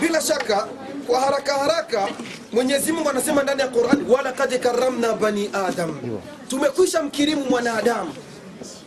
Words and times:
bila 0.00 0.20
shaka 0.20 0.66
kwa 1.06 1.20
haraka 1.20 1.54
haraka 1.54 2.08
mwenyezi 2.52 2.92
mungu 2.92 3.10
anasema 3.10 3.42
ndani 3.42 3.60
ya 3.60 3.68
qurani 3.68 4.04
walakad 4.10 4.58
karamna 4.58 5.12
bani 5.12 5.50
adam. 5.66 5.96
Tumekwisha 6.48 7.02
mkirimu 7.02 7.44
mwanadamu. 7.44 8.14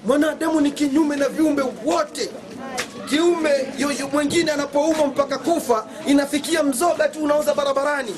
Mwanadamu 0.05 0.61
ni 0.61 0.71
kinyume 0.71 1.15
na 1.15 1.29
viumbe 1.29 1.63
wote 1.85 2.29
kiume 3.09 3.67
yoyo 3.77 4.07
mwingine 4.07 4.51
anapoumwa 4.51 5.07
mpaka 5.07 5.37
kufa 5.37 5.85
inafikia 6.07 6.63
mzoga 6.63 7.07
tu 7.07 7.23
unaoza 7.23 7.53
barabarani. 7.53 8.15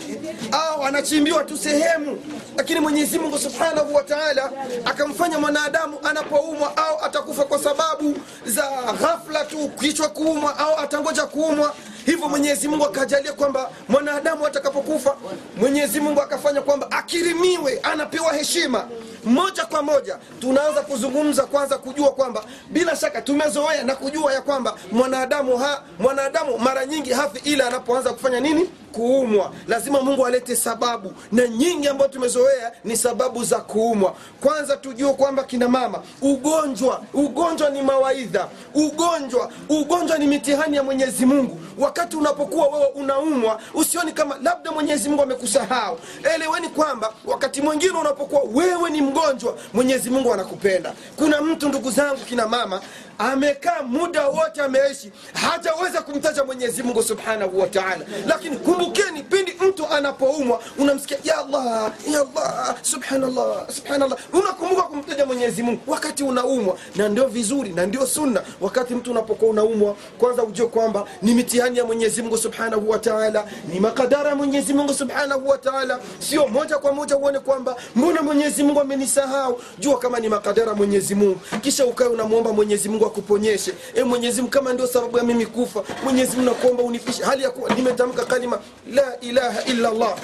Au 0.51 0.83
anachimbiwa 0.83 1.43
tu 1.43 1.57
sehemu 1.57 2.17
lakini 2.57 2.79
mwenyezi 2.79 3.19
mungu 3.19 3.39
subhanahu 3.39 3.95
wa 3.95 4.03
taala 4.03 4.51
akamfanya 4.85 5.39
mwanadamu 5.39 5.97
anapoumwa 6.03 6.77
au 6.77 7.05
atakufa 7.05 7.43
kwa 7.43 7.59
sababu 7.59 8.17
za 8.45 8.63
ghafla 9.01 9.45
tu 9.45 9.69
kichwa 9.79 10.09
kuumwa 10.09 10.57
au 10.59 10.77
atangoja 10.79 11.25
kuumwa. 11.25 11.73
Hivyo 12.05 12.29
mwenyezi 12.29 12.67
mungu 12.67 12.85
akajalia 12.85 13.33
kwamba 13.33 13.69
mwanadamu 13.89 14.45
atakapokufa 14.47 15.15
mwenyezi 15.57 15.99
mungu 15.99 16.21
akafanya 16.21 16.61
kwamba 16.61 16.91
akirimiwe 16.91 17.79
anapewa 17.83 18.33
heshima 18.33 18.87
moja 19.25 19.65
kwa 19.65 19.81
moja 19.83 20.17
tunaanza 20.39 20.81
kuzungumza 20.81 21.43
kwanza 21.45 21.77
kujua 21.77 22.11
kwamba 22.11 22.43
bila 22.69 22.95
shaka 22.95 23.21
tumezoea 23.21 23.83
na 23.83 23.95
kujua 23.95 24.33
ya 24.33 24.41
kwamba 24.41 24.75
mwanadamu 24.91 25.57
ha, 25.57 25.83
mwanadamu 25.99 26.57
mara 26.57 26.85
nyingi 26.85 27.11
hafi 27.13 27.49
ila 27.49 27.67
anapoanza 27.67 28.13
kufanya 28.13 28.39
nini 28.39 28.69
kuumwa. 28.91 29.51
Lazima 29.67 30.01
mungu 30.01 30.25
alete 30.25 30.55
sababu. 30.55 31.13
Na 31.31 31.47
nyingi 31.47 31.87
ambayo 31.87 32.09
tumezoea 32.11 32.71
ni 32.83 32.97
sababu 32.97 33.43
za 33.43 33.59
kuumwa. 33.59 34.15
Kwanza 34.41 34.77
tujue 34.77 35.13
kwamba 35.13 35.43
kina 35.43 35.69
mama 35.69 36.01
ugonjwa 36.21 37.01
ugonjwa 37.13 37.69
ni 37.69 37.81
mawaidha. 37.81 38.47
Ugonjwa 38.73 39.51
ugonjwa 39.69 40.17
ni 40.17 40.27
mitihani 40.27 40.75
ya 40.75 40.83
mwenyezi 40.83 41.25
mungu. 41.25 41.59
Wakati 41.77 42.15
unapokuwa 42.17 42.67
wewe 42.67 42.85
unaumwa 42.85 43.59
usioni 43.73 44.11
kama 44.11 44.37
labda 44.43 44.71
mwenyezi 44.71 45.09
mungu 45.09 45.21
amekusahau. 45.23 45.99
Eleweni 46.35 46.69
kwamba 46.69 47.13
wakati 47.25 47.61
mwingine 47.61 47.91
unapokuwa 47.99 48.41
wewe 48.53 48.89
ni 48.89 49.01
mgonjwa 49.01 49.57
mwenyezi 49.73 50.09
mungu 50.09 50.33
anakupenda. 50.33 50.93
Kuna 51.15 51.41
mtu 51.41 51.67
ndugu 51.69 51.91
zangu 51.91 52.17
kina 52.17 52.47
mama 52.47 52.81
amekaa 53.21 53.81
muda 53.83 54.27
wote 54.27 54.61
ameishi 54.61 55.11
hajaweza 55.33 56.01
kumtaja 56.01 56.43
mwenyezi 56.43 56.83
mungu 56.83 57.03
subhanahu 57.03 57.59
wa 57.59 57.67
taala. 57.67 58.05
Lakini 58.27 58.57
kumbukeni 58.57 59.23
pindi 59.23 59.53
mtu 59.67 59.87
anapoumwa 59.87 60.59
unamsikia 60.77 61.17
ya 61.23 61.37
allah 61.37 61.91
ya 62.11 62.19
allah 62.21 62.75
subhanallah 62.81 63.69
subhanallah. 63.69 64.17
Unakumbuka 64.33 64.81
kumtaja 64.81 65.25
mwenyezi 65.25 65.63
mungu 65.63 65.81
wakati 65.87 66.23
unaumwa? 66.23 66.77
Na 66.95 67.09
ndio 67.09 67.27
vizuri 67.27 67.69
na 67.69 67.85
ndio 67.85 68.05
sunna. 68.07 68.41
Wakati 68.61 68.95
mtu 68.95 69.11
unapokuwa 69.11 69.51
unaumwa 69.51 69.95
kwanza 70.17 70.43
ujue 70.43 70.67
kwamba 70.67 71.05
ni 71.21 71.33
mitihani 71.33 71.77
ya 71.77 71.85
mwenyezi 71.85 72.21
mungu 72.21 72.37
subhanahu 72.37 72.89
wa 72.89 72.99
taala 72.99 73.45
ni 73.73 73.79
makadara 73.79 74.29
ya 74.29 74.35
mwenyezi 74.35 74.73
mungu 74.73 74.93
subhanahu 74.93 75.49
wa 75.49 75.57
taala. 75.57 75.99
Sio 76.19 76.47
moja 76.47 76.77
kwa 76.77 76.91
moja 76.91 77.17
uone 77.17 77.39
kwamba 77.39 77.75
mbona 77.95 78.21
mwenyezi 78.21 78.63
mungu 78.63 78.79
amenisahau. 78.81 79.61
Jua 79.79 79.99
kama 79.99 80.19
ni 80.19 80.29
makadara 80.29 80.73
mwenyezi 80.73 81.15
mungu. 81.15 81.39
Kisha 81.61 81.85
ukae 81.85 82.07
unamwomba 82.07 82.53
mwenyezi 82.53 82.89
mungu 82.89 83.05
akuponyeshe 83.11 83.73
e 83.95 84.03
mwenyezi 84.03 84.41
mungu 84.41 84.51
kama 84.51 84.73
ndio 84.73 84.87
sababu 84.87 85.17
ya 85.17 85.23
mimi 85.23 85.45
kufa 85.45 85.83
mwenyezi 86.03 86.37
mungu 86.37 86.49
nakuomba 86.49 86.83
unifishe 86.83 87.23
hali 87.23 87.43
ya 87.43 87.51
kuwa 87.51 87.69
nimetamka 87.75 88.25
kalima 88.25 88.59
la 88.93 89.19
ilaha 89.19 89.63
illa 89.63 89.89
allah. 89.89 90.17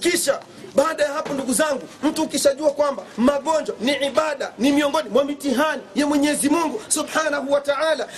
Kisha 0.00 0.40
baada 0.74 1.04
ya 1.04 1.12
hapo 1.12 1.33
ndugu 1.44 1.56
zangu 1.58 1.82
mtu 2.02 2.22
ukishajua 2.22 2.70
kwamba 2.70 3.02
magonjwa 3.16 3.76
ni 3.80 3.92
ibada 4.06 4.52
ni 4.58 4.72
miongoni 4.72 5.08
mwa 5.10 5.24
mitihani 5.24 5.82
ya 5.94 6.06
mwenyezi 6.06 6.48
mungu 6.48 6.82
subhanahu 6.88 7.52
wa 7.52 7.62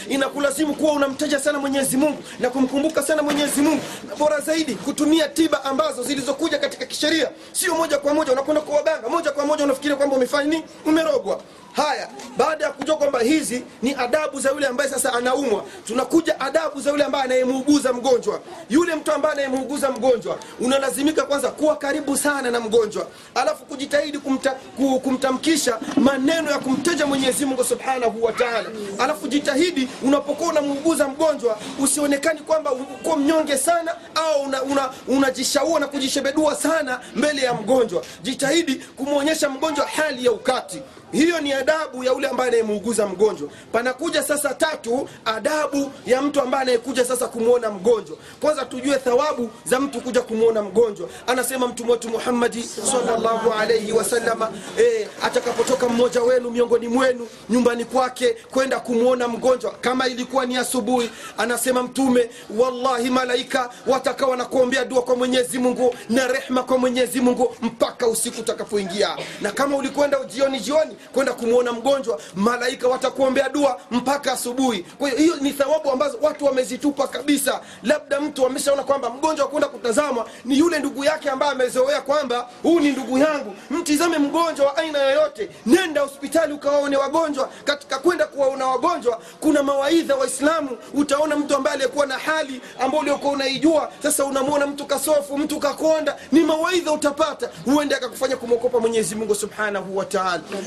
inakulazimu 0.09 0.75
kuwa 0.75 0.93
unamtaja 0.93 1.41
sana 1.41 1.59
mwenyezi 1.59 1.97
mungu 1.97 2.23
na 2.41 2.51
kumkumbuka 2.51 3.03
sana 3.03 3.23
mwenyezi 3.23 3.63
mungu. 3.63 3.83
Na 4.09 4.17
bora 4.17 4.41
zaidi 4.41 4.75
kutumia 4.75 5.29
tiba 5.29 5.65
ambazo 5.65 6.03
zilizokuja 6.03 6.59
katika 6.59 6.87
kisheria. 6.87 7.31
Sio 7.53 7.75
moja 7.75 7.99
kwa 7.99 8.15
moja 8.15 8.33
unakwenda 8.33 8.61
kwa 8.61 9.11
moja 9.11 9.31
kwa 9.31 9.47
moja 9.47 9.65
unafikiria 9.65 9.97
kwamba 9.97 10.17
umefanya 10.17 10.45
nini? 10.51 10.65
Umerogwa. 10.87 11.41
Haya 11.73 12.09
baada 12.37 12.65
ya 12.65 12.73
kujua 12.73 12.97
kwamba 12.97 13.21
hizi 13.21 13.63
ni 13.83 13.95
adabu 13.95 14.41
za 14.41 14.51
yule 14.51 14.67
ambaye 14.67 14.91
sasa 14.91 15.13
anaumwa 15.13 15.65
tunakuja 15.87 16.41
adabu 16.41 16.81
za 16.81 16.91
yule 16.91 17.05
ambaye 17.05 17.25
anayemuuguza 17.25 17.93
mgonjwa. 17.93 18.41
Yule 18.71 18.95
mtu 18.95 19.13
ambaye 19.13 19.33
anayemuuguza 19.33 19.91
mgonjwa 19.91 20.39
unalazimika 20.61 21.23
kwanza 21.25 21.51
kuwa 21.51 21.77
karibu 21.77 22.17
sana 22.17 22.51
na 22.51 22.61
mgonjwa 22.61 23.07
alafu 23.35 23.65
kujitahidi 23.65 24.19
kumta, 24.19 24.57
kumtamkisha 25.03 25.79
maneno 25.97 26.51
ya 26.51 26.59
kumteja 26.59 27.07
mwenyezi 27.07 27.47
mungu 27.47 27.65
subhanahu 27.65 28.25
wa 28.25 28.33
taala. 28.33 28.69
Alafu 28.99 29.29
jitahidi 29.29 29.89
unapokuwa 30.03 30.49
unamuuguza 30.51 31.09
mgonjwa 31.09 31.59
usionekani 31.79 32.41
kwamba 32.41 32.73
uko 32.73 33.17
mnyonge 33.17 33.57
sana 33.59 33.95
au 34.15 34.43
unajishaua 34.43 34.91
una, 35.07 35.17
unajishaua 35.19 35.81
na 35.81 35.87
kujishebedua 35.87 36.55
sana 36.57 37.01
mbele 37.17 37.43
ya 37.43 37.55
mgonjwa. 37.55 38.03
Jitahidi 38.23 38.75
kumwonyesha 38.75 39.49
mgonjwa 39.49 39.87
hali 39.87 40.25
ya 40.25 40.33
ukati. 40.33 40.83
Hiyo 41.13 41.41
ni 41.41 41.53
adabu 41.53 42.05
ya 42.05 42.13
yule 42.13 42.29
ambaye 42.29 42.49
anayemuuguza 42.49 43.07
mgonjwa. 43.07 43.49
Panakuja 43.73 44.23
sasa 44.23 44.55
tatu 44.55 45.09
adabu 45.25 45.93
ya 46.07 46.23
mtu 46.23 46.41
ambaye 46.41 46.63
anayekuja 46.63 47.05
sasa 47.05 47.27
kumwona 47.29 47.71
mgonjwa. 47.71 48.17
Kwanza 48.41 48.65
tujue 48.65 48.97
thawabu 48.99 49.51
za 49.65 49.81
mtu 49.81 50.01
kuja 50.01 50.21
kumwona 50.21 50.63
mgonjwa. 50.63 51.09
Anasema 51.27 51.67
mtume 51.69 51.93
wetu 51.93 52.09
muhammadi 52.09 52.63
salllahu 53.07 53.53
alaihi 53.53 53.93
wasalama 53.93 54.51
e, 54.81 55.09
atakapotoka 55.23 55.89
mmoja 55.89 56.23
wenu 56.23 56.51
miongoni 56.51 56.89
mwenu 56.89 57.29
nyumbani 57.51 57.85
kwake 57.85 58.37
kwenda 58.51 58.81
kumwona 58.81 59.29
mgonjwa. 59.29 59.71
Kama 59.81 60.07
ilikuwa 60.09 60.47
ni 60.47 60.57
asubuhi 60.57 61.11
anasema 61.39 61.83
mtume 61.83 62.31
wallahi 62.59 63.11
malaika 63.11 63.71
watakawa 63.87 64.37
na 64.37 64.45
kuombea 64.45 64.85
dua 64.85 65.03
kwa 65.03 65.17
mwenyezi 65.17 65.59
mungu 65.59 65.95
na 66.11 66.27
rehma 66.29 66.63
kwa 66.63 66.79
mwenyezi 66.79 67.21
mungu 67.21 67.57
mpaka 67.63 68.07
usiku 68.09 68.41
utakapoingia. 68.41 69.17
Na 69.41 69.53
kama 69.53 69.77
ulikwenda 69.77 70.25
jioni 70.25 70.61
jioni 70.61 70.97
kwenda 71.15 71.33
kumwona 71.33 71.73
mgonjwa 71.73 72.21
malaika 72.35 72.89
watakuombea 72.89 73.49
dua 73.49 73.81
mpaka 73.91 74.33
asubuhi. 74.33 74.87
Kwa 74.99 75.09
hiyo 75.09 75.21
hiyo 75.21 75.37
ni 75.41 75.53
thawabu 75.53 75.91
ambazo 75.91 76.19
watu 76.23 76.45
wamezitupa 76.45 77.09
kabisa. 77.09 77.61
Labda 77.83 78.21
mtu 78.21 78.47
ameshaona 78.47 78.83
kwamba 78.83 79.11
mgonjwa 79.11 79.45
wa 79.45 79.51
kwenda 79.51 79.69
kutazamwa 79.69 80.29
ni 80.45 80.59
yule 80.59 80.79
ndugu 80.79 81.05
yake 81.05 81.31
ambaye 81.31 81.53
amezoea 81.53 82.01
kwamba 82.01 82.49
huu 82.63 82.81
ni 82.81 82.93
ndugu 82.97 83.19
yangu 83.19 83.55
mtizame 83.71 84.19
mgonjwa 84.19 84.67
wa 84.67 84.77
aina 84.77 84.99
yoyote 84.99 85.51
nenda 85.67 86.01
hospitali 86.01 86.53
ukawaone 86.53 86.97
wagonjwa. 86.97 87.49
Katika 87.65 87.99
kwenda 87.99 88.27
kuwaona 88.27 88.67
wagonjwa 88.67 89.21
kuna 89.41 89.63
mawaidha 89.63 90.17
waislamu 90.17 90.79
utaona 90.95 91.37
mtu 91.37 91.57
ambaye 91.57 91.75
aliyekuwa 91.75 92.07
na 92.07 92.19
hali 92.19 92.61
ambayo 92.81 93.01
uliokuwa 93.03 93.33
unaijua. 93.33 93.93
Sasa 94.03 94.25
unamwona 94.25 94.67
mtu 94.67 94.87
kasofu 94.87 95.39
mtu 95.39 95.59
kakonda 95.61 96.17
ni 96.33 96.41
mawaidha 96.41 96.93
utapata. 96.93 97.51
Huende 97.65 97.95
akakufanya 97.95 98.37
kumwokopa 98.37 98.81
mwenyezi 98.81 99.15
mungu 99.15 99.35
subhanahu 99.35 99.97
wa 99.97 100.07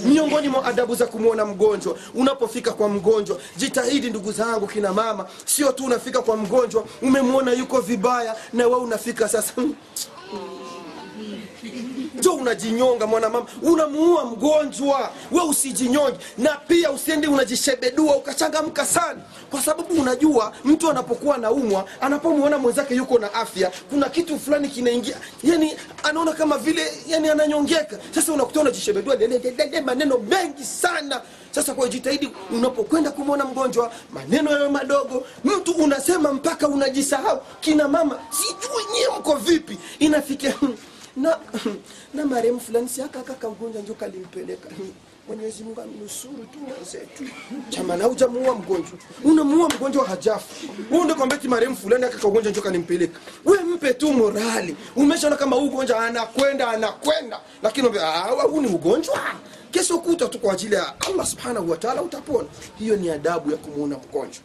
miongoni 0.06 0.50
mwa 0.50 0.66
adabu 0.66 0.96
za 0.96 1.06
kumwona 1.06 1.46
mgonjwa 1.46 1.96
unapofika 2.16 2.72
kwa 2.72 2.90
mgonjwa 2.90 3.38
jitahidi 3.58 4.10
ndugu 4.10 4.32
zangu 4.32 4.68
kina 4.68 4.94
mama 4.94 5.28
sio 5.46 5.72
tu 5.72 5.86
unafika 5.86 6.22
kwa 6.22 6.38
mgonjwa 6.38 6.86
umemwona 7.02 7.52
yuko 7.52 7.82
vibaya 7.82 8.36
na 8.54 8.68
we 8.68 8.76
unafika 8.76 9.30
sasa 9.30 9.54
jo 12.30 12.36
unajinyonga 12.36 13.08
mwanamama. 13.08 13.46
Unamuua 13.62 14.26
mgonjwa. 14.26 15.12
We 15.32 15.42
usijinyonge. 15.42 16.18
Na 16.38 16.56
pia 16.68 16.92
usiende 16.92 17.28
unajishebedua 17.28 18.16
ukachangamka 18.16 18.86
sana. 18.86 19.22
Kwa 19.52 19.62
sababu 19.62 20.02
unajua 20.02 20.54
mtu 20.66 20.90
anapokuwa 20.90 21.36
anaumwa 21.36 21.86
anapomwona 22.02 22.58
mwenzake 22.58 22.96
yuko 22.96 23.20
na 23.20 23.34
afya 23.34 23.72
kuna 23.90 24.10
kitu 24.10 24.40
fulani 24.40 24.70
kinaingia. 24.70 25.18
Yani 25.44 25.76
anaona 26.04 26.32
kama 26.34 26.58
vile 26.58 26.92
yani 27.08 27.30
ananyongeka. 27.30 27.98
Sasa 28.16 28.34
unakuta 28.34 28.60
unajishebedua 28.62 29.18
maneno 29.86 30.18
mengi 30.18 30.66
sana. 30.66 31.22
Sasa 31.52 31.74
kwa 31.74 31.88
jitahidi 31.88 32.30
unapokwenda 32.52 33.12
kumwona 33.12 33.46
mgonjwa 33.46 33.92
maneno 34.14 34.52
yayo 34.52 34.70
madogo. 34.70 35.24
Mtu 35.44 35.72
unasema 35.72 36.34
mpaka 36.34 36.68
unajisahau. 36.68 37.42
Kina 37.60 37.88
mama 37.88 38.20
sijui 38.30 38.84
nyie 38.94 39.08
mko 39.20 39.36
vipi. 39.36 39.78
Inafikia 40.00 40.54
na 41.18 41.40
na 42.14 42.26
marehemu 42.26 42.60
fulani 42.60 42.90
si 42.90 43.02
aka 43.02 43.22
kagonjwa 43.22 43.82
ndio 43.82 43.94
kalimpeleka. 43.96 44.70
Mwenyezi 45.28 45.64
mungu 45.64 45.82
amnusuru 45.82 46.34
tu 46.54 46.60
mwenzetu 46.60 47.24
jamani 47.70 48.02
haujamuua 48.02 48.56
mgonjwa. 48.56 49.00
Unamuua 49.24 49.70
mgonjwa 49.70 50.06
hajafu 50.08 50.68
huu 50.90 51.04
ndio 51.04 51.16
kwambia 51.16 51.40
marehemu 51.44 51.78
fulani 51.78 52.06
aka 52.06 52.18
kagonjwa 52.18 52.52
ndio 52.52 52.64
kalimpeleka. 52.64 53.20
We 53.46 53.58
mpe 53.64 53.94
tu 53.94 54.14
morali. 54.14 54.76
Umeshaona 54.96 55.36
kama 55.36 55.56
huu 55.56 55.66
ugonjwa 55.66 56.06
anakwenda 56.06 56.68
anakwenda. 56.70 57.40
Lakini 57.64 57.90
"Ah, 58.00 58.22
huu 58.22 58.62
ni 58.62 58.68
ugonjwa 58.68 59.20
kesho 59.72 59.98
kuta 60.00 60.28
tu 60.28 60.40
kwa 60.40 60.54
ajili 60.54 60.76
ya 60.76 61.02
allah 61.02 61.26
subhanahu 61.26 61.70
wataala 61.72 62.02
utapona. 62.02 62.48
Hiyo 62.80 62.96
ni 62.96 63.10
adabu 63.10 63.52
ya 63.52 63.58
kumuona 63.58 63.98
mgonjwa 63.98 64.42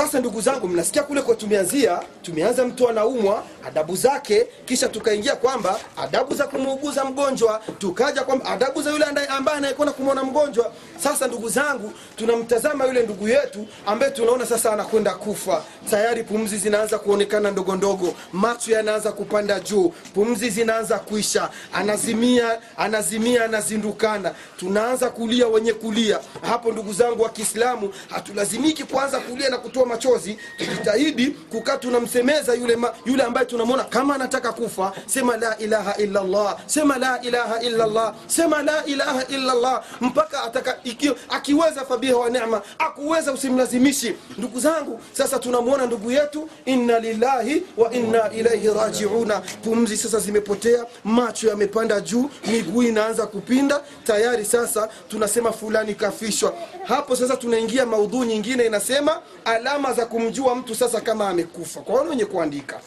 sasa 0.00 0.20
ndugu 0.20 0.40
zangu 0.40 0.68
mnasikia 0.68 1.02
kule 1.02 1.22
kwa 1.22 1.34
tumeanzia 1.34 2.00
tumeanza 2.22 2.64
mtu 2.64 2.88
anaumwa 2.88 3.42
adabu 3.66 3.96
zake 3.96 4.46
kisha 4.64 4.88
tukaingia 4.88 5.36
kwamba 5.36 5.80
adabu 5.96 6.34
za 6.34 6.46
kumuuguza 6.46 7.04
mgonjwa 7.04 7.62
tukaja 7.78 8.24
kwamba 8.24 8.44
adabu 8.46 8.82
za 8.82 8.90
yule 8.90 9.04
ambaye 9.04 9.58
anayekwenda 9.58 9.92
kumwona 9.92 10.24
mgonjwa. 10.24 10.72
Sasa 11.02 11.26
ndugu 11.26 11.48
zangu 11.48 11.92
tunamtazama 12.16 12.86
yule 12.86 13.02
ndugu 13.02 13.28
yetu 13.28 13.66
ambaye 13.86 14.12
tunaona 14.12 14.46
sasa 14.46 14.72
anakwenda 14.72 15.14
kufa. 15.14 15.62
Tayari 15.90 16.24
pumzi 16.24 16.56
zinaanza 16.56 16.98
kuonekana 16.98 17.50
ndogo 17.50 17.76
ndogo 17.76 18.14
macho 18.32 18.72
yanaanza 18.72 19.12
kupanda 19.12 19.60
juu 19.60 19.92
pumzi 20.14 20.50
zinaanza 20.50 20.98
kuisha 20.98 21.50
anazimia 21.72 22.58
anazimia 22.76 23.44
anazindukana. 23.44 24.34
Tunaanza 24.56 25.10
kulia 25.10 25.48
wenye 25.48 25.72
kulia. 25.72 26.18
Hapo 26.42 26.72
ndugu 26.72 26.92
zangu 26.92 27.22
wa 27.22 27.28
kiislamu 27.28 27.92
hatulazimiki 28.10 28.84
kuanza 28.84 29.20
kulia 29.20 29.48
na 29.50 29.58
kutoa 29.58 29.86
machozi 29.90 30.38
tujitahidi 30.58 31.26
kukaa 31.26 31.76
tunamsemeza 31.76 32.54
yule, 32.54 32.78
yule 33.04 33.22
ambaye 33.22 33.46
tunamwona. 33.46 33.84
Kama 33.84 34.14
anataka 34.14 34.52
kufa 34.52 34.92
sema 35.06 35.36
la 35.36 35.58
ilaha 35.58 35.96
illa 35.96 36.56
sema 36.66 36.98
la 36.98 37.20
ilaha 37.22 37.60
illa 37.60 38.14
sema 38.26 38.62
la 38.62 38.84
ilaha 38.86 39.24
illa 39.28 39.82
mpaka 40.00 40.42
ataka, 40.44 40.78
iki, 40.84 41.12
akiweza 41.28 41.84
fabiha 41.84 42.16
wa 42.16 42.30
neema 42.30 42.62
akuweza 42.78 43.32
usimlazimishi 43.32 44.14
ndugu 44.38 44.60
zangu 44.60 45.00
sasa 45.12 45.38
tunamwona 45.38 45.86
ndugu 45.86 46.10
yetu 46.10 46.48
inna 46.64 46.98
lillahi 46.98 47.62
wa 47.76 47.92
inna 47.92 48.30
ilaihi 48.32 48.68
rajiuna. 48.68 49.40
Pumzi 49.40 49.96
sasa 49.96 50.18
zimepotea 50.18 50.86
macho 51.04 51.48
yamepanda 51.48 52.00
juu 52.00 52.30
miguu 52.46 52.82
inaanza 52.82 53.26
kupinda. 53.26 53.82
Tayari 54.04 54.44
sasa 54.44 54.88
tunasema 55.08 55.52
fulani 55.52 55.94
kafishwa. 55.94 56.54
Hapo 56.84 57.16
sasa 57.16 57.36
tunaingia 57.36 57.86
maudhuu 57.86 58.24
nyingine 58.24 58.66
inasema 58.66 59.20
alama 59.70 59.92
za 59.92 60.06
kumjua 60.06 60.54
mtu 60.54 60.74
sasa 60.74 61.00
kama 61.00 61.28
amekufa. 61.28 61.80
Kwa 61.80 61.94
wale 61.94 62.10
wenye 62.10 62.24
kuandika 62.24 62.80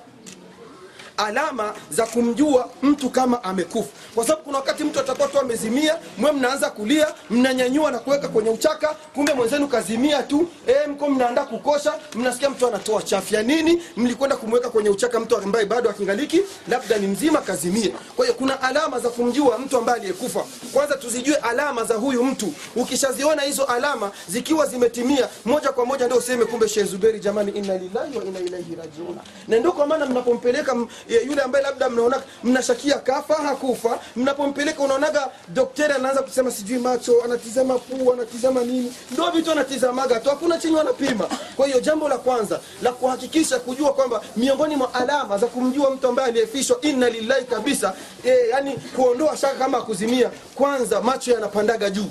alama 1.18 1.74
za 1.92 2.06
kumjua 2.06 2.70
mtu 2.84 3.10
kama 3.10 3.44
amekufa. 3.44 3.90
Kwa 4.16 4.24
sababu 4.26 4.44
kuna 4.44 4.58
wakati 4.58 4.84
mtu 4.84 5.00
atakuwa 5.00 5.28
tu 5.28 5.40
amezimia 5.40 5.96
mwe 6.18 6.32
mnaanza 6.32 6.70
kulia 6.70 7.08
mnanyanyua 7.30 7.92
na 7.92 8.00
kuweka 8.00 8.28
kwenye 8.28 8.50
uchaka 8.50 8.96
kumbe 9.14 9.34
mwenzenu 9.34 9.68
kazimia 9.68 10.24
tu. 10.24 10.48
E, 10.68 10.88
mko 10.88 11.10
mnaandaa 11.10 11.46
kukosha 11.46 11.94
mnasikia 12.16 12.50
mtu 12.50 12.68
anatoa 12.68 13.02
chafya 13.04 13.44
nini? 13.44 13.82
Mlikwenda 13.98 14.36
kumweka 14.38 14.70
kwenye 14.70 14.90
uchaka 14.90 15.20
mtu 15.20 15.38
ambaye 15.38 15.66
bado 15.66 15.90
akingaliki 15.90 16.42
labda 16.68 16.98
ni 16.98 17.08
mzima 17.08 17.42
kazimia 17.42 17.92
kwa 18.16 18.26
hiyo 18.26 18.38
kuna 18.38 18.62
alama 18.62 19.00
za 19.00 19.10
kumjua 19.10 19.58
mtu 19.58 19.78
ambaye 19.78 19.98
aliyekufa. 20.00 20.46
Kwanza 20.74 20.96
tuzijue 20.96 21.36
alama 21.36 21.84
za 21.84 21.96
huyu 21.96 22.24
mtu. 22.24 22.54
Ukishaziona 22.76 23.42
hizo 23.42 23.64
alama 23.64 24.12
zikiwa 24.28 24.66
zimetimia 24.66 25.30
moja 25.46 25.70
kwa 25.72 25.86
moja 25.86 26.06
ndio 26.06 26.18
useme 26.18 26.46
kumbe 26.46 26.68
Sheikh 26.70 26.88
Zuberi 26.88 27.20
jamani 27.20 27.52
inna 27.52 27.78
lillahi 27.78 28.18
wa 28.18 28.24
inna 28.26 28.40
ilaihi 28.40 28.76
rajiun. 28.76 29.18
Na 29.48 29.58
ndio 29.60 29.72
kwa 29.72 29.88
maana 29.88 30.06
mnapompeleka 30.06 30.76
yule 31.22 31.42
ambaye 31.42 31.64
labda 31.66 31.90
mnaona 31.90 32.22
mnashakia 32.44 32.98
kafa 33.00 33.34
hakufa. 33.36 34.00
Mnapompeleka 34.16 34.84
unaonaga 34.84 35.28
daktari 35.48 35.94
anaanza 35.94 36.22
kusema 36.22 36.52
sijui 36.52 36.80
macho 36.80 37.24
anatizama 37.24 37.78
pua 37.80 38.14
anatizama 38.14 38.62
nini. 38.64 38.94
Ndio 39.12 39.32
vitu 39.32 39.52
anatizamaga 39.52 40.20
tu 40.20 40.30
hakuna 40.30 40.58
chenye 40.58 40.76
wanapima. 40.78 41.28
Kwa 41.56 41.66
hiyo 41.68 41.80
jambo 41.80 42.10
la 42.10 42.18
kwanza 42.18 42.60
la 42.82 42.92
kuhakikisha 42.92 43.60
kujua 43.60 43.94
kwamba 43.94 44.22
miongoni 44.36 44.76
mwa 44.76 44.94
alama 44.94 45.38
za 45.38 45.48
kumjua 45.48 45.90
mtu 45.92 46.08
ambaye 46.08 46.28
aliyefishwa 46.30 46.78
inna 46.82 47.10
lillahi 47.10 47.46
kabisa 47.46 47.94
e, 48.26 48.38
yani 48.52 48.78
kuondoa 48.96 49.38
shaka 49.38 49.56
kama 49.56 49.82
kuzimia 49.82 50.32
kwanza 50.56 51.02
macho 51.02 51.32
yanapandaga 51.32 51.90
juu 51.90 52.06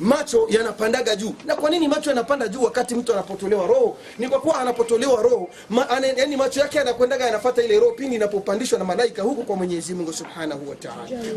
macho 0.00 0.46
yanapandaga 0.50 1.16
juu. 1.16 1.34
Na 1.44 1.56
kwa 1.56 1.70
nini 1.70 1.88
macho 1.88 2.10
yanapanda 2.10 2.48
juu 2.48 2.62
wakati 2.62 2.94
mtu 2.94 3.12
anapotolewa 3.12 3.66
roho? 3.66 3.96
Ni 4.18 4.28
kwa 4.28 4.40
kuwa 4.40 4.60
anapotolewa 4.60 5.22
roho 5.22 5.48
ma, 5.70 5.90
ane, 5.90 6.14
yani 6.16 6.36
macho 6.36 6.60
yake 6.60 6.78
yanakwendaga 6.78 7.26
yanafata 7.26 7.62
ile 7.62 7.78
roho 7.80 7.92
pindi 7.92 8.16
inapopandishwa 8.16 8.78
na 8.78 8.84
malaika 8.84 9.22
huku 9.22 9.42
kwa 9.44 9.56
mwenyezi 9.56 9.94
mungu 9.94 10.12
subhanahu 10.12 10.68
wa 10.70 10.76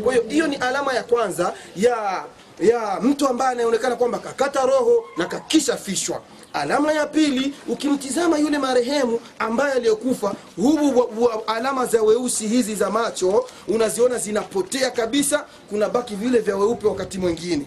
kwa 0.04 0.12
hiyo 0.12 0.24
hiyo 0.28 0.46
ni 0.46 0.56
alama 0.56 0.92
ya 0.94 1.02
kwanza 1.02 1.54
ya 1.76 2.24
ya 2.60 3.00
mtu 3.00 3.28
ambaye 3.28 3.50
anaonekana 3.50 3.96
kwamba 3.96 4.18
kakata 4.18 4.66
roho 4.66 5.04
na 5.16 5.26
kakishafishwa. 5.26 6.20
alama 6.52 6.92
ya 6.92 7.06
pili 7.06 7.54
ukimtizama 7.68 8.38
yule 8.38 8.58
marehemu 8.58 9.20
ambaye 9.38 9.72
aliyokufa 9.72 10.34
hubu 10.56 11.30
alama 11.46 11.86
za 11.86 12.02
weusi 12.02 12.48
hizi 12.48 12.74
za 12.74 12.90
macho 12.90 13.44
unaziona 13.68 14.18
zinapotea 14.18 14.90
kabisa 14.90 15.46
kuna 15.70 15.88
baki 15.88 16.14
vile 16.14 16.38
vya 16.38 16.56
weupe 16.56 16.86
wakati 16.86 17.18
mwingine 17.18 17.66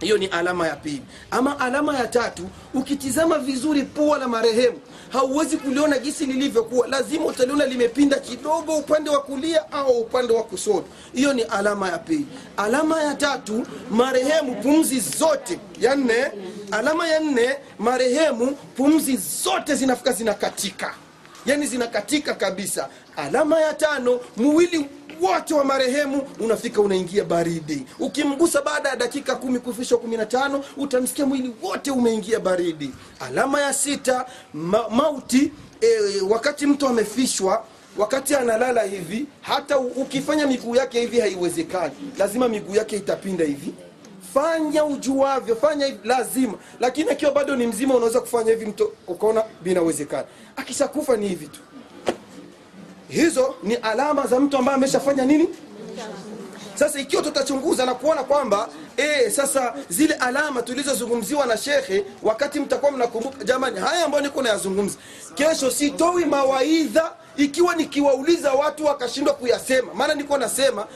hiyo 0.00 0.18
ni 0.18 0.26
alama 0.26 0.66
ya 0.66 0.76
pili. 0.76 1.02
Ama 1.30 1.60
alama 1.60 1.98
ya 1.98 2.06
tatu 2.06 2.48
ukitizama 2.74 3.38
vizuri 3.38 3.82
pua 3.82 4.18
la 4.18 4.28
marehemu 4.28 4.78
hauwezi 5.12 5.56
kuliona 5.56 5.98
jinsi 5.98 6.26
lilivyokuwa. 6.26 6.86
Lazima 6.88 7.24
utaliona 7.24 7.66
limepinda 7.66 8.18
kidogo 8.18 8.76
upande 8.76 9.10
wa 9.10 9.20
kulia 9.22 9.72
au 9.72 10.00
upande 10.00 10.32
wa 10.32 10.42
kushoto. 10.44 10.84
Hiyo 11.14 11.32
ni 11.32 11.42
alama 11.42 11.88
ya 11.88 11.98
pili. 11.98 12.26
Alama 12.56 13.02
ya 13.02 13.14
tatu 13.14 13.66
marehemu 13.90 14.54
pumzi 14.62 15.00
zote. 15.00 15.58
Ya 15.80 15.96
nne 15.96 16.32
alama 16.70 17.08
ya 17.08 17.20
nne 17.20 17.56
marehemu 17.78 18.56
pumzi 18.76 19.16
zote 19.44 19.74
zinafika 19.74 20.12
zinakatika. 20.12 20.94
Yani 21.46 21.66
zinakatika 21.66 22.34
kabisa. 22.34 22.88
Alama 23.16 23.60
ya 23.60 23.74
tano 23.74 24.20
mwili 24.36 24.86
wote 25.22 25.54
wa 25.54 25.64
marehemu 25.64 26.22
unafika 26.40 26.80
unaingia 26.80 27.24
baridi. 27.24 27.86
Ukimgusa 27.98 28.62
baada 28.62 28.88
ya 28.88 28.96
dakika 28.96 29.36
kumi 29.36 29.58
kufisha 29.58 29.96
kumi 29.96 30.16
na 30.16 30.26
tano 30.26 30.64
utamsikia 30.76 31.26
mwili 31.26 31.54
wote 31.62 31.90
umeingia 31.90 32.40
baridi. 32.40 32.90
Alama 33.20 33.60
ya 33.60 33.74
sita 33.74 34.26
ma, 34.54 34.88
mauti 34.88 35.52
e, 35.80 35.88
wakati 36.28 36.66
mtu 36.66 36.86
amefishwa 36.88 37.64
wakati 37.98 38.34
analala 38.34 38.82
hivi 38.82 39.26
hata 39.40 39.78
ukifanya 39.78 40.46
miguu 40.46 40.76
yake 40.76 41.00
hivi 41.00 41.20
haiwezekani. 41.20 41.94
Lazima 42.18 42.48
miguu 42.48 42.74
yake 42.74 42.96
itapinda 42.96 43.44
hivi. 43.44 43.74
Fanya 44.34 44.84
ujuavyo 44.84 45.56
fanya 45.56 45.86
hivi 45.86 45.98
lazima. 46.04 46.54
Lakini 46.80 47.10
akiwa 47.10 47.32
bado 47.32 47.56
ni 47.56 47.66
mzima 47.66 47.94
unaweza 47.94 48.20
kufanya 48.20 48.50
hivi 48.50 48.66
mtu 48.66 48.92
ukaona 49.06 49.42
binawezekana 49.62 50.24
akishakufa 50.56 51.16
ni 51.16 51.28
hivi 51.28 51.46
tu 51.46 51.60
hizo 53.08 53.54
ni 53.62 53.74
alama 53.74 54.26
za 54.26 54.40
mtu 54.40 54.56
ambaye 54.56 54.76
ameshafanya 54.76 55.24
nini? 55.24 55.48
Sasa 56.74 57.00
ikiwa 57.00 57.22
tutachunguza 57.22 57.86
na 57.86 57.94
kuona 57.94 58.24
kwamba 58.24 58.68
e, 58.96 59.30
sasa 59.30 59.74
zile 59.88 60.14
alama 60.14 60.62
tulizozungumziwa 60.62 61.46
na 61.46 61.56
shekhe 61.56 62.04
wakati 62.22 62.60
mtakuwa 62.60 62.92
mnakumbuka 62.92 63.44
jamani 63.44 63.80
haya 63.80 64.04
ambayo 64.04 64.22
niko 64.24 64.42
nayazungumza 64.42 64.98
kesho 65.34 65.70
sitoi 65.70 66.24
mawaidha 66.24 67.12
ikiwa 67.36 67.74
nikiwauliza 67.74 68.52
watu 68.52 68.84
wakashindwa 68.84 69.34
kuyasema. 69.34 69.94
Maana 69.94 70.14
niko 70.14 70.38
nasema 70.38 70.86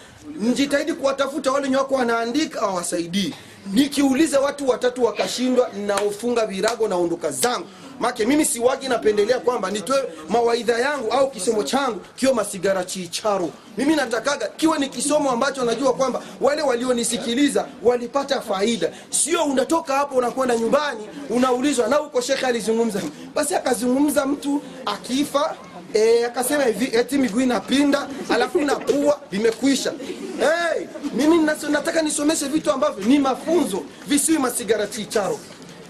njitahidi 0.40 0.92
kuwatafuta 0.92 1.52
wale 1.52 1.64
wenye 1.64 1.76
wako 1.76 1.94
wanaandika 1.94 2.60
awasaidii 2.62 3.34
nikiuliza 3.72 4.40
watu 4.40 4.68
watatu 4.68 5.04
wakashindwa 5.04 5.68
naofunga 5.86 6.46
virago 6.46 6.88
naondoka 6.88 7.30
zangu 7.30 7.66
make 8.02 8.26
mimi 8.26 8.44
siwagi 8.44 8.88
napendelea 8.88 9.38
kwamba 9.38 9.70
nitoe 9.70 10.02
mawaidha 10.28 10.78
yangu 10.78 11.12
au 11.12 11.30
kisomo 11.30 11.62
changu 11.62 12.00
kio 12.16 12.34
masigara 12.34 12.84
chicharo 12.84 13.50
mimi 13.76 13.96
natakaga 13.96 14.48
kiwe 14.48 14.78
ni 14.78 14.88
kisomo 14.88 15.30
ambacho 15.30 15.64
najua 15.64 15.92
kwamba 15.94 16.22
wale 16.40 16.62
walionisikiliza 16.62 17.66
walipata 17.82 18.40
faida. 18.40 18.92
Sio 19.10 19.44
unatoka 19.44 19.94
hapo 19.94 20.14
unakwenda 20.16 20.56
nyumbani 20.56 21.08
unaulizwa 21.30 21.88
na 21.88 21.96
huko 21.96 22.20
shekhe 22.20 22.46
alizungumza 22.46 23.00
basi 23.34 23.54
akazungumza 23.54 24.26
mtu 24.26 24.62
akifa 24.86 25.56
E, 25.94 26.24
akasema 26.24 26.64
hivi 26.64 26.96
eti 26.96 27.18
miguu 27.18 27.40
inapinda 27.40 28.08
alafu 28.30 28.60
na 28.60 28.76
pua 28.76 29.20
vimekwisha 29.30 29.92
hey, 30.38 30.86
mimi 31.14 31.38
nataka 31.70 32.02
nisomeshe 32.02 32.46
vitu 32.48 32.70
ambavyo 32.72 33.04
ni 33.04 33.18
mafunzo 33.18 33.82
visiwi 34.06 34.38
masigara 34.38 34.86
chicharo 34.86 35.38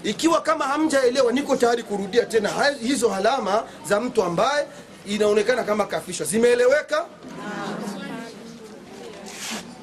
ikiwa 0.03 0.41
kama 0.41 0.65
hamjaelewa 0.65 1.31
niko 1.31 1.55
tayari 1.55 1.83
kurudia 1.83 2.25
tena. 2.25 2.49
Hizo 2.81 3.13
alama 3.15 3.63
za 3.89 3.99
mtu 3.99 4.23
ambaye 4.23 4.67
inaonekana 5.05 5.63
kama 5.63 5.85
kafishwa 5.85 6.25
zimeeleweka? 6.25 7.05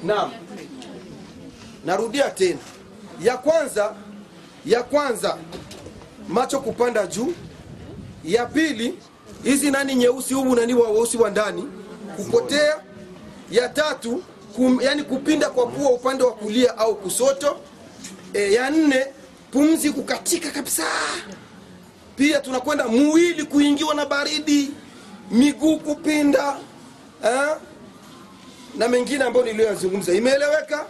Naam. 0.04 0.30
Narudia 1.84 2.30
tena. 2.30 2.58
Ya 3.22 3.36
kwanza 3.36 3.94
ya 4.66 4.82
kwanza 4.82 5.36
macho 6.28 6.60
kupanda 6.60 7.06
juu. 7.06 7.32
Ya 8.24 8.46
pili 8.46 8.98
hizi 9.42 9.70
nani 9.70 9.94
nyeusi 9.94 10.34
humu 10.34 10.56
nani 10.56 10.74
weusi 10.74 11.16
wa 11.16 11.30
ndani 11.30 11.64
kupotea. 12.16 12.76
Ya 13.50 13.68
tatu 13.68 14.22
kum, 14.56 14.80
yani 14.82 15.02
kupinda 15.02 15.50
kwa 15.50 15.66
pua 15.66 15.90
upande 15.90 16.24
wa 16.24 16.32
kulia 16.32 16.78
au 16.78 16.96
kusoto 16.96 17.56
e, 18.34 18.52
ya 18.52 18.70
nne 18.70 19.06
pumzi 19.52 19.90
kukatika 19.90 20.50
kabisa. 20.50 20.82
Pia 22.16 22.40
tunakwenda 22.40 22.88
mwili 22.88 23.44
kuingiwa 23.44 23.94
na 23.94 24.06
baridi 24.06 24.70
miguu 25.30 25.78
kupinda 25.78 26.56
eh? 27.24 27.56
na 28.78 28.88
mengine 28.88 29.24
ambayo 29.24 29.44
niliyoyazungumza. 29.46 30.12
Imeeleweka? 30.14 30.86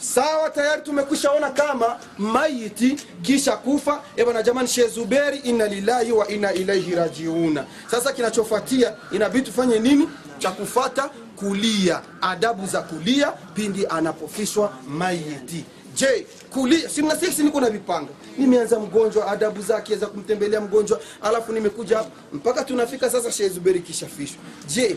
Sawa 0.00 0.50
tayari 0.50 0.82
tumekwishaona 0.82 1.50
kama 1.50 1.98
maiti 2.18 2.96
kisha 3.22 3.56
kufa. 3.56 4.02
Bwana 4.24 4.42
jamani 4.42 4.68
shehe 4.68 4.88
zuberi 4.88 5.38
inna 5.38 5.66
lillahi 5.66 6.12
wa 6.12 6.28
inna 6.28 6.52
ilaihi 6.52 6.94
rajiuna 6.94 7.64
sasa 7.90 8.12
kinachofuatia 8.12 8.92
inabidi 9.12 9.46
tufanye 9.46 9.78
nini? 9.78 10.08
Cha 10.38 10.50
kufata 10.50 11.10
kulia. 11.36 12.00
Adabu 12.20 12.66
za 12.66 12.82
kulia 12.82 13.32
pindi 13.32 13.86
anapofishwa 13.86 14.72
maiti 14.88 15.64
je 15.96 16.26
kulia 16.50 16.88
simna 16.88 17.16
sisi 17.16 17.42
niko 17.42 17.60
na 17.60 17.70
vipanga. 17.70 18.08
Nimeanza 18.38 18.80
mgonjwa 18.80 19.26
adabu 19.32 19.62
zake 19.62 19.96
za 19.96 20.06
kumtembelea 20.06 20.60
mgonjwa 20.60 21.00
alafu 21.22 21.52
nimekuja 21.52 22.04
mpaka 22.32 22.64
tunafika 22.64 23.10
sasa 23.10 23.48
zuberi 23.48 23.80
kishafishwa 23.80 24.38
je 24.68 24.96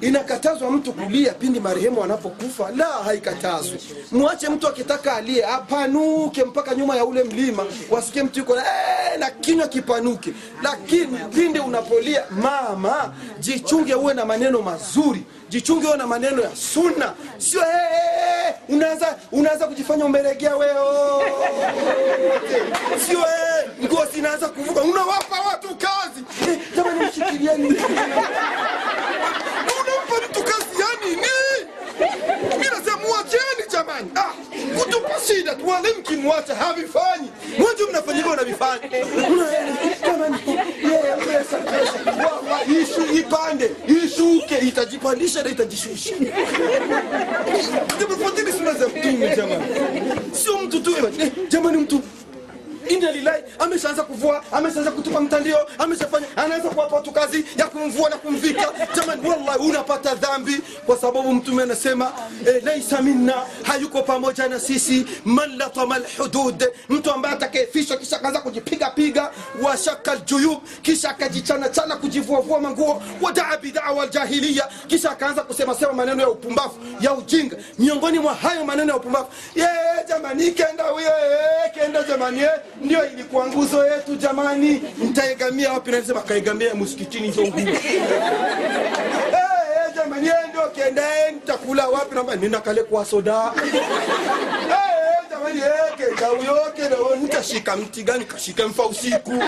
inakatazwa 0.00 0.70
mtu 0.70 0.92
kulia 0.92 1.32
pindi 1.32 1.60
marehemu 1.60 2.04
anapokufa? 2.04 2.70
La 2.76 2.84
haikatazwi. 2.86 3.78
Mwache 4.12 4.48
mtu 4.48 4.68
akitaka 4.68 5.16
alie. 5.16 5.44
Apanuke 5.46 6.44
mpaka 6.44 6.74
nyuma 6.74 6.96
ya 6.96 7.04
ule 7.04 7.24
mlima. 7.24 7.66
Wasikie 7.90 8.22
mtu 8.22 8.38
yuko 8.38 8.56
ee, 8.56 9.16
na 9.18 9.30
kinywa 9.30 9.68
kipanuke. 9.68 10.32
Lakini 10.62 11.18
pindi 11.34 11.58
unapolia 11.58 12.22
mama 12.30 13.12
jichunge 13.40 13.94
uwe 13.94 14.14
na 14.14 14.24
maneno 14.24 14.62
mazuri. 14.62 15.22
Jichunge 15.48 15.86
uwe 15.86 15.96
na 15.96 16.06
maneno 16.06 16.42
ya 16.42 16.56
sunna. 16.56 17.12
Sio 17.38 17.60
ee, 17.62 17.66
eh, 17.66 18.48
eh," 18.48 18.54
unaanza 18.68 19.16
unaanza 19.32 19.66
kujifanya 19.66 20.04
umeregea 20.04 20.56
weo 20.56 21.22
sio 23.06 23.18
ee, 23.28 23.84
nguo 23.84 24.06
zinaanza 24.14 24.48
kuvuka. 24.48 24.82
Unawapa 24.82 25.40
watu 25.48 25.68
kazi. 25.68 26.24
Jamani 26.76 27.06
mshikilieni 27.06 27.68
unampa 29.80 30.28
mtu 30.30 30.42
kazi 30.44 30.80
ya 30.80 30.83
nini? 31.04 31.26
Mimi 32.52 32.64
nasema 32.78 32.96
mwacheni 33.08 33.70
jamani, 33.72 34.10
ah, 34.14 34.32
kutupa 34.78 35.10
shida 35.26 35.54
tu, 35.54 35.68
wale 35.68 35.88
mkimwacha 35.98 36.54
havifanyi, 36.54 37.28
mwanzo 37.58 37.86
mnafanyika 37.88 38.36
na 38.36 38.44
vifanyi. 38.44 38.80
Jamani, 40.06 40.36
yeye 40.84 41.16
pesa 41.16 41.56
pesa, 41.56 42.24
Wa- 42.24 42.52
wa- 42.52 42.64
ishu 42.64 43.14
ipande 43.18 43.70
ishuke, 44.04 44.58
itajipandisha 44.58 45.42
na 45.42 45.50
itajishusha. 45.50 46.14
Tumefuatilia 47.98 48.52
suna 48.52 48.72
za 48.74 48.88
mtume 48.88 49.36
jamani, 49.36 49.64
sio 50.32 50.58
mtu 50.58 50.80
tu 50.80 50.96
eh, 51.20 51.32
jamani, 51.48 51.76
mtu 51.78 52.00
inna 52.88 53.10
lillahi 53.12 53.42
ameshaanza 53.58 54.02
kuvua 54.02 54.44
ameshaanza 54.52 54.90
kutupa 54.90 55.20
mtandio 55.20 55.58
ameshafanya 55.78 56.26
anaweza 56.36 56.68
kuwapa 56.70 56.96
watu 56.96 57.12
kazi 57.12 57.44
ya 57.56 57.66
kumvua 57.66 58.10
na 58.10 58.16
kumvika. 58.16 58.68
Jamani 58.96 59.28
wallahi 59.28 59.58
unapata 59.68 60.14
dhambi 60.14 60.60
kwa 60.86 60.96
sababu 60.98 61.34
mtume 61.34 61.62
anasema 61.62 62.12
eh, 62.46 62.62
laisa 62.64 63.02
minna 63.02 63.34
hayuko 63.62 64.02
pamoja 64.02 64.48
na 64.48 64.60
sisi. 64.60 65.06
Man 65.24 65.56
latama 65.58 65.94
alhudud, 65.94 66.64
mtu 66.88 67.10
ambaye 67.12 67.34
atakayefishwa 67.34 67.96
kisha 67.96 68.16
akaanza 68.16 68.40
kujipiga 68.40 68.90
piga 68.90 69.30
washaka 69.62 70.14
ljuyub 70.14 70.58
kisha 70.82 71.10
akajichana 71.10 71.68
chana 71.68 71.96
kujivuavua 71.96 72.60
manguo 72.60 73.02
wadaa 73.22 73.56
bidawa 73.56 74.06
ljahiliya 74.06 74.68
kisha 74.86 75.10
akaanza 75.10 75.42
kusema 75.42 75.74
sema 75.74 75.92
maneno 75.92 76.22
ya 76.22 76.28
upumbavu 76.30 76.78
ya 77.00 77.14
ujinga. 77.14 77.56
Miongoni 77.78 78.18
mwa 78.18 78.34
hayo 78.34 78.64
maneno 78.64 78.90
ya 78.92 78.96
upumbavu 78.96 79.28
ye 79.54 79.66
jamani 80.08 80.50
kenda 80.50 80.84
huyo 80.84 81.06
eh, 81.08 81.72
kenda 81.74 82.02
jamani 82.02 82.40
eh, 82.40 82.50
ndio 82.80 83.10
ilikuwa 83.12 83.46
nguzo 83.46 83.86
yetu 83.86 84.16
jamani. 84.16 84.82
Mtaegamia 84.98 85.72
wapi? 85.72 85.90
Nasema 85.90 86.20
kaegamia 86.20 86.74
msikitini 86.74 87.26
hizo 87.26 87.42
nguzo. 87.46 87.68
Eh, 89.34 89.40
eh, 89.88 89.94
jamani 89.96 90.26
eh, 90.28 90.34
ndio 90.48 90.62
kenda 90.68 91.02
eh, 91.26 91.34
nitakula 91.34 91.88
wapi? 91.88 92.14
Namba 92.14 92.36
nina 92.36 92.60
kale 92.60 92.82
kwa 92.82 93.04
soda. 93.04 93.42
Jamani 95.30 95.60
kenda 96.76 96.96
huyo 96.96 97.16
nitashika 97.16 97.76
mti 97.76 98.02
gani? 98.02 98.24
Kashika 98.24 98.68
mfa 98.68 98.86
usiku 98.86 99.32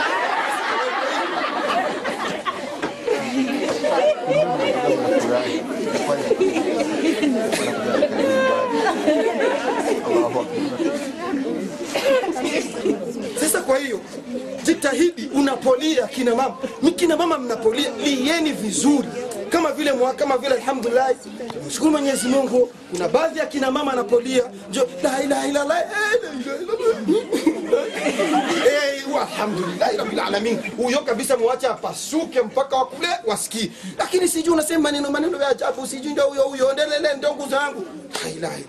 Sasa 13.41 13.63
kwa 13.63 13.79
hiyo 13.79 14.01
jitahidi 14.63 15.31
unapolia 15.35 16.07
kina 16.07 16.35
mama, 16.35 16.57
kina 16.97 17.17
mama 17.17 17.39
mnapolia 17.39 17.91
lieni 18.05 18.53
vizuri 18.53 19.09
kama 19.51 19.73
vile 19.73 19.93
mwa, 19.93 20.15
kama 20.15 20.39
vile 20.39 20.55
alhamdulillah, 20.55 21.11
shukuru 21.73 21.91
Mwenyezi 21.91 22.29
Mungu. 22.29 22.71
Kuna 22.91 23.09
baadhi 23.09 23.39
ya 23.39 23.47
kina 23.47 23.71
mama 23.71 23.93
anapolia 23.93 24.43
njo 24.71 24.89
la 25.03 25.23
ilaha 25.23 25.47
illa 25.49 25.63
Allah, 25.63 25.81
eh. 25.81 25.87
Eh, 28.67 29.05
alhamdulillah 29.23 29.97
rabbil 29.97 30.21
alamin, 30.21 30.59
huyo 30.77 30.99
kabisa 30.99 31.37
muache 31.37 31.67
apasuke 31.67 32.41
mpaka 32.43 32.77
wakule 32.77 33.09
wasikie, 33.27 33.71
lakini 33.99 34.29
sijui 34.29 34.53
unasema 34.55 34.81
maneno 34.81 35.11
maneno 35.11 35.41
ya 35.43 35.49
ajabu, 35.49 35.87
sijui 35.87 36.13
ndio 36.13 36.25
huyo 36.25 36.43
huyo, 36.43 36.73
ndelele 36.73 37.15
ndio 37.15 37.35
nguzo 37.35 37.57
la 37.57 37.73
ilaha 38.37 38.57
illa. 38.57 38.67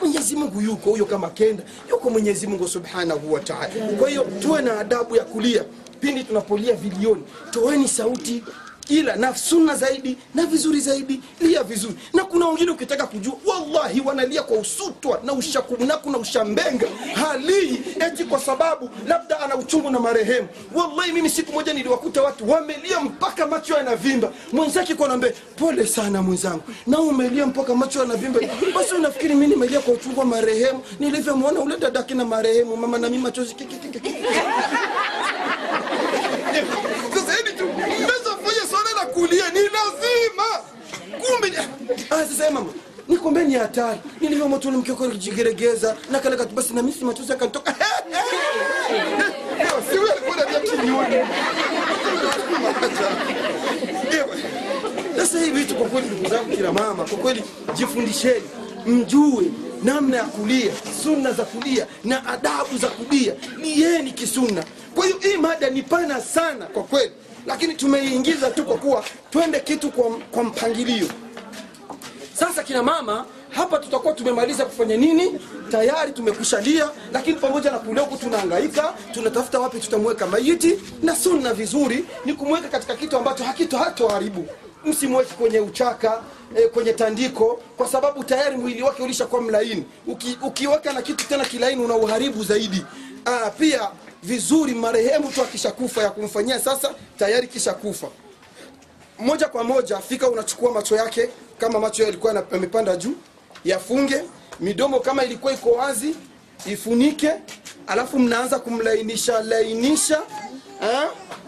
Mwenyezi 0.00 0.36
Mungu 0.36 0.60
yuko 0.60 0.90
huyo, 0.90 1.04
kama 1.04 1.30
kenda 1.30 1.62
yuko 1.90 2.10
Mwenyezi 2.10 2.46
Mungu 2.46 2.68
subhanahu 2.68 3.32
wa 3.32 3.40
ta'ala. 3.40 3.68
Kwa 3.98 4.08
hiyo 4.08 4.26
tuwe 4.42 4.62
na 4.62 4.80
adabu 4.80 5.16
ya 5.16 5.24
kulia 5.24 5.64
pindi 6.00 6.24
tunapolia 6.24 6.74
vilioni, 6.74 7.22
toeni 7.50 7.88
sauti 7.88 8.42
ila 8.90 9.16
na 9.16 9.34
sunna 9.36 9.76
zaidi 9.76 10.16
na 10.34 10.46
vizuri 10.46 10.80
zaidi, 10.80 11.20
lia 11.40 11.62
vizuri. 11.62 11.94
Na 12.14 12.24
kuna 12.24 12.48
wengine 12.48 12.70
ukitaka 12.70 13.06
kujua, 13.06 13.34
wallahi 13.46 14.00
wanalia 14.00 14.42
kwa 14.42 14.56
usutwa 14.58 15.20
na 15.24 15.32
ushakunaku 15.32 16.10
na 16.10 16.18
ushambenga, 16.18 16.86
halii 17.14 17.80
eti 18.06 18.24
kwa 18.24 18.38
sababu 18.40 18.90
labda 19.06 19.40
ana 19.40 19.56
uchungu 19.56 19.90
na 19.90 19.98
marehemu. 20.00 20.48
Wallahi 20.74 21.12
mimi 21.12 21.30
siku 21.30 21.52
moja 21.52 21.72
niliwakuta 21.72 22.22
watu 22.22 22.50
wamelia 22.50 23.00
mpaka 23.00 23.46
macho 23.46 23.74
yanavimba, 23.74 24.32
mwenzake 24.52 24.94
kwa 24.94 25.08
nambe, 25.08 25.34
pole 25.56 25.86
sana 25.86 26.22
mwenzangu, 26.22 26.62
na 26.86 27.00
umelia 27.00 27.46
mpaka 27.46 27.74
macho 27.74 27.98
yanavimba. 27.98 28.40
Basi 28.74 28.94
unafikiri 28.94 29.34
mimi 29.34 29.46
nimelia 29.46 29.80
kwa 29.80 29.94
uchungu 29.94 30.20
wa 30.20 30.26
marehemu? 30.26 30.80
Nilivyomwona 31.00 31.60
ule 31.60 31.76
dadake 31.76 32.14
na 32.14 32.24
marehemu 32.24 32.76
mama, 32.76 32.98
na 32.98 33.08
mimi 33.08 33.22
machozi 33.22 33.54
kulia, 39.30 39.50
ni 39.50 39.60
lazima 39.60 40.44
kumbe. 41.20 41.52
Ah, 42.10 42.24
sasa 42.26 42.50
mama 42.50 42.72
nikombe 43.08 43.44
ni 43.44 43.54
hatari. 43.54 44.00
Nilivyomwona 44.20 44.62
tu 44.62 44.70
na 46.10 46.18
kale 46.20 46.36
katu, 46.36 46.54
basi 46.54 46.74
na 46.74 46.82
mimi 46.82 47.04
machozi 47.04 47.30
yakanitoka. 47.32 47.74
Kinywani. 50.80 51.16
Sasa 55.16 55.38
hivi 55.38 55.50
vitu 55.60 55.74
kwa 55.74 55.88
kweli, 55.88 56.06
ndugu 56.08 56.28
zangu 56.28 56.56
kina 56.56 56.72
mama, 56.72 57.04
kwa 57.04 57.18
kweli 57.18 57.44
jifundisheni, 57.74 58.42
mjue 58.86 59.44
namna 59.82 60.16
ya 60.16 60.24
kulia, 60.24 60.72
sunna 61.02 61.32
za 61.32 61.44
kulia 61.44 61.86
na 62.04 62.26
adabu 62.26 62.78
za 62.78 62.88
kulia, 62.88 63.34
lieni 63.62 64.12
kisunna. 64.12 64.64
Kwa 64.94 65.04
hiyo 65.06 65.18
hii 65.20 65.36
mada 65.36 65.70
ni 65.70 65.82
pana 65.82 66.20
sana 66.20 66.66
kwa 66.66 66.82
kweli, 66.82 67.12
lakini 67.46 67.74
tumeiingiza 67.74 68.50
tu 68.50 68.64
kwa 68.64 68.76
kuwa 68.76 69.04
twende 69.30 69.60
kitu 69.60 69.90
kwa, 69.90 70.10
kwa 70.30 70.44
mpangilio. 70.44 71.06
Sasa 72.34 72.62
kina 72.62 72.82
mama, 72.82 73.26
hapa 73.50 73.78
tutakuwa 73.78 74.12
tumemaliza 74.14 74.64
kufanya 74.64 74.96
nini? 74.96 75.40
Tayari 75.70 76.12
tumekushalia, 76.12 76.90
lakini 77.12 77.36
pamoja 77.36 77.70
na 77.70 77.78
kule 77.78 78.00
huku 78.00 78.16
tunahangaika, 78.16 78.94
tunatafuta 79.14 79.60
wapi 79.60 79.80
tutamweka 79.80 80.26
maiti, 80.26 80.78
na 81.02 81.16
sunna 81.16 81.54
vizuri 81.54 82.04
ni 82.24 82.34
kumweka 82.34 82.68
katika 82.68 82.96
kitu 82.96 83.16
ambacho 83.16 83.44
hakito 83.44 83.78
hatoharibu. 83.78 84.46
Msimweke 84.84 85.34
kwenye 85.34 85.60
uchaka 85.60 86.22
e, 86.56 86.68
kwenye 86.68 86.92
tandiko, 86.92 87.60
kwa 87.76 87.88
sababu 87.88 88.24
tayari 88.24 88.56
mwili 88.56 88.82
wake 88.82 89.02
ulishakuwa 89.02 89.42
mlaini. 89.42 89.84
Uki, 90.06 90.38
na 90.94 91.02
kitu 91.02 91.28
tena 91.28 91.44
kilaini 91.44 91.84
unauharibu 91.84 92.44
zaidi. 92.44 92.84
Aa, 93.26 93.50
pia 93.50 93.88
vizuri 94.22 94.74
marehemu 94.74 95.28
tu 95.32 95.42
akishakufa 95.42 96.02
ya 96.02 96.10
kumfanyia 96.10 96.58
sasa 96.60 96.94
tayari 97.18 97.48
kisha 97.48 97.74
kufa. 97.74 98.08
Moja 99.18 99.48
kwa 99.48 99.64
moja 99.64 99.98
fika 99.98 100.28
unachukua 100.30 100.72
macho 100.72 100.96
yake 100.96 101.28
kama 101.58 101.80
macho 101.80 102.02
yalikuwa 102.02 102.44
yamepanda 102.52 102.96
juu 102.96 103.14
yafunge. 103.64 104.22
Midomo 104.60 105.00
kama 105.00 105.24
ilikuwa 105.24 105.52
iko 105.52 105.70
wazi 105.70 106.14
ifunike. 106.66 107.30
Alafu 107.86 108.18
mnaanza 108.18 108.58
kumlainisha 108.58 109.42
lainisha 109.42 110.20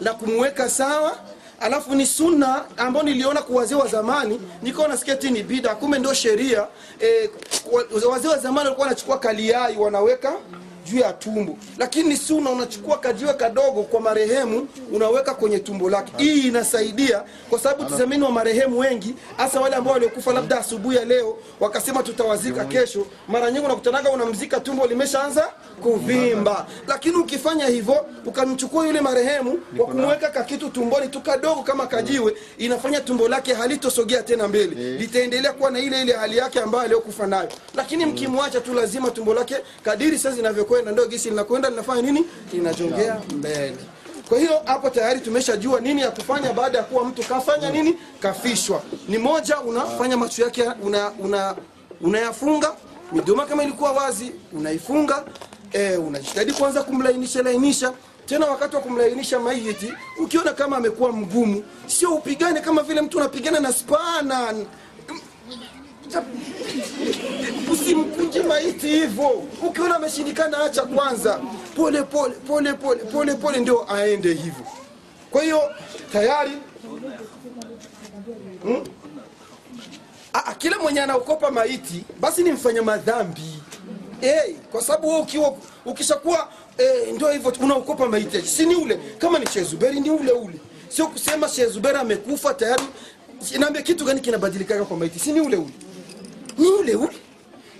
na 0.00 0.14
kumweka 0.14 0.70
sawa. 0.70 1.18
Alafu 1.60 1.94
ni 1.94 2.06
sunna 2.06 2.64
ambayo 2.76 3.04
niliona 3.06 3.42
kwa 3.42 3.56
wazee 3.56 3.74
wa 3.74 3.86
zamani. 3.88 4.40
Nikaona 4.62 4.96
sketi 4.96 5.30
ni 5.30 5.42
bida 5.42 5.74
kumbe 5.74 5.98
ndio 5.98 6.14
sheria. 6.14 6.66
Eh, 7.00 7.30
wazee 8.10 8.28
wa 8.28 8.38
zamani 8.38 8.64
walikuwa 8.64 8.86
wanachukua 8.86 9.18
kaliai 9.18 9.76
wanaweka 9.76 10.32
juu 10.84 10.98
ya 10.98 11.12
tumbo. 11.12 11.56
Lakini 11.78 12.16
si 12.16 12.32
una 12.32 12.50
unachukua 12.50 12.98
kajiwe 12.98 13.34
kadogo 13.34 13.82
kwa 13.82 14.00
marehemu 14.00 14.68
unaweka 14.92 15.34
kwenye 15.34 15.58
tumbo 15.58 15.90
lake. 15.90 16.12
Hii 16.16 16.40
inasaidia 16.48 17.22
kwa 17.50 17.58
sababu 17.58 17.84
tizamini 17.90 18.22
wa 18.22 18.30
marehemu 18.30 18.78
wengi 18.78 19.14
hasa 19.36 19.60
wale 19.60 19.76
ambao 19.76 19.92
waliokufa 19.92 20.32
labda 20.32 20.58
asubuhi 20.58 20.96
ya 20.96 21.04
leo 21.04 21.36
wakasema 21.60 22.02
tutawazika 22.02 22.64
kesho. 22.64 23.06
Mara 23.28 23.50
nyingi 23.50 23.64
unakutanaga 23.66 24.10
unamzika 24.10 24.60
tumbo 24.60 24.86
limeshaanza 24.86 25.48
kuvimba. 25.82 26.66
Lakini 26.88 27.16
ukifanya 27.16 27.66
hivyo 27.66 28.06
ukamchukua 28.26 28.86
yule 28.86 29.00
marehemu 29.00 29.58
kwa 29.76 29.86
kumweka 29.86 30.28
kakitu 30.30 30.68
tumboni 30.70 31.08
tu 31.08 31.20
kadogo 31.20 31.62
kama 31.62 31.86
kajiwe 31.86 32.34
inafanya 32.58 33.00
tumbo 33.00 33.28
lake 33.28 33.54
halitosogea 33.54 34.22
tena 34.22 34.48
mbele. 34.48 34.74
Litaendelea 34.98 35.52
kuwa 35.52 35.70
na 35.70 35.78
ile 35.78 36.02
ile 36.02 36.12
hali 36.12 36.36
yake 36.36 36.60
ambayo 36.60 36.84
aliyokufa 36.84 37.26
nayo. 37.26 37.48
Lakini 37.74 38.06
mkimwacha 38.06 38.60
tu 38.60 38.74
lazima 38.74 39.10
tumbo 39.10 39.34
lake 39.34 39.56
kadiri 39.84 40.18
sasa 40.18 40.36
zinavyokwenda 40.72 40.92
ndio 40.92 41.06
gisi 41.06 41.30
linakwenda 41.30 41.70
linafanya 41.70 42.02
nini? 42.02 42.24
Linajongea 42.52 43.20
mbele. 43.36 43.76
Kwa 44.28 44.38
hiyo 44.38 44.62
hapo 44.64 44.90
tayari 44.90 45.20
tumeshajua 45.20 45.80
nini 45.80 46.00
ya 46.00 46.10
kufanya 46.10 46.52
baada 46.52 46.78
ya 46.78 46.84
kuwa 46.84 47.04
mtu 47.04 47.22
kafanya 47.22 47.70
nini? 47.70 47.96
Kafishwa. 48.20 48.82
Ni 49.08 49.18
moja 49.18 49.60
unafanya 49.60 50.16
macho 50.16 50.42
yake 50.44 50.64
una, 50.82 51.10
una, 51.18 51.54
unayafunga. 52.00 52.72
Midomo 53.12 53.42
kama 53.46 53.62
ilikuwa 53.64 53.92
wazi 53.92 54.32
unaifunga. 54.52 55.24
E, 55.72 55.96
unajitahidi 55.96 56.52
kwanza 56.52 56.82
kumlainisha 56.82 57.42
lainisha. 57.42 57.92
Tena 58.26 58.46
wakati 58.46 58.76
wa 58.76 58.82
kumlainisha 58.82 59.38
maiti 59.40 59.92
ukiona 60.20 60.52
kama 60.52 60.76
amekuwa 60.76 61.12
mgumu 61.12 61.62
sio 61.86 62.14
upigane 62.14 62.60
kama 62.60 62.82
vile 62.82 63.00
mtu 63.00 63.18
unapigana 63.18 63.60
na 63.60 63.72
spana 63.72 64.54
usimkunje 67.72 68.42
maiti 68.42 68.88
hivyo. 68.88 69.28
Ukiona 69.68 69.96
ameshindikana 69.96 70.64
acha 70.64 70.82
kwanza. 70.82 71.40
Pole 71.76 72.02
pole 72.02 72.34
pole 72.46 72.72
pole 72.74 73.04
pole 73.04 73.34
pole 73.34 73.58
ndio 73.60 73.92
aende 73.94 74.28
hivyo. 74.28 74.66
Kwa 75.30 75.42
hiyo 75.42 75.60
tayari 76.12 76.52
hmm? 78.62 78.84
Aa, 80.34 80.54
kila 80.54 80.78
mwenye 80.78 81.00
anaokopa 81.00 81.50
maiti 81.50 82.04
basi 82.20 82.42
ni 82.42 82.52
mfanya 82.52 82.82
madhambi. 82.82 83.58
Hey, 84.20 84.54
kwa 84.72 84.82
sababu 84.82 85.08
wewe 85.08 85.20
ukiwa 85.20 85.54
ukishakuwa 85.84 86.48
eh, 86.78 87.14
ndio 87.14 87.30
hivyo 87.32 87.52
unaokopa 87.60 88.08
maiti. 88.08 88.42
Si 88.42 88.66
ni 88.66 88.74
ule 88.74 88.98
kama 89.18 89.38
ni 89.38 89.46
Shezuberi 89.46 90.00
ni 90.00 90.10
ule 90.10 90.32
ule. 90.32 90.54
Sio 90.88 91.06
kusema 91.06 91.48
Shezuberi 91.48 91.98
amekufa 91.98 92.54
tayari. 92.54 92.82
Naambia 93.58 93.82
kitu 93.82 94.04
gani 94.04 94.20
kinabadilikaga 94.20 94.84
kwa 94.84 94.96
maiti? 94.96 95.18
Si 95.18 95.32
ni 95.32 95.40
ule 95.40 95.56
ule 95.56 95.72
ni 96.58 96.68
ule 96.68 96.94
ule? 96.94 97.16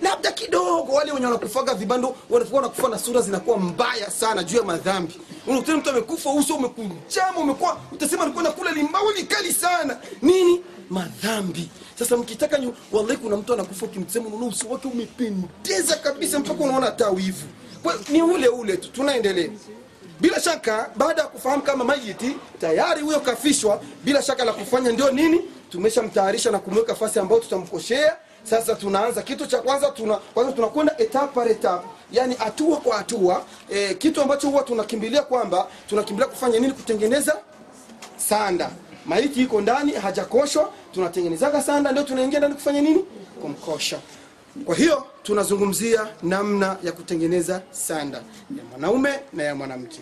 Labda 0.03 0.33
kidogo 0.33 0.93
wale 0.93 1.13
wenye 1.13 1.27
wanakufaga 1.27 1.75
vibando 1.75 2.17
wanakufa 2.53 2.89
na 2.89 2.99
sura 2.99 3.21
zinakuwa 3.21 3.57
mbaya 3.59 4.11
sana 4.11 4.45
juu 4.45 4.57
ya 4.57 4.63
madhambi. 4.63 5.21
Unakuta 5.47 5.77
mtu 5.77 5.91
amekufa 5.91 6.31
uso 6.31 6.55
umekunjama 6.55 7.39
umekuwa 7.39 7.81
utasema 7.93 8.23
alikuwa 8.23 8.45
nakula 8.45 8.71
limbawe 8.73 9.15
likali 9.15 9.53
sana. 9.53 9.99
Nini? 10.23 10.61
Madhambi. 10.91 11.71
Sasa 11.99 12.17
mkitaka 12.17 12.59
nyu, 12.59 12.75
wallahi 12.93 13.17
kuna 13.17 13.37
mtu 13.37 13.53
anakufa 13.55 13.87
ukimsema 13.87 14.27
unaona 14.29 14.47
uso 14.47 14.69
wake 14.69 14.89
umependeza 14.89 15.97
kabisa 15.97 16.39
mpaka 16.39 16.65
unaona 16.65 16.87
hata 16.87 17.11
wivu. 17.11 17.47
Ni 18.09 18.23
ule 18.23 18.49
ule 18.49 18.77
tu 18.77 18.89
tunaendelea. 18.93 19.49
Bila 20.21 20.41
shaka 20.41 20.91
baada 20.97 21.23
ya 21.23 21.29
kufahamu 21.29 21.63
kama 21.63 21.85
mayiti 21.85 22.37
tayari 22.61 23.03
huyo 23.03 23.21
kafishwa. 23.21 23.83
Bila 24.05 24.23
shaka 24.23 24.45
la 24.45 24.53
kufanya 24.53 24.91
ndio 24.93 25.11
nini? 25.11 25.41
Tumeshamtayarisha 25.71 26.51
na 26.51 26.59
kumweka 26.59 26.95
fasi 26.95 27.19
ambayo 27.19 27.41
tutamkoshea 27.41 28.17
sasa 28.43 28.75
tunaanza 28.75 29.23
kitu 29.23 29.47
cha 29.47 29.59
kwanza 29.59 29.91
tuna 29.91 30.17
kwanza 30.17 30.53
tunakwenda 30.53 30.99
etape 30.99 31.57
yani 32.13 32.35
hatua 32.35 32.77
kwa 32.77 32.97
hatua 32.97 33.45
e, 33.71 33.95
kitu 33.95 34.23
ambacho 34.23 34.49
huwa 34.51 34.63
tunakimbilia 34.63 35.23
kwamba 35.23 35.67
tunakimbilia 35.89 36.29
kufanya 36.31 36.59
nini? 36.59 36.73
Kutengeneza 36.73 37.37
sanda. 38.17 38.71
Maiti 39.07 39.43
iko 39.43 39.61
ndani 39.61 39.93
hajakoshwa 39.93 40.71
tunatengenezaga 40.95 41.63
sanda 41.63 41.93
ndio 41.93 42.05
tunaingia 42.05 42.39
ndani 42.39 42.55
kufanya 42.55 42.81
nini? 42.81 43.05
Kumkosha. 43.43 43.99
Kwa 44.65 44.75
hiyo 44.77 45.07
tunazungumzia 45.23 46.07
namna 46.23 46.77
ya 46.83 46.93
kutengeneza 46.93 47.63
sanda. 47.71 48.19
Ya 48.59 48.65
mwanaume 48.71 49.21
na 49.33 49.43
ya 49.43 49.55
mwanamke. 49.55 50.01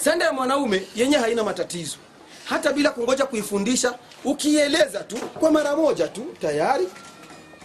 Sanda 0.00 0.24
ya 0.24 0.32
mwanaume 0.32 0.82
yenye 0.96 1.16
haina 1.16 1.44
matatizo. 1.44 1.96
Hata 2.44 2.72
bila 2.72 2.90
kungoja 2.90 3.26
kuifundisha 3.26 3.98
ukieleza 4.24 5.00
tu 5.04 5.16
kwa 5.16 5.50
mara 5.50 5.76
moja 5.76 6.08
tu 6.08 6.24
tayari 6.40 6.88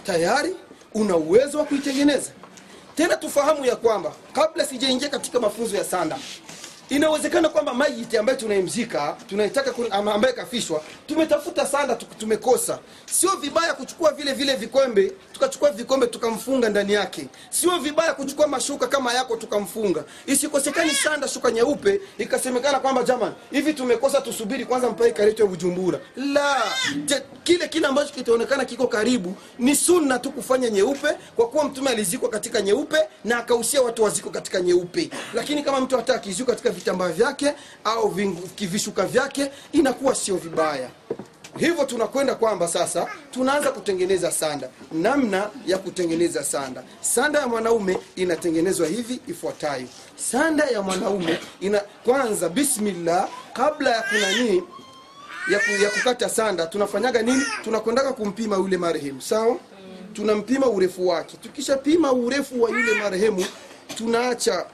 tayari 0.06 0.56
una 0.94 1.16
uwezo 1.18 1.58
wa 1.60 1.66
kuitengeneza. 1.66 2.32
Tena 2.96 3.18
tufahamu 3.18 3.66
ya 3.66 3.76
kwamba 3.76 4.12
kabla 4.34 4.66
sijaingia 4.66 5.10
katika 5.10 5.40
mafunzo 5.40 5.78
ya 5.78 5.84
sanda 5.84 6.18
inawezekana 6.90 7.50
kwamba 7.50 7.74
maiti 7.74 8.18
ambaye 8.18 8.38
tunaimzika 8.38 9.18
tunaitaka 9.30 9.74
ambaye 9.92 10.34
kafishwa 10.34 10.82
tumetafuta 11.08 11.66
sana 11.66 11.96
tumekosa. 11.96 12.80
Sio 13.06 13.36
vibaya 13.36 13.74
kuchukua 13.74 14.12
vile 14.14 14.34
vile 14.34 14.56
vikombe 14.56 15.12
tukachukua 15.34 15.72
vikombe 15.72 16.08
tukamfunga 16.08 16.70
ndani 16.70 16.94
yake. 16.94 17.28
Sio 17.50 17.78
vibaya 17.80 18.14
kuchukua 18.14 18.48
mashuka 18.48 18.88
kama 18.88 19.14
yako 19.14 19.36
tukamfunga. 19.36 20.04
Isikosekani 20.28 20.92
sanda 20.92 21.28
shuka 21.28 21.52
nyeupe 21.52 22.02
ikasemekana 22.18 22.80
kwamba 22.80 23.04
jamani 23.04 23.36
hivi 23.52 23.74
tumekosa 23.74 24.22
tusubiri 24.22 24.66
kwanza 24.66 24.90
mpaka 24.90 25.08
ikaletwe 25.10 25.48
bujumbura. 25.48 26.00
La 26.16 26.64
je, 27.06 27.22
kile 27.44 27.68
kile 27.68 27.88
ambacho 27.88 28.14
kitaonekana 28.14 28.66
kiko 28.66 28.88
karibu 28.88 29.36
ni 29.60 29.76
sunna 29.76 30.20
tu 30.20 30.32
kufanya 30.32 30.70
nyeupe 30.70 31.08
kwa 31.36 31.48
kuwa 31.50 31.64
mtume 31.64 31.90
alizikwa 31.90 32.30
katika 32.30 32.62
nyeupe 32.62 32.98
na 33.26 33.38
akahusia 33.38 33.82
watu 33.82 34.04
waziko 34.04 34.30
katika 34.30 34.62
nyeupe. 34.62 35.10
Lakini 35.34 35.64
kama 35.64 35.82
mtu 35.82 35.96
hata 35.96 36.16
akizikwa 36.16 36.54
katika 36.56 36.75
vitambaa 36.76 37.10
vyake 37.10 37.54
au 37.84 38.10
vishuka 38.60 39.06
vyake 39.06 39.52
inakuwa 39.72 40.16
sio 40.16 40.36
vibaya. 40.36 40.90
Hivyo 41.58 41.86
tunakwenda 41.86 42.36
kwamba 42.36 42.68
sasa 42.68 43.08
tunaanza 43.32 43.72
kutengeneza 43.72 44.32
sanda. 44.32 44.70
Namna 44.92 45.50
ya 45.66 45.78
kutengeneza 45.78 46.44
sanda. 46.44 46.84
Sanda 47.02 47.40
ya 47.40 47.48
mwanaume 47.48 47.98
inatengenezwa 48.16 48.88
hivi 48.88 49.20
ifuatayo. 49.28 49.88
Sanda 50.16 50.64
ya 50.66 50.82
mwanaume 50.82 51.40
ina 51.60 51.80
kwanza 51.80 52.50
bismillah 52.50 53.30
kabla 53.54 53.90
ya 53.90 54.02
kunanii 54.02 54.64
ya, 55.52 55.60
ku, 55.60 55.84
ya 55.84 55.90
kukata 55.90 56.30
sanda 56.30 56.66
tunafanyaga 56.68 57.22
nini? 57.22 57.44
Tunakwendaga 57.64 58.14
kumpima 58.14 58.56
yule 58.56 58.78
marehemu. 58.78 59.22
Sawa? 59.22 59.58
Tunampima 60.14 60.68
urefu 60.70 61.08
wake. 61.08 61.38
Tukishapima 61.38 62.12
urefu 62.14 62.62
wa 62.62 62.70
yule 62.70 62.94
marehemu 62.94 63.46
tunaacha 63.98 64.66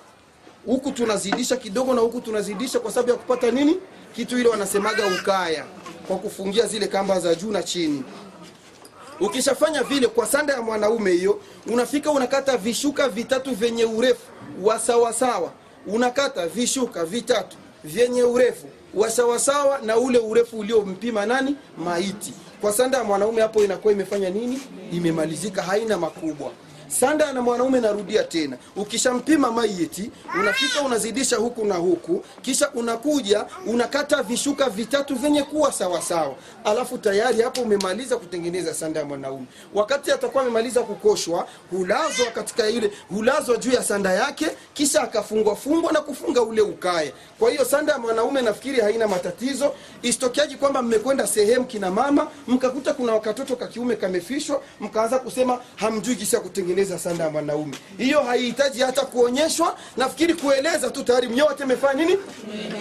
huku 0.66 0.92
tunazidisha 0.92 1.58
kidogo 1.58 1.94
na 1.94 2.02
huku 2.02 2.22
tunazidisha 2.22 2.80
kwa 2.80 2.92
sababu 2.92 3.10
ya 3.10 3.16
kupata 3.16 3.52
nini? 3.52 3.78
Kitu 4.16 4.40
ile 4.40 4.50
wanasemaga 4.50 5.04
ukaya 5.22 5.66
kwa 6.08 6.18
kufungia 6.18 6.68
zile 6.68 6.88
kamba 6.88 7.20
za 7.20 7.36
juu 7.36 7.52
na 7.52 7.64
chini. 7.64 8.04
Ukishafanya 9.20 9.84
vile 9.84 10.08
kwa 10.08 10.26
sanda 10.26 10.54
ya 10.54 10.62
mwanaume 10.62 11.12
hiyo 11.12 11.40
unafika 11.68 12.12
unakata 12.12 12.58
vishuka 12.58 13.10
vitatu 13.10 13.56
vyenye 13.56 13.86
urefu 13.86 14.22
wa 14.64 14.80
sawasawa. 14.80 15.52
Unakata 15.88 16.48
vishuka 16.48 17.06
vitatu 17.06 17.58
vyenye 17.84 18.24
urefu 18.24 18.68
wa 18.94 19.10
sawasawa 19.12 19.80
na 19.80 19.98
ule 19.98 20.20
urefu 20.20 20.60
uliompima 20.60 21.26
nani? 21.26 21.56
Maiti. 21.78 22.34
Kwa 22.62 22.74
sanda 22.74 22.98
ya 22.98 23.04
mwanaume 23.04 23.42
hapo 23.42 23.64
inakuwa 23.64 23.94
imefanya 23.94 24.30
nini? 24.30 24.62
Imemalizika 24.92 25.62
haina 25.64 25.98
makubwa 25.98 26.52
sanda 27.00 27.34
na 27.34 27.42
mwanaume 27.42 27.80
narudia 27.80 28.24
tena. 28.24 28.58
Ukishampima 28.76 29.52
maiti 29.52 30.12
unafika 30.40 30.82
unazidisha 30.82 31.36
huku 31.38 31.66
na 31.66 31.76
huku 31.76 32.24
kisha 32.42 32.70
unakuja 32.72 33.46
unakata 33.68 34.24
vishuka 34.24 34.70
vitatu 34.70 35.16
vyenye 35.16 35.44
kuwa 35.44 35.72
sawasawa 35.72 36.36
alafu 36.64 36.98
tayari 36.98 37.42
hapo 37.42 37.62
umemaliza 37.62 38.18
kutengeneza 38.18 38.74
sanda 38.74 39.00
ya 39.00 39.06
mwanaume. 39.06 39.46
Wakati 39.74 40.12
atakuwa 40.12 40.44
amemaliza 40.44 40.82
kukoshwa 40.84 41.48
hulazwa 41.72 42.26
katika 42.26 42.70
ile 42.70 42.92
hulazwa 43.10 43.58
juu 43.58 43.72
ya 43.72 43.84
sanda 43.84 44.14
yake 44.14 44.48
kisha 44.74 45.02
akafungwa 45.02 45.56
fungwa 45.56 45.92
na 45.92 46.02
kufunga 46.02 46.42
ule 46.42 46.62
ukaya 46.62 47.12
kwa 47.40 47.50
hiyo 47.52 47.66
sanda 47.66 47.94
ya 47.94 48.00
mwanaume 48.00 48.42
nafikiri 48.42 48.80
haina 48.82 49.08
matatizo. 49.08 49.74
Isitokeaji 50.02 50.56
kwamba 50.56 50.82
mmekwenda 50.82 51.28
sehemu 51.28 51.66
kina 51.66 51.92
mama 51.92 52.28
mkakuta 52.48 52.94
kuna 52.94 53.14
wakatoto 53.14 53.56
kakiume 53.56 53.96
kamefishwa 53.96 54.62
mkaanza 54.80 55.20
kusema 55.20 55.60
hamjui 55.76 56.16
kisi 56.16 56.36
ya 56.36 56.42
kutengeneza 56.82 57.00
sanda 57.00 57.24
ya 57.24 57.30
mwanaume 57.30 57.78
hiyo 57.98 58.22
haihitaji 58.22 58.82
hata 58.82 59.02
kuonyeshwa. 59.06 59.78
Nafikiri 59.98 60.34
kueleza 60.34 60.90
tu 60.90 61.04
tayari 61.04 61.28
mnyote 61.28 61.66
mmefanya 61.66 62.06
nini? 62.06 62.18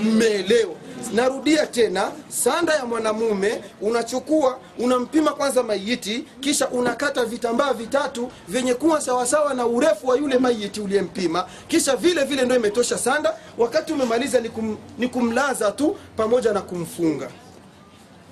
Mmeelewa. 0.02 0.74
Narudia 1.14 1.66
tena 1.66 2.12
sanda 2.28 2.74
ya 2.74 2.86
mwanamume 2.86 3.62
unachukua 3.80 4.58
unampima 4.78 5.32
kwanza 5.32 5.62
maiti 5.62 6.24
kisha 6.40 6.68
unakata 6.68 7.24
vitambaa 7.24 7.72
vitatu 7.72 8.30
vyenye 8.48 8.74
kuwa 8.74 9.00
sawasawa 9.00 9.54
na 9.54 9.66
urefu 9.66 10.06
wa 10.08 10.16
yule 10.16 10.38
maiti 10.38 10.80
uliyempima. 10.80 11.46
Kisha 11.68 11.96
vile 11.96 12.24
vile 12.24 12.42
ndo 12.44 12.56
imetosha 12.56 12.98
sanda. 12.98 13.34
Wakati 13.58 13.92
umemaliza 13.92 14.40
ni, 14.40 14.48
kum, 14.48 14.76
ni 14.98 15.08
kumlaza 15.08 15.72
tu 15.72 15.96
pamoja 16.16 16.52
na 16.52 16.60
kumfunga. 16.60 17.30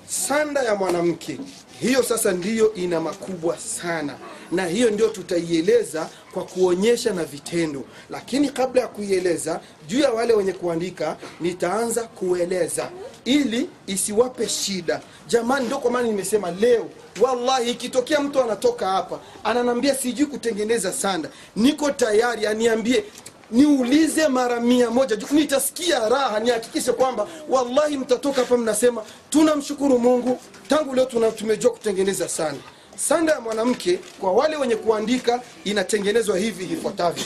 Sanda 0.07 0.61
ya 0.63 0.75
mwanamke 0.75 1.39
hiyo 1.79 2.03
sasa 2.03 2.31
ndiyo 2.31 2.73
ina 2.73 2.99
makubwa 3.01 3.57
sana. 3.57 4.15
Na 4.51 4.65
hiyo 4.65 4.89
ndio 4.91 5.07
tutaieleza 5.07 6.09
kwa 6.33 6.43
kuonyesha 6.43 7.13
na 7.13 7.23
vitendo. 7.23 7.83
Lakini 8.09 8.49
kabla 8.49 8.81
ya 8.81 8.87
kuieleza 8.87 9.59
juu 9.87 9.99
ya 9.99 10.11
wale 10.11 10.33
wenye 10.33 10.53
kuandika 10.53 11.17
nitaanza 11.41 12.03
kueleza. 12.03 12.89
Ili 13.25 13.69
isiwape 13.87 14.49
shida. 14.49 15.01
Jamani 15.27 15.65
ndio 15.65 15.77
kwa 15.77 15.91
maana 15.91 16.07
nimesema 16.07 16.51
leo 16.51 16.89
wallahi 17.21 17.71
ikitokea 17.71 18.19
mtu 18.19 18.41
anatoka 18.41 18.87
hapa 18.87 19.19
ananambia 19.43 19.95
sijui 19.95 20.25
kutengeneza 20.25 20.93
sanda. 20.93 21.29
Niko 21.55 21.91
tayari 21.91 22.47
aniambie 22.47 23.03
niulize 23.51 24.27
mara 24.27 24.59
mia 24.59 24.91
moja. 24.91 25.17
Nitasikia 25.31 26.09
raha 26.09 26.39
nihakikishe 26.39 26.91
kwamba 26.91 27.27
wallahi 27.49 27.97
mtatoka 27.97 28.41
hapa 28.41 28.57
mnasema 28.57 29.03
tunamshukuru 29.29 29.99
mungu 29.99 30.39
tangu 30.69 30.95
leo 30.95 31.05
tumejua 31.31 31.71
kutengeneza 31.71 32.29
sanda 32.29 32.61
sanda 32.95 33.33
ya 33.33 33.41
mwanamke 33.41 33.99
kwa 34.19 34.31
wale 34.31 34.57
wenye 34.57 34.75
kuandika 34.75 35.41
inatengenezwa 35.63 36.37
hivi 36.37 36.73
ifuatavyo. 36.73 37.23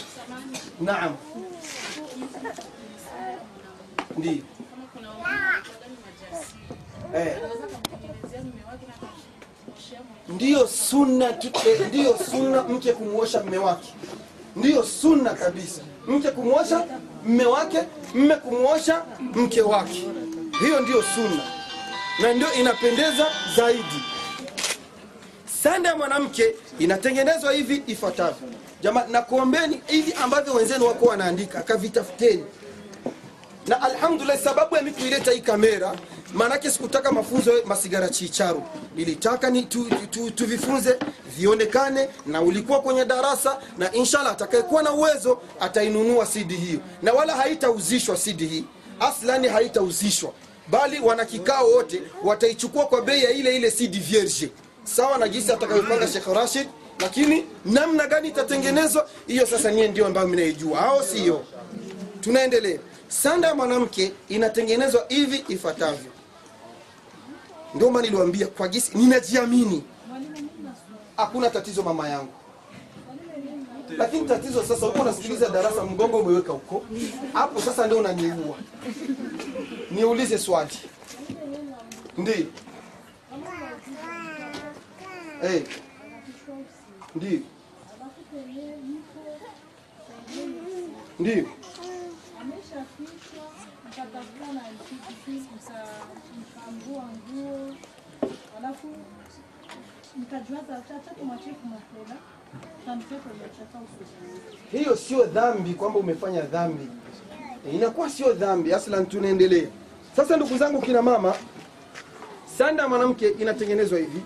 Naam. 0.81 1.15
Ndio 4.17 4.31
eh. 7.15 7.37
ndiyo 10.29 10.67
sunna 10.67 11.29
eh, 11.65 11.87
ndiyo 11.87 12.17
sunna 12.31 12.63
mke 12.63 12.93
kumuosha 12.93 13.43
mume 13.43 13.57
wake. 13.57 13.93
Ndiyo 14.55 14.83
sunna 14.83 15.29
kabisa 15.33 15.81
mke 16.07 16.31
kumwosha 16.31 16.85
mme 17.25 17.45
wake 17.45 17.79
mme 18.15 18.35
kumwosha 18.35 19.03
mke 19.19 19.61
wake. 19.61 20.07
Hiyo 20.59 20.79
ndiyo 20.79 21.03
sunna 21.15 21.43
na 22.21 22.33
ndio 22.33 22.53
inapendeza 22.53 23.27
zaidi. 23.55 24.03
Sanda 25.63 25.89
ya 25.89 25.95
mwanamke 25.95 26.55
inatengenezwa 26.79 27.51
hivi 27.53 27.83
ifuatavyo. 27.87 28.47
Jamaa, 28.81 29.05
nakuombeni 29.11 29.81
hivi 29.87 30.13
ambavyo 30.13 30.53
wenzenu 30.53 30.85
wako 30.85 31.05
wanaandika 31.05 31.61
kavitafuteni. 31.61 32.43
Na 33.67 33.81
alhamdulillah 33.81 34.39
sababu 34.39 34.75
ya 34.75 34.81
mikuileta 34.81 35.31
hii 35.31 35.39
kamera 35.41 35.93
maanake 36.33 36.71
sikutaka 36.71 37.11
mafunzo 37.11 37.51
masigara 37.65 38.09
chicharu 38.09 38.63
nilitaka 38.95 39.49
ni 39.49 39.63
tu, 39.63 39.85
tu, 40.11 40.31
tu, 40.31 40.45
vionekane 41.37 42.09
na 42.25 42.41
ulikuwa 42.41 42.81
kwenye 42.81 43.05
darasa 43.05 43.57
na 43.77 43.91
inshallah 43.91 44.31
atakayekuwa 44.31 44.83
na 44.83 44.91
uwezo 44.91 45.41
atainunua 45.59 46.25
cd 46.25 46.55
hiyo. 46.55 46.79
Na 47.01 47.13
wala 47.13 47.35
haitauzishwa 47.35 48.15
cd 48.17 48.39
hii. 48.47 48.65
Aslani 48.99 49.47
haitauzishwa. 49.47 50.31
Bali 50.67 50.99
wanakikao 50.99 51.69
wote 51.71 52.01
wataichukua 52.23 52.85
kwa 52.85 53.01
bei 53.01 53.23
ya 53.23 53.31
ile 53.31 53.55
ile 53.55 53.71
cd 53.71 53.99
vierge. 53.99 54.49
Sawa 54.83 55.17
na 55.17 55.27
jinsi 55.29 55.51
atakayopanga 55.51 56.07
shekh 56.07 56.27
rashid 56.27 56.67
lakini 56.99 57.45
namna 57.65 58.07
gani 58.07 58.27
itatengenezwa 58.27 59.09
hiyo 59.27 59.45
sasa 59.45 59.71
niye 59.71 59.87
ndio 59.87 60.05
ambayo 60.05 60.27
mnaijua 60.27 60.79
au 60.85 61.03
siyo 61.03 61.45
tunaendelea. 62.21 62.79
Sanda 63.07 63.47
ya 63.47 63.55
mwanamke 63.55 64.11
inatengenezwa 64.29 65.05
hivi 65.09 65.43
ifuatavyo 65.47 66.11
ndio 67.75 67.91
maana 67.91 68.05
niliwaambia 68.05 68.47
kwa 68.47 68.67
gisi 68.67 68.97
ninajiamini. 68.97 69.83
Hakuna 71.17 71.49
tatizo 71.49 71.83
mama 71.83 72.09
yangu. 72.09 72.33
Lakini 73.97 74.27
tatizo 74.27 74.63
sasa 74.63 74.87
uko 74.87 75.01
unasikiliza 75.01 75.49
darasa 75.49 75.83
mgongo 75.85 76.17
umeweka 76.17 76.53
huko. 76.53 76.85
Hapo 77.33 77.61
sasa 77.61 77.85
ndio 77.85 77.97
unaniua. 77.99 78.57
Niulize 79.91 80.37
swali. 80.37 80.77
Ndio 82.17 82.33
hey. 85.41 85.61
ndio 87.15 87.39
ndio 91.19 91.45
mkatafuta 96.71 97.01
nguo. 97.01 97.75
Alafu 98.57 98.87
nikajuaza 100.19 100.81
tatu 100.87 101.25
machefu 101.25 101.67
usuku 103.77 104.07
hiyo 104.71 104.95
sio 104.95 105.25
dhambi 105.25 105.73
kwamba 105.73 105.99
umefanya 105.99 106.41
dhambi. 106.41 106.87
Inakuwa 107.73 108.09
sio 108.09 108.33
dhambi. 108.33 108.73
Aslan 108.73 109.05
tunaendelea. 109.05 109.67
Sasa 110.15 110.37
ndugu 110.37 110.57
zangu 110.57 110.81
kina 110.81 111.01
mama 111.01 111.33
sanda 112.57 112.83
ya 112.83 112.89
mwanamke 112.89 113.27
inatengenezwa 113.29 113.99
hivi. 113.99 114.21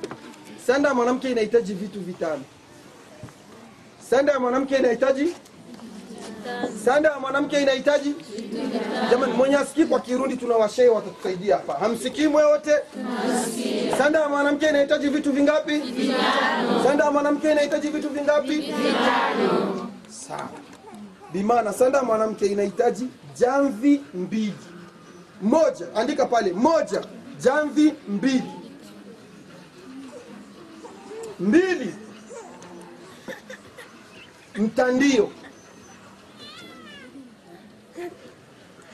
Sanda 0.68 0.90
ya 0.90 0.96
mwanamke 0.96 1.30
inahitaji 1.32 1.74
vitu 1.74 2.00
vitano. 2.02 2.44
Sanda 4.10 4.34
ya 4.34 4.40
mwanamke 4.40 4.78
inahitaji 4.78 5.36
sanda 6.86 7.10
ya 7.10 7.20
mwanamke 7.20 7.62
inahitaji? 7.62 8.16
Jamani 9.12 9.34
mwenye 9.34 9.56
asikii 9.58 9.86
kwa 9.86 10.00
kirundi 10.00 10.38
tuna 10.38 10.56
washee 10.56 10.88
watatusaidia 10.88 11.56
hapa. 11.56 11.74
Hamsikii 11.74 12.28
mwe 12.28 12.44
wote? 12.44 12.72
Sanda 13.98 14.20
ya 14.20 14.30
mwanamke 14.30 14.70
inahitaji 14.70 15.08
vitu 15.08 15.32
vingapi? 15.32 15.82
Sanda 16.84 17.06
ya 17.06 17.12
mwanamke 17.12 17.52
inahitaji 17.52 17.88
vitu 17.88 18.10
vingapi? 18.10 18.74
Sawa. 20.10 20.50
Bimana, 21.34 21.74
sanda 21.74 21.98
ya 21.98 22.04
mwanamke 22.04 22.46
inahitaji 22.46 23.08
jamvi 23.40 24.02
mbili. 24.14 24.54
Moja 25.42 25.86
andika 25.96 26.26
pale. 26.26 26.54
Moja 26.54 27.02
jamvi 27.40 27.94
mbili. 28.08 28.52
Mbili. 31.40 31.96
Mtandio 34.56 35.30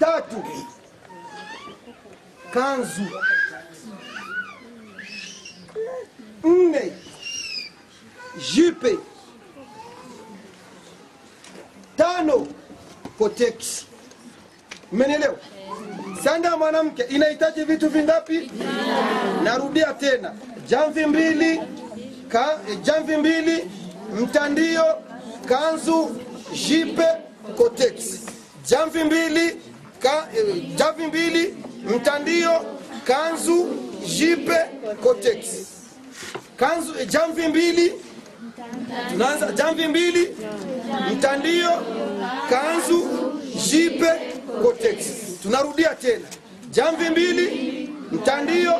tatu. 0.04 0.44
Kanzu. 2.54 3.02
Nne. 6.44 6.92
Jipe. 8.54 8.98
Tano. 11.98 12.48
Koteksi 13.18 13.86
mmenielewa 14.92 15.36
sanda 16.24 16.50
ya 16.50 16.58
mwanamke 16.58 17.04
inahitaji 17.04 17.64
vitu 17.64 17.90
vingapi? 17.90 18.52
Narudia 19.44 19.94
tena. 19.94 20.34
Jamvi 20.68 21.06
mbili 21.06 21.62
ka, 22.30 22.60
jamvi 22.82 23.18
mbili 23.18 23.72
mtandio 24.22 24.84
kanzu 25.46 26.16
jipe 26.68 27.08
koteksi 27.58 28.22
jamvi 28.66 29.04
mbili 29.04 29.62
ka, 30.04 30.28
eh, 30.38 30.76
jamvi 30.76 31.08
mbili 31.08 31.56
mtandio 31.96 32.52
kanzu 33.08 33.68
jipe 34.06 34.58
koteksi 35.04 35.66
kanzu 36.58 36.94
eh, 37.00 37.08
jamvi 37.08 37.48
mbili. 37.48 37.94
Tunaanza 39.12 39.52
jamvi 39.52 39.88
mbili 39.88 40.36
mtandio 41.12 41.70
kanzu 42.50 43.08
jipe 43.70 44.12
kotex. 44.64 44.98
Tunarudia 45.44 45.90
tena. 45.96 46.28
Jamvi 46.72 47.10
mbili 47.10 47.90
mtandio 48.12 48.74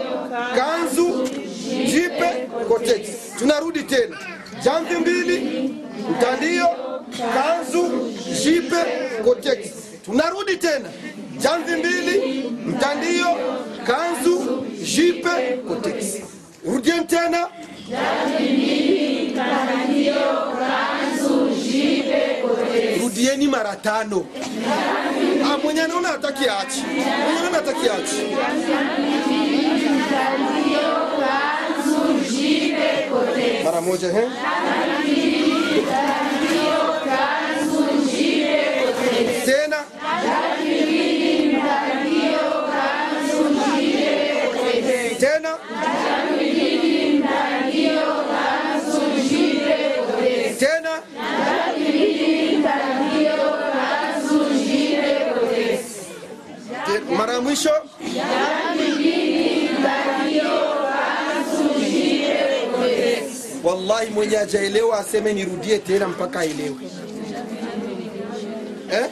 kanzu 0.56 1.28
jipe 1.86 2.48
kotex. 2.68 3.08
Tunarudi 3.40 3.84
tena. 3.84 4.18
Jamvi 4.64 4.96
mbili 4.96 5.40
mtandio 6.12 6.68
kanzu 7.34 8.10
jipe 8.44 8.76
kotex. 9.24 9.68
Tunarudi 10.06 10.58
tena 10.58 10.90
jamvi 11.44 11.76
mbili 11.76 12.44
mtandio 12.68 13.26
kanzu 13.88 14.66
jipe 14.96 15.58
kotex 15.68 16.22
rudieni 16.66 17.06
tena. 17.06 17.48
Rudieni 23.02 23.48
mara 23.48 23.76
tano. 23.76 24.26
Ah, 25.46 25.58
mwenye 25.58 25.82
anaona 25.82 26.08
hataki 26.08 26.44
achi 26.50 26.82
mwenye 26.82 27.40
anaona 27.40 27.58
hataki 27.58 27.90
achi 27.90 28.36
mara 33.64 33.82
moja 33.82 34.08
he? 34.12 34.24
Tena 39.46 39.78
mwisho. 57.54 57.70
Wallahi 63.64 64.10
mwenye 64.10 64.38
ajaelewa 64.38 65.00
aseme 65.00 65.34
nirudie 65.34 65.78
tena 65.80 66.08
mpaka 66.08 66.40
aelewe. 66.40 66.76
Eh? 68.92 69.06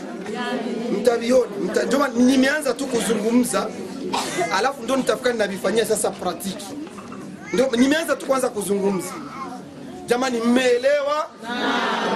mtaviona 0.99 1.51
mta, 1.63 1.83
njoma 1.83 2.07
nimeanza 2.07 2.73
tu 2.73 2.87
kuzungumza 2.87 3.67
alafu 4.57 4.83
ndo 4.83 4.95
nitafuka 4.95 5.33
navifanyia 5.33 5.85
sasa 5.85 6.09
pratiki 6.11 6.65
ndo 7.53 7.69
nimeanza 7.77 8.15
tu 8.15 8.25
kwanza 8.25 8.49
kuzungumza. 8.49 9.13
Jamani 10.05 10.39
mmeelewa? 10.41 11.29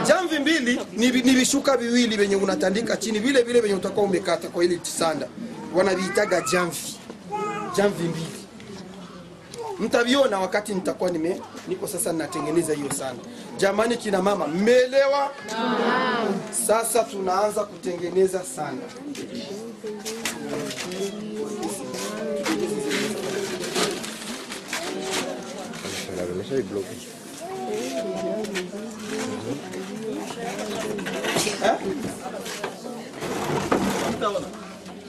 Jamvi 0.08 0.40
mbili 0.40 0.80
ni 0.98 1.12
vishuka 1.12 1.78
viwili 1.78 2.18
venye 2.18 2.36
unatandika 2.36 2.98
chini 2.98 3.20
vile 3.20 3.42
vile 3.42 3.62
venye 3.62 3.74
utakuwa 3.76 4.06
umekata 4.06 4.48
kwa 4.48 4.64
ile 4.64 4.80
sanda 4.84 5.28
wanaviitaga 5.76 6.42
jamvi 6.42 6.96
jamvi 7.78 8.04
mbili 8.04 8.26
mtaviona 9.80 10.40
wakati 10.40 10.74
nitakuwa 10.74 11.10
nime 11.10 11.42
niko 11.68 11.88
sasa 11.88 12.12
ninatengeneza 12.12 12.74
hiyo 12.74 12.94
sana. 12.94 13.20
jamani 13.58 13.98
kina 13.98 14.22
mama 14.22 14.48
mmeelewa 14.48 15.32
sasa 16.68 17.04
tunaanza 17.04 17.64
kutengeneza 17.64 18.44
sana? 18.44 18.82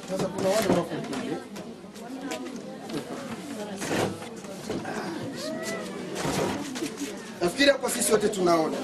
Sasa 0.08 0.26
kuna 0.28 0.48
wale 0.48 0.68
wako 0.68 0.82
kule. 0.82 1.36
Nafikiri 7.40 7.70
hapa 7.70 7.90
sisi 7.90 8.12
wote 8.12 8.28
tunaona. 8.28 8.76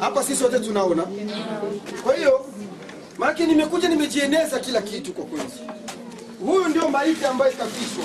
Hapa 0.00 0.22
sisi 0.22 0.44
wote 0.44 0.58
tunaona. 0.60 1.06
Kwa 2.04 2.14
hiyo 2.14 2.46
maana 3.18 3.38
nimekuja 3.46 3.88
nimejieneza 3.88 4.58
kila 4.58 4.82
kitu 4.82 5.12
kwa 5.12 5.24
kweli. 5.24 5.50
Huyu 6.44 6.68
ndio 6.68 6.88
maiti 6.88 7.24
ambaye 7.24 7.52
kafishwa. 7.52 8.04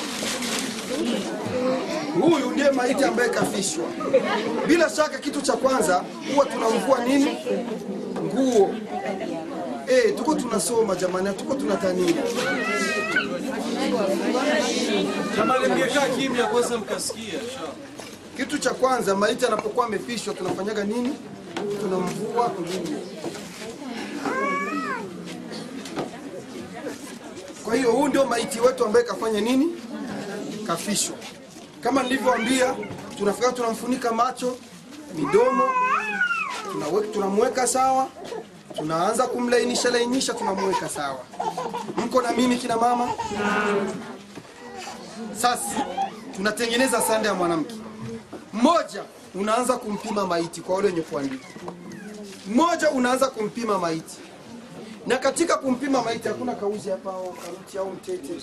Huyu 2.21 2.51
ndiye 2.51 2.71
maiti 2.71 3.03
ambaye 3.03 3.29
kafishwa. 3.29 3.85
Bila 4.67 4.89
shaka, 4.89 5.17
kitu 5.17 5.41
cha 5.41 5.53
kwanza 5.53 6.03
huwa 6.33 6.45
tunamvua 6.45 7.05
nini? 7.05 7.37
Nguo. 8.25 8.75
Eh, 9.87 10.15
tuko 10.17 10.35
tunasoma 10.35 10.95
jamani, 10.95 11.29
tuko 11.37 11.55
tunatania. 11.55 12.13
Jamani, 15.37 15.67
mngekaa 15.67 16.07
kimya 16.07 16.43
kwanza 16.47 16.77
mkasikia. 16.77 17.39
Kitu 18.37 18.57
cha 18.57 18.69
kwanza, 18.69 19.15
maiti 19.15 19.45
anapokuwa 19.45 19.85
amefishwa 19.85 20.33
tunafanyaga 20.33 20.83
nini? 20.83 21.13
Tunamvua 21.81 22.49
nguo. 22.49 22.97
Kwa 27.71 27.77
hiyo 27.77 27.91
huu 27.91 28.07
ndio 28.07 28.25
maiti 28.25 28.59
wetu 28.59 28.85
ambaye 28.85 29.05
kafanya 29.05 29.41
nini? 29.41 29.67
Kafishwa. 30.67 31.15
Kama 31.83 32.03
nilivyoambia, 32.03 32.75
tunafika 33.17 33.51
tunamfunika 33.51 34.11
macho, 34.13 34.57
midomo, 35.15 35.63
tunamweka 37.13 37.67
sawa, 37.67 38.07
tunaanza 38.75 39.27
kumlainisha 39.27 39.89
lainisha, 39.89 40.33
tunamweka 40.33 40.89
sawa. 40.89 41.19
Mko 41.97 42.21
na 42.21 42.31
mimi 42.31 42.57
kina 42.57 42.77
mama? 42.77 43.11
Sasa 45.41 45.85
tunatengeneza 46.35 47.01
sanda 47.01 47.27
ya 47.29 47.33
mwanamke 47.35 47.75
mmoja, 48.53 49.03
unaanza 49.35 49.77
kumpima 49.77 50.27
maiti 50.27 50.61
kwa 50.61 50.75
wale 50.75 50.87
wenye 50.87 51.01
kuandika. 51.01 51.47
Mmoja 52.47 52.91
unaanza 52.91 53.27
kumpima 53.27 53.77
maiti, 53.79 54.17
na 55.07 55.17
katika 55.17 55.57
kumpima 55.57 56.01
maiti 56.03 56.27
hakuna 56.27 56.55
kauzi 56.55 56.89
hapa 56.89 57.13
au 57.13 57.33
karuti 57.33 57.77
au 57.77 57.91
mtete. 57.91 58.33
Eh. 58.33 58.41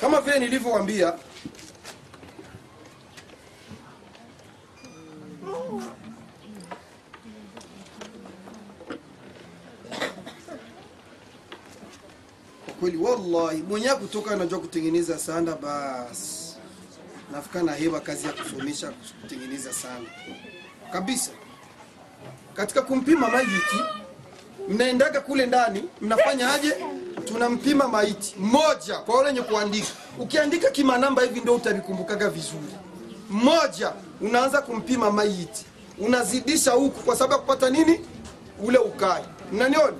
Kama 0.00 0.20
vile 0.20 0.38
nilivyowaambia 0.38 1.14
kweli, 12.80 12.96
wallahi 12.96 13.62
mwenyewe 13.62 13.94
kutoka 13.96 14.30
anajua 14.30 14.60
kutengeneza 14.60 15.18
sanda, 15.18 15.54
basi 15.56 16.54
nafika 17.32 17.62
na 17.62 17.72
hewa 17.72 18.00
kazi 18.00 18.26
ya 18.26 18.32
kusomesha 18.32 18.92
kutengeneza 19.22 19.72
sanda 19.72 20.10
kabisa. 20.92 21.30
Katika 22.54 22.82
kumpima 22.82 23.28
maiti, 23.28 23.76
mnaendaga 24.68 25.20
kule 25.20 25.46
ndani, 25.46 25.84
mnafanya 26.00 26.52
aje? 26.54 26.74
Tunampima 27.24 27.88
maiti 27.88 28.34
mmoja, 28.38 28.98
kwa 28.98 29.14
wale 29.16 29.26
wenye 29.28 29.40
kuandika. 29.42 29.88
Ukiandika 30.18 30.70
kimanamba 30.70 31.22
hivi 31.22 31.40
ndio 31.40 31.54
utavikumbukaga 31.54 32.30
vizuri. 32.30 32.74
Mmoja 33.30 33.92
unaanza 34.20 34.62
kumpima 34.62 35.10
maiti, 35.10 35.64
unazidisha 35.98 36.70
huku 36.70 37.00
kwa 37.02 37.16
sababu 37.16 37.32
ya 37.32 37.38
kupata 37.38 37.70
nini? 37.70 38.00
Ule 38.64 38.78
ukali. 38.78 39.24
Mnaniona? 39.52 39.96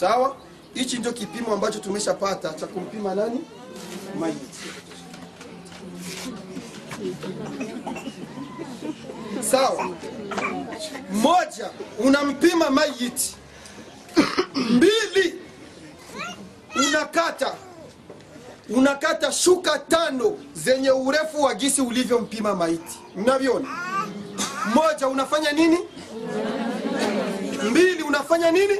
Sawa, 0.00 0.36
hichi 0.74 0.98
ndio 0.98 1.12
kipimo 1.12 1.54
ambacho 1.54 1.78
tumeshapata 1.78 2.52
cha 2.54 2.66
kumpima 2.66 3.14
nani? 3.14 3.40
Maiti. 4.20 4.40
Sawa, 9.50 9.90
moja 11.12 11.70
unampima 11.98 12.70
maiti, 12.70 13.36
mbili 14.70 15.34
unakata 16.88 17.54
unakata 18.68 19.32
shuka 19.32 19.78
tano 19.78 20.38
zenye 20.54 20.90
urefu 20.90 21.42
wa 21.42 21.54
gisi 21.54 21.80
ulivyompima 21.80 22.54
maiti. 22.54 22.98
Mnaviona? 23.16 23.68
Moja 24.74 25.08
unafanya 25.08 25.52
nini? 25.52 25.78
Mbili 27.70 28.02
unafanya 28.02 28.50
nini? 28.50 28.74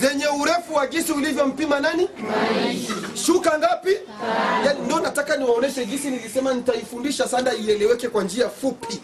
zenye 0.00 0.26
urefu 0.26 0.74
wa 0.74 0.86
gisi 0.86 1.12
ulivyompima 1.12 1.80
nani? 1.80 2.08
Shuka 3.26 3.58
ngapi? 3.58 3.96
Yani, 4.66 4.80
ndo 4.80 5.00
nataka 5.00 5.36
niwaoneshe 5.36 5.84
gisi 5.86 6.10
nilisema 6.10 6.54
nitaifundisha 6.54 7.28
sanda 7.28 7.54
ieleweke 7.54 8.08
kwa 8.08 8.24
njia 8.24 8.48
fupi. 8.48 9.00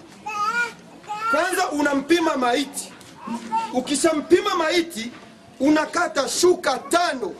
Kwanza 1.30 1.70
unampima 1.70 2.36
maiti, 2.36 2.92
ukishampima 3.74 4.54
maiti 4.54 5.12
unakata 5.60 6.28
shuka 6.28 6.78
tano 6.78 7.34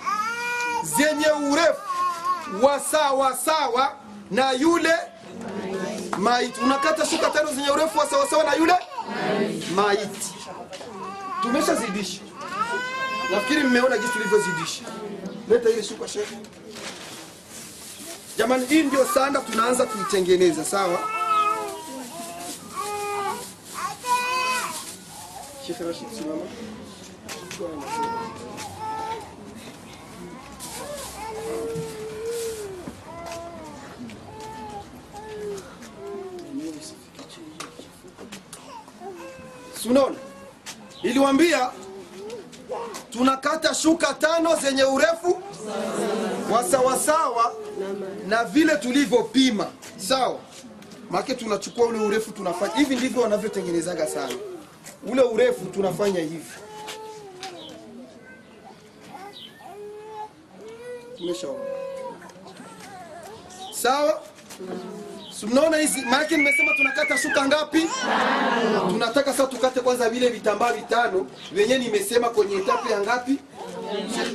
zenye 0.97 1.27
urefu 1.53 1.81
wa 2.63 2.81
sawa 2.81 3.37
sawa 3.37 3.93
na 4.31 4.53
yule 4.53 4.95
maiti. 6.19 6.61
Unakata 6.61 7.07
shuka 7.07 7.31
tano 7.31 7.53
zenye 7.53 7.71
urefu 7.71 7.99
wa 7.99 8.07
sawa 8.07 8.27
sawa 8.27 8.45
na 8.45 8.55
yule 8.55 8.75
maiti. 9.75 10.35
Tumeshazidisha. 11.43 12.21
Nafikiri 13.31 13.63
mmeona 13.63 13.99
jinsi 13.99 14.13
tulivyozidisha. 14.13 14.83
Leta 15.49 15.71
ile 15.71 15.83
shuka 15.83 16.09
shehe. 16.09 16.37
Jamani, 18.39 18.67
hii 18.67 18.83
ndio 18.83 19.07
sanda 19.15 19.41
tunaanza 19.41 19.87
kuitengeneza, 19.87 20.65
sawa? 20.65 20.99
Sheikh 25.67 25.81
Rashid, 25.81 26.09
simama. 26.19 26.43
Si 27.49 27.63
Unaona? 39.91 40.17
Niliwaambia 41.03 41.71
tunakata 43.11 43.75
shuka 43.75 44.15
tano 44.15 44.57
zenye 44.57 44.85
urefu 44.85 45.43
wa 46.53 46.65
sawasawa 46.65 47.55
na 48.27 48.45
vile 48.45 48.77
tulivyopima. 48.77 49.67
Sawa? 49.97 50.39
maake 51.11 51.35
tunachukua 51.35 51.87
ule 51.87 51.99
urefu 51.99 52.31
tunafanya. 52.33 52.75
Hivi 52.75 52.97
ndivyo 52.97 53.23
wanavyotengenezaga 53.23 54.07
sana. 54.07 54.35
Ule 55.09 55.23
urefu 55.23 55.65
tunafanya 55.65 56.21
hivi. 56.21 56.45
Tumeshaona. 61.19 61.65
Sawa? 63.73 64.23
Mnaona 65.43 65.77
hizi, 65.77 66.03
maanake 66.03 66.37
nimesema 66.37 66.73
tunakata 66.77 67.19
shuka 67.19 67.47
ngapi? 67.47 67.87
Tunataka 68.91 69.33
sasa 69.33 69.47
tukate 69.47 69.81
kwanza 69.81 70.11
vile 70.11 70.29
vitambaa 70.29 70.73
vitano 70.73 71.27
vyenye 71.53 71.79
nimesema 71.79 72.31
kwenye 72.31 72.57
etapu 72.57 72.89
ya 72.89 73.01
ngapi? 73.01 73.39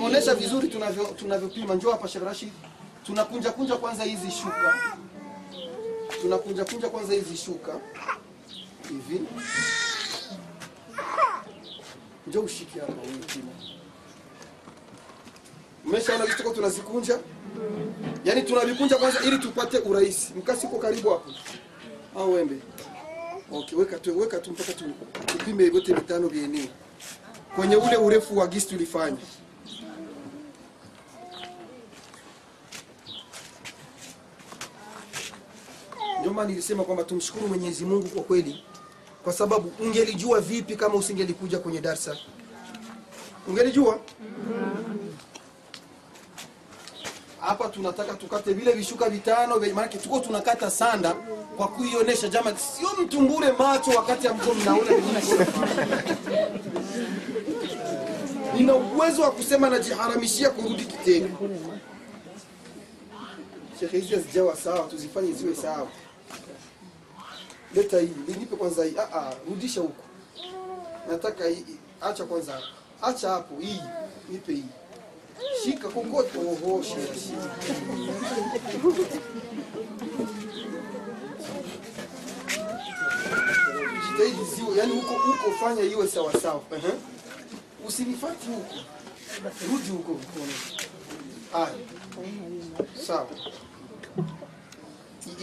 Onesha 0.05 0.35
vizuri 0.35 0.67
tunavyo 0.67 1.03
tunavyopima. 1.03 1.75
Njoo 1.75 1.91
hapa 1.91 2.07
Sheikh 2.07 2.25
Rashid, 2.25 2.51
tunakunja 3.05 3.51
kunja 3.51 3.75
kwanza 3.77 4.03
hizi 4.03 4.31
shuka, 4.31 4.75
tunakunja 6.21 6.65
kunja 6.65 6.89
kwanza 6.89 7.13
hizi 7.13 7.37
shuka 7.37 7.79
hivi. 8.89 9.21
Njoo 12.27 12.41
ushike 12.41 12.79
hapa 12.79 12.93
wewe 13.01 13.13
vitu 13.13 13.39
tunazikunja? 16.53 17.19
Yaani 18.25 18.41
tunavikunja 18.41 18.97
kwanza 18.97 19.19
ili 19.23 19.37
tupate 19.37 19.77
urahisi. 19.77 20.33
Mkasi 20.33 20.65
uko 20.67 20.77
karibu 20.77 21.09
hapo. 21.09 21.31
Au 22.15 22.33
wembe. 22.33 22.55
Okay, 23.51 23.77
weka 23.79 23.99
tu 23.99 24.19
weka 24.19 24.39
tu 24.39 24.51
mpaka 24.51 24.73
tu 24.73 24.85
tupime 25.25 25.69
vyote 25.69 25.93
vitano 25.93 26.27
vya 26.27 26.43
eneo. 26.43 26.67
Kwenye 27.55 27.75
ule 27.75 27.97
urefu 27.97 28.37
wa 28.37 28.47
gisi 28.47 28.67
tulifanya. 28.67 29.17
Ndio 36.19 36.33
maana 36.33 36.49
nilisema 36.49 36.83
kwamba 36.83 37.03
tumshukuru 37.03 37.47
Mwenyezi 37.47 37.85
Mungu 37.85 38.07
kwa 38.07 38.23
kweli, 38.23 38.63
kwa 39.23 39.33
sababu 39.33 39.71
ungelijua 39.79 40.41
vipi 40.41 40.75
kama 40.75 40.95
usingelikuja 40.95 41.59
kwenye 41.59 41.81
darsa? 41.81 42.17
Ungelijua? 43.47 43.99
Hapa 47.51 47.69
tunataka 47.69 48.13
tukate 48.13 48.53
vile 48.53 48.71
vishuka 48.71 49.09
vitano 49.09 49.59
maanake 49.59 49.97
tuko 49.97 50.19
tunakata 50.19 50.71
sanda 50.71 51.13
kwa 51.57 51.67
kuionyesha 51.67 52.27
jama, 52.27 52.53
sio 52.57 52.89
mtumbure 53.03 53.51
macho 53.51 53.91
wakati 53.91 54.27
amko 54.27 54.53
mnaona 54.53 54.91
nina 58.55 58.75
uwezo 58.75 59.21
wa 59.21 59.31
kusema 59.31 59.69
najiharamishia 59.69 60.49
kurudi 60.49 60.85
kitega. 60.85 61.27
Shekhe, 63.79 63.99
hizo 63.99 64.15
hazijawa 64.15 64.55
sawa, 64.55 64.87
tuzifanye 64.87 65.31
ziwe 65.33 65.55
sawa. 65.55 65.87
Leta 67.75 67.99
hii, 67.99 68.11
nipe 68.27 68.55
kwanza 68.55 68.85
hii. 68.85 68.93
Ah, 68.97 69.15
ah, 69.19 69.33
rudisha 69.49 69.81
huko. 69.81 70.03
Nataka 71.11 71.47
hii, 71.47 71.65
acha 72.01 72.25
kwanza. 72.25 72.61
Acha 73.01 73.29
hapo 73.29 73.59
hii, 73.59 73.81
nipe 74.29 74.53
hii. 74.53 74.65
Shika 75.63 75.87
kokote. 75.89 76.39
Shika. 76.83 77.13
Jitahidi 84.11 84.43
ziwe, 84.55 84.77
yani 84.77 84.93
huko 84.95 85.13
huko 85.13 85.51
fanya 85.59 85.81
iwe 85.83 86.07
sawa 86.07 86.33
sawa. 86.33 86.61
Ehe. 86.71 86.93
Usinifati 87.87 88.47
huko. 88.47 88.75
Rudi 89.71 89.89
huko 89.89 90.11
mkono. 90.13 90.53
Sawa. 93.07 93.27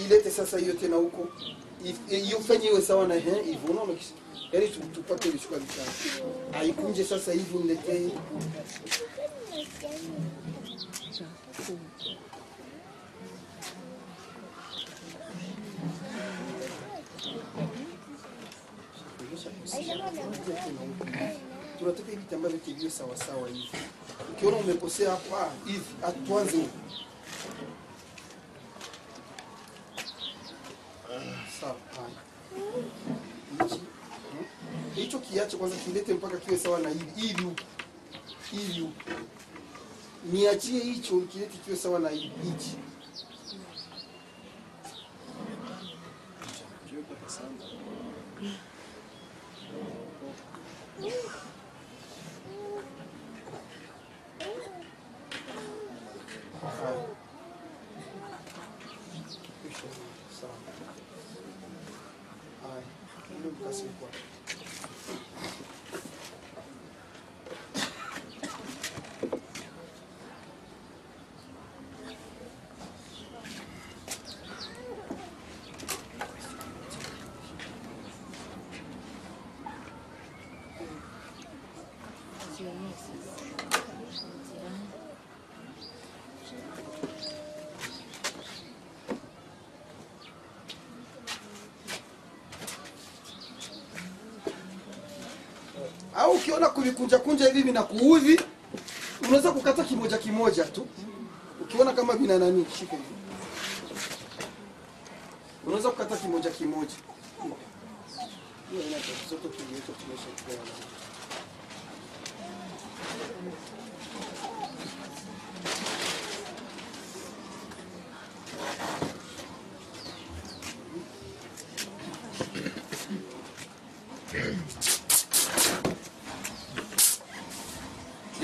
Ilete 0.07 0.31
sasa 0.31 0.59
hiyo 0.59 0.73
tena 0.75 0.97
huko. 0.97 1.29
Hiyo 2.09 2.41
fanye 2.41 2.67
iwe 2.69 2.83
sawa 2.83 3.07
na 3.09 3.15
eh 3.15 3.45
hivyo 3.45 3.71
unaona 3.71 3.95
kisha. 3.95 4.13
Yaani 4.53 4.69
tu- 4.69 4.81
tupate 4.95 5.31
vishuka 5.31 5.57
vitatu. 5.57 5.91
Aikunje 6.61 7.05
sasa 7.05 7.33
hivi 7.33 7.59
niletee. 7.59 8.09
Tunataka 21.79 22.11
hivi 22.11 22.23
vyote 22.31 22.59
viwe 22.91 23.17
sawa 23.17 23.49
hivi. 23.49 23.69
Ukiona 24.33 24.57
umekosea 24.57 25.11
hapo, 25.11 25.37
ah, 25.37 25.51
hivi 25.67 25.85
ah, 26.07 26.13
tuanze 26.13 26.57
huko. 26.57 26.69
Hmm. 33.59 33.79
Hicho 34.95 35.19
kiache 35.19 35.57
kwanza, 35.57 35.77
kilete 35.77 36.15
mpaka 36.15 36.37
kiwe 36.37 36.59
sawa 36.59 36.79
na 36.79 36.89
hivi 36.89 37.21
hivi 37.21 37.43
huko 37.43 37.63
hivi 38.51 38.81
huko. 38.81 39.11
Niachie 40.25 40.81
hicho 40.81 41.21
kiletu 41.21 41.59
kiwe 41.59 41.77
sawa 41.77 41.99
na 41.99 42.09
hichi. 42.09 42.77
Ukiona 96.99 97.19
kuvikunja 97.19 97.19
kunja 97.19 97.47
hivi 97.47 97.63
vinakuudhi, 97.63 98.41
unaweza 99.29 99.53
kukata 99.53 99.85
kimoja 99.85 100.19
kimoja 100.19 100.65
tu. 100.65 100.87
Ukiona 101.63 101.93
kama 101.93 102.17
vina 102.17 102.39
nani, 102.39 102.67
shika 102.79 102.97
hivi, 102.97 103.09
unaweza 105.67 105.91
kukata 105.91 106.17
kimoja 106.17 106.51
kimoja. 106.51 106.95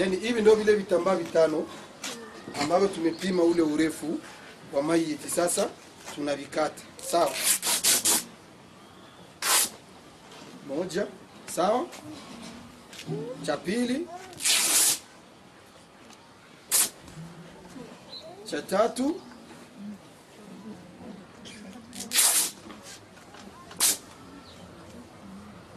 Yaani 0.05 0.17
hivi 0.17 0.41
ndio 0.41 0.55
vile 0.55 0.75
vitambaa 0.75 1.17
vitano 1.17 1.67
ambavyo 2.61 2.89
tumepima 2.89 3.43
ule 3.43 3.63
urefu 3.63 4.19
wa 4.73 4.83
maiti. 4.83 5.31
Sasa 5.31 5.69
tunavikata. 6.15 6.83
Sawa, 7.11 7.31
moja. 10.69 11.07
Sawa, 11.47 11.87
cha 13.47 13.57
pili, 13.57 14.07
cha 18.51 18.63
tatu, 18.63 19.21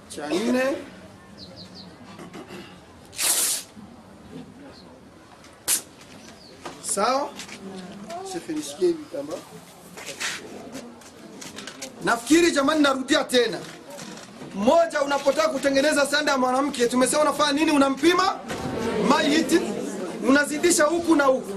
cha 0.10 0.28
nne 0.30 0.64
sawa. 6.98 7.30
Shefe, 8.34 8.54
nishikie 8.54 8.88
hivi 8.88 9.04
kama 9.12 9.34
Nafikiri 12.06 12.52
jamani, 12.52 12.82
narudia 12.82 13.24
tena, 13.24 13.58
mmoja, 14.56 15.02
unapotaka 15.02 15.48
kutengeneza 15.50 16.06
sanda 16.06 16.32
ya 16.32 16.38
mwanamke, 16.38 16.88
tumesema 16.88 17.22
unafanya 17.22 17.52
nini? 17.52 17.72
Unampima 17.72 18.40
maiti, 19.10 19.60
unazidisha 20.28 20.84
huku 20.84 21.16
na 21.16 21.24
huku. 21.24 21.52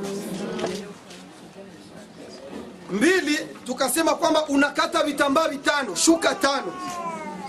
Mbili, 2.91 3.39
tukasema 3.67 4.15
kwamba 4.15 4.47
unakata 4.47 5.03
vitambaa 5.03 5.49
vitano, 5.49 5.95
shuka 5.95 6.35
tano 6.35 6.73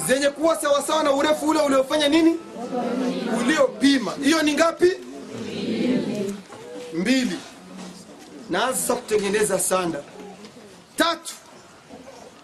zenye 0.08 0.30
kuwa 0.30 0.56
sawasawa 0.56 1.04
na 1.04 1.12
urefu 1.12 1.50
ule 1.50 1.60
uliofanya 1.62 2.08
nini, 2.08 2.40
uliopima. 3.42 4.12
Hiyo 4.24 4.42
ni 4.42 4.54
ngapi? 4.54 4.92
Mbili. 6.94 7.38
Naanza 8.52 8.78
sasa 8.78 8.96
kutengeneza 8.96 9.60
sanda. 9.60 10.00
Tatu 10.98 11.34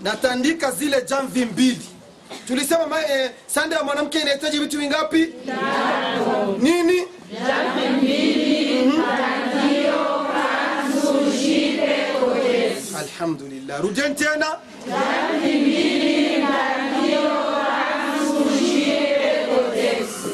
natandika 0.01 0.71
zile 0.71 1.01
jamvi 1.01 1.45
mbili. 1.45 1.85
Tulisema 2.47 2.87
ma, 2.87 3.01
eh, 3.07 3.31
sanda 3.47 3.75
ya 3.75 3.83
mwanamke 3.83 4.19
inahitaji 4.19 4.59
vitu 4.59 4.77
vingapi? 4.79 5.33
Nini? 6.59 7.01
Alhamdulillah. 12.97 13.81
Rudeni 13.81 14.15
tena. 14.15 14.47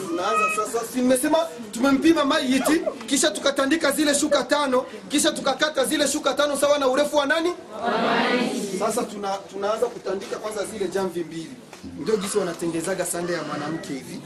Tunaanza 0.07 0.55
sasa 0.55 0.85
si 0.93 1.01
nimesema 1.01 1.37
tumempima 1.83 2.25
maiti, 2.25 2.81
kisha 3.07 3.31
tukatandika 3.31 3.91
zile 3.91 4.15
shuka 4.15 4.43
tano 4.43 4.85
kisha 5.09 5.31
tukakata 5.31 5.85
zile 5.85 6.07
shuka 6.07 6.33
tano 6.33 6.57
sawa 6.57 6.77
na 6.77 6.87
urefu 6.87 7.17
wa 7.17 7.25
nani? 7.25 7.53
Sasa 8.79 9.03
tuna, 9.03 9.37
tunaanza 9.51 9.85
kutandika 9.85 10.35
kwanza 10.35 10.65
zile 10.65 10.87
jamvi 10.87 11.23
mbili. 11.23 11.51
Ndio 11.99 12.15
jinsi 12.17 12.37
wanatengezaga 12.37 13.05
sande 13.05 13.33
ya 13.33 13.43
mwanamke 13.43 13.93
hivi. 13.93 14.21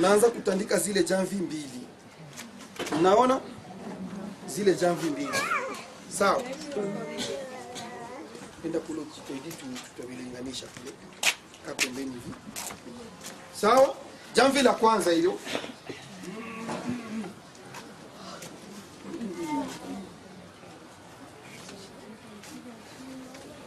Naanza 0.00 0.30
kutandika 0.30 0.78
zile 0.78 1.04
jamvi 1.04 1.36
mbili. 1.36 1.80
Mnaona 3.00 3.40
zile 4.46 4.74
jamvi 4.74 5.10
mbili. 5.10 5.38
Sawa. 6.18 6.42
Enda 8.64 8.78
kule 8.78 9.00
ukitoidi 9.00 9.48
tutavilinganisha 9.96 10.66
kule. 10.66 10.92
Kapembeni 11.66 12.10
hivi. 12.10 12.34
Sawa 13.60 13.94
jamvi 14.34 14.62
la 14.62 14.72
kwanza 14.72 15.10
hilo 15.12 15.38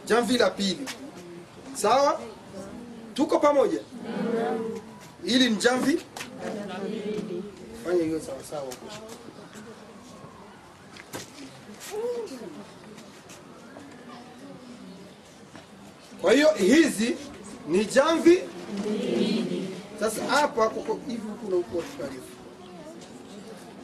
jamvi 0.06 0.38
la 0.38 0.50
pili. 0.50 0.86
Sawa? 1.74 2.20
Tuko 3.14 3.38
pamoja? 3.38 3.80
Hili 5.24 5.50
ni 5.50 5.56
jamvi 5.56 5.98
fanya 7.84 8.02
hiyo 8.04 8.20
huko. 8.58 8.86
Kwa 16.20 16.32
hiyo 16.32 16.48
hizi 16.54 17.16
ni 17.68 17.84
jamvi 17.84 18.42
sasa 20.00 20.24
hapa 20.26 20.68
kuko 20.68 20.98
hivi 21.08 21.22
huku 21.28 21.50
na 21.50 21.56
huku 21.56 21.82
parefu 21.98 22.22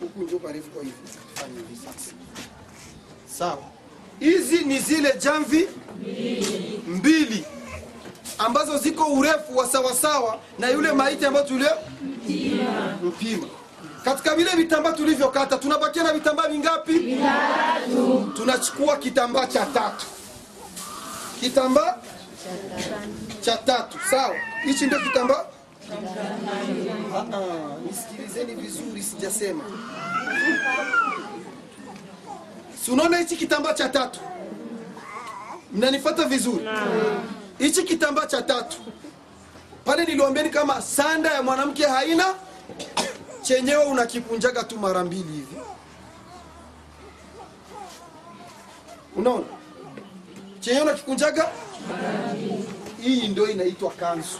huku 0.00 0.22
ndio 0.22 0.38
parefu 0.38 0.70
kwa 0.70 0.82
hivyo 0.82 0.98
fanya 1.34 1.54
hivi 1.54 1.76
sasa. 1.76 2.14
Sawa. 3.38 3.62
Hizi 4.20 4.64
ni 4.64 4.78
zile 4.78 5.14
jamvi 5.18 5.68
mbili 6.86 7.44
ambazo 8.38 8.78
ziko 8.78 9.04
urefu 9.04 9.56
wa 9.56 9.66
sawasawa 9.66 10.38
na 10.58 10.68
yule 10.70 10.92
maiti 10.92 11.26
ambayo 11.26 11.46
tulio 11.46 11.70
mpima. 13.02 13.46
Katika 14.04 14.34
vile 14.34 14.50
vitambaa 14.50 14.92
tulivyokata 14.92 15.58
tunabakia 15.58 16.02
na 16.02 16.12
vitambaa 16.12 16.48
vingapi? 16.48 17.18
Tunachukua 18.36 18.96
kitambaa 18.96 19.46
cha 19.46 19.66
tatu. 19.66 20.06
Kitambaa 21.40 21.96
cha 23.40 23.56
tatu. 23.56 23.98
Sawa. 24.10 24.34
Hichi 24.64 24.86
ndio 24.86 25.00
kitambaa 25.00 25.44
nisikilizeni 27.86 28.54
vizuri 28.54 29.02
sijasema. 29.02 29.64
Si 32.84 32.90
unaona 32.90 33.18
hichi 33.18 33.36
kitambaa 33.36 33.72
cha 33.74 33.88
tatu? 33.88 34.20
Mnanifata 35.72 36.24
vizuri? 36.24 36.68
Hichi 37.58 37.82
kitambaa 37.82 38.26
cha 38.26 38.42
tatu. 38.42 38.76
Pale 39.84 40.04
niliwambieni 40.04 40.50
kama 40.50 40.82
sanda 40.82 41.30
ya 41.34 41.42
mwanamke 41.42 41.86
haina 41.86 42.34
chenyewe 43.42 43.84
unakikunjaga 43.84 44.64
tu 44.64 44.78
mara 44.78 45.04
mbili 45.04 45.22
hivi. 45.32 45.56
Unaona? 49.16 49.44
Chenyewe 50.60 50.82
unakikunjaga? 50.84 51.48
Hii 53.02 53.28
ndio 53.28 53.50
inaitwa 53.50 53.90
kanzu 53.90 54.38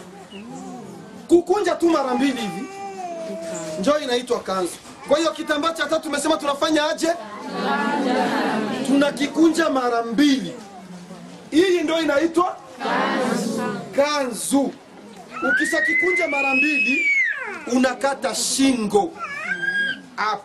kukunja 1.27 1.75
tu 1.75 1.89
mara 1.89 2.13
mbili 2.15 2.41
hivi. 2.41 2.65
Njo 3.79 3.99
inaitwa 3.99 4.39
kanzu. 4.39 4.73
Kwa 5.07 5.17
hiyo 5.17 5.31
kitambaa 5.31 5.73
cha 5.73 5.85
tatu 5.85 6.01
tumesema 6.03 6.37
tunafanya 6.37 6.89
aje? 6.89 7.07
Tunakikunja 8.87 9.69
mara 9.69 10.03
mbili. 10.03 10.53
Hii 11.51 11.81
ndio 11.81 12.01
inaitwa 12.01 12.57
kanzu. 13.95 14.73
Ukishakikunja 15.51 16.27
mara 16.27 16.55
mbili 16.55 17.05
unakata 17.73 18.35
shingo. 18.35 19.13
Hapa. 20.15 20.43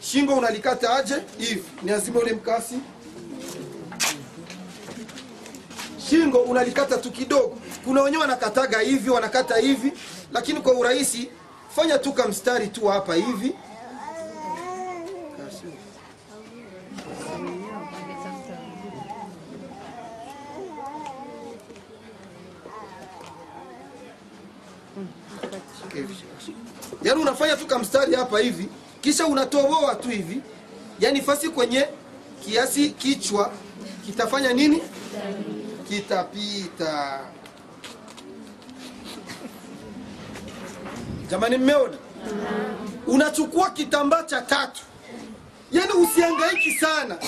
Shingo 0.00 0.34
unalikata 0.34 0.96
aje? 0.96 1.14
Hivi. 1.38 1.64
Ni 1.82 1.92
azima 1.92 2.20
ule 2.20 2.32
mkasi. 2.32 2.74
Shingo 6.08 6.38
unalikata 6.38 6.96
tu 6.96 7.10
kidogo 7.10 7.58
kuna 7.84 8.02
wenyewe 8.02 8.20
wanakataga 8.22 8.78
hivi 8.80 9.10
wanakata 9.10 9.56
hivi 9.56 9.92
lakini 10.32 10.60
kwa 10.60 10.72
urahisi 10.74 11.30
fanya 11.76 11.98
tu 11.98 12.12
kamstari 12.12 12.68
tu 12.68 12.86
hapa 12.86 13.14
hivi. 13.14 13.54
Yaani 27.02 27.20
unafanya 27.22 27.56
tu 27.56 27.66
kamstari 27.66 28.14
hapa 28.14 28.38
hivi 28.40 28.68
kisha 29.00 29.26
unatoboa 29.26 29.94
tu 29.94 30.08
hivi. 30.08 30.40
Yaani 31.00 31.20
fasi 31.22 31.48
kwenye 31.48 31.88
kiasi 32.44 32.90
kichwa 32.90 33.52
kitafanya 34.06 34.52
nini? 34.52 34.82
Kitapita 35.88 37.20
jamani 41.30 41.58
mmeona? 41.58 41.96
Unachukua 43.06 43.70
kitambaa 43.70 44.22
cha 44.22 44.40
tatu. 44.42 44.80
Yaani 45.72 45.92
usiangaiki 45.92 46.72
sana. 46.74 47.18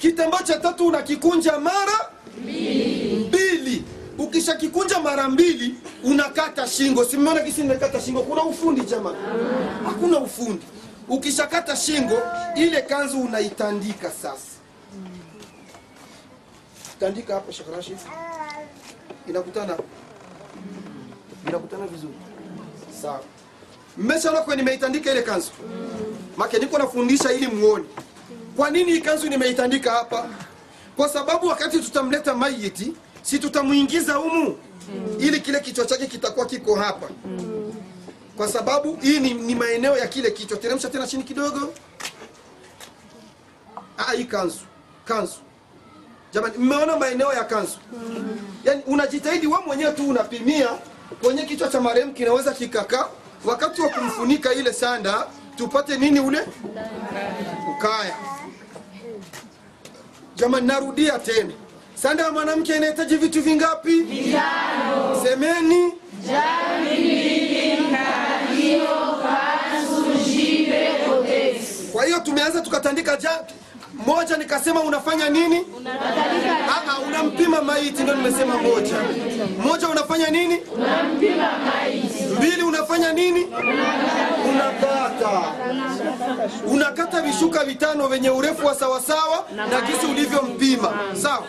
Kitambaa 0.00 0.42
cha 0.42 0.58
tatu 0.58 0.86
unakikunja 0.86 1.58
mara 1.58 2.10
mbili. 3.28 3.84
Ukishakikunja 4.18 4.98
mara 5.00 5.28
mbili 5.28 5.74
unakata 6.04 6.68
shingo. 6.68 7.04
Simeona 7.04 7.40
kisi 7.40 7.60
nimekata 7.62 8.00
shingo? 8.00 8.22
Kuna 8.22 8.42
ufundi 8.42 8.80
jamani 8.80 9.16
hakuna 9.84 10.18
ufundi. 10.18 10.64
Ukishakata 11.08 11.76
shingo 11.76 12.22
ile 12.56 12.82
kanzu 12.82 13.20
unaitandika 13.20 14.10
sasa. 14.10 14.50
Tandika 17.00 17.34
hapo, 17.34 17.52
shakarashi 17.52 17.96
inakutana. 19.28 19.76
Inakutana 21.48 21.86
vizuri 21.86 22.14
sawa. 23.02 23.20
Mmeshaona 23.98 24.40
kwe 24.40 24.56
nimeitandika 24.56 25.12
ile 25.12 25.22
kanzu? 25.22 25.50
Make 26.36 26.58
niko 26.58 26.78
nafundisha 26.78 27.32
ili 27.32 27.46
muone. 27.46 27.84
Kwa 28.56 28.70
nini 28.70 28.92
hii 28.92 29.00
kanzu 29.00 29.28
nimeitandika 29.28 29.90
hapa? 29.90 30.28
Kwa 30.96 31.08
sababu 31.08 31.46
wakati 31.46 31.78
tutamleta 31.80 32.34
mayiti 32.34 32.92
si 33.22 33.38
tutamuingiza 33.38 34.14
humu? 34.14 34.58
Ili 35.18 35.40
kile 35.40 35.60
kichwa 35.60 35.86
chake 35.86 36.06
kitakuwa 36.06 36.46
kiko 36.46 36.74
hapa. 36.74 37.08
Kwa 38.36 38.48
sababu 38.48 38.96
hii 39.02 39.20
ni, 39.20 39.34
ni 39.34 39.54
maeneo 39.54 39.96
ya 39.98 40.06
kile 40.08 40.30
kichwa. 40.30 40.58
Teremsha 40.58 40.88
tena 40.90 41.06
chini 41.06 41.22
kidogo. 41.24 41.72
Ah, 43.98 44.12
hii 44.12 44.24
kanzu. 44.24 44.58
Kanzu. 45.04 45.34
Jamani 46.32 46.58
mmeona 46.58 46.96
maeneo 46.96 47.32
ya 47.32 47.44
kanzu? 47.44 47.78
Yaani 48.64 48.82
unajitahidi 48.86 49.46
we 49.46 49.58
mwenyewe 49.66 49.92
tu 49.92 50.08
unapimia 50.08 50.68
kwenye 51.22 51.42
kichwa 51.42 51.68
cha 51.68 51.80
marehemu 51.80 52.12
kinaweza 52.12 52.52
kikakaa 52.52 53.06
wakati 53.44 53.80
wa 53.82 53.88
kumfunika 53.88 54.52
ile 54.54 54.72
sanda 54.72 55.26
tupate 55.56 55.96
nini 55.98 56.20
ule? 56.20 56.38
Ukaya 57.78 58.14
jamani 60.36 60.66
narudia 60.66 61.18
tena. 61.18 61.52
Sanda 61.94 62.22
ya 62.22 62.32
mwanamke 62.32 62.76
inahitaji 62.76 63.16
vitu 63.16 63.42
vingapi? 63.42 64.06
Semeni. 65.22 65.92
Kwa 71.92 72.04
hiyo 72.04 72.18
tumeanza 72.20 72.60
tukatandika 72.60 73.16
ja 73.16 73.44
moja 74.06 74.36
nikasema 74.36 74.80
unafanya 74.80 75.28
nini? 75.28 75.60
Aha, 76.68 76.98
unampima 77.08 77.62
maiti 77.62 78.02
ndio 78.02 78.14
nimesema 78.14 78.54
moja. 78.58 78.94
Moja 79.62 79.88
unafanya 79.88 80.28
nini? 80.30 80.58
Mbili 82.38 82.62
unafanya 82.62 83.12
nini 83.12 83.46
unakata 84.50 85.42
unakata 86.66 87.22
vishuka 87.22 87.64
vitano 87.64 88.08
vyenye 88.08 88.30
urefu 88.30 88.66
wa 88.66 88.74
sawasawa 88.74 89.44
na 89.56 89.80
gisi 89.80 90.06
ulivyompima. 90.06 90.92
Sawa? 91.22 91.44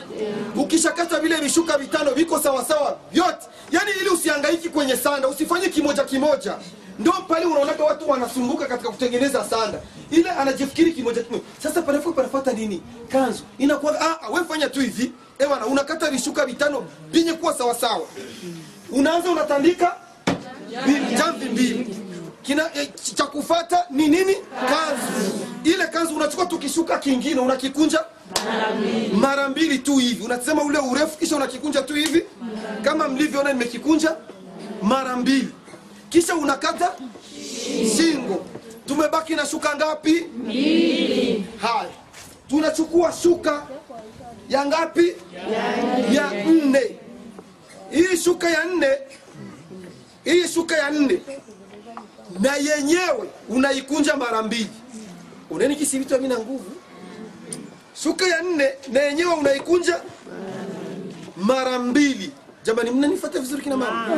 Ukishakata 0.55 1.19
vile 1.19 1.35
vishuka 1.35 1.77
vitano 1.77 2.11
viko 2.11 2.39
sawasawa 2.39 2.97
vyote. 3.11 3.47
Yani 3.71 3.91
ili 4.01 4.09
usihangaiki 4.09 4.69
kwenye 4.69 4.95
sanda 4.97 5.27
usifanye 5.27 5.69
kimoja 5.69 6.03
kimoja. 6.03 6.55
Ndo 6.99 7.11
pale 7.11 7.45
unaonaga 7.45 7.83
watu 7.83 8.09
wanasumbuka 8.09 8.65
katika 8.65 8.89
kutengeneza 8.89 9.43
sanda. 9.43 9.79
Ile 10.11 10.29
anajifikiri 10.29 10.91
kimoja 10.91 11.23
kimoja. 11.23 11.43
Sasa 11.63 11.81
panafu 11.81 12.13
panafata 12.13 12.53
nini? 12.53 12.81
Kanzu. 13.11 13.43
Inakuwa 13.57 14.01
ah, 14.01 14.17
ah, 14.63 14.69
tu 14.69 14.79
hivi. 14.81 15.11
Ewana 15.39 15.65
unakata 15.65 16.11
vishuka 16.11 16.45
vitano 16.45 16.85
vyenye 17.11 17.33
kuwa 17.33 17.53
sawasawa. 17.53 18.07
Unaanza 18.91 19.31
unatandika 19.31 19.95
jamvi 21.17 21.45
mbili 21.49 22.10
kina 22.41 22.69
eh, 22.75 22.89
cha 23.15 23.25
kufata 23.25 23.85
ni 23.89 24.07
nini? 24.07 24.35
Kanzu 24.69 25.31
ile 25.63 25.87
kanzu 25.87 26.15
unachukua 26.15 26.45
tukishuka 26.45 26.99
kingine 26.99 27.39
unakikunja 27.39 28.05
mara 29.13 29.49
mbili 29.49 29.79
tu 29.79 29.97
hivi. 29.97 30.23
Unasema 30.23 30.63
ule 30.63 30.79
urefu 30.79 31.17
kisha 31.17 31.35
unakikunja 31.35 31.81
tu 31.81 31.93
hivi. 31.93 32.23
Kama 32.83 33.07
mlivyoona 33.09 33.53
nimekikunja 33.53 34.15
mara 34.81 35.15
mbili. 35.17 35.49
Kisha 36.09 36.35
unakata 36.35 36.91
shingo. 37.97 38.45
Tumebaki 38.85 39.35
na 39.35 39.45
shuka 39.45 39.75
ngapi? 39.75 40.25
Haya 41.61 41.89
tunachukua 42.49 43.13
shuka 43.23 43.63
ya 44.49 44.65
ngapi? 44.65 45.13
Ya 46.11 46.31
nne. 46.45 46.95
Hii 47.91 48.17
shuka 48.17 48.49
ya 48.49 48.63
nne 48.65 48.87
hii 50.23 50.47
shuka 50.47 50.77
ya 50.77 50.89
nne 50.91 51.21
na 52.39 52.55
yenyewe 52.55 53.29
unaikunja 53.49 54.15
mara 54.17 54.41
mbili. 54.43 54.69
Uneni 55.49 55.75
kisi 55.75 55.99
vitu 55.99 56.13
havina 56.13 56.39
nguvu. 56.39 56.71
Shuka 58.03 58.27
ya 58.27 58.41
nne 58.41 58.69
na 58.91 58.99
yenyewe 59.01 59.33
unaikunja 59.33 60.01
mara 61.37 61.79
mbili. 61.79 62.31
Jamani 62.63 62.91
mnanifata 62.91 63.39
vizuri 63.39 63.61
kina 63.61 63.77
mama? 63.77 64.09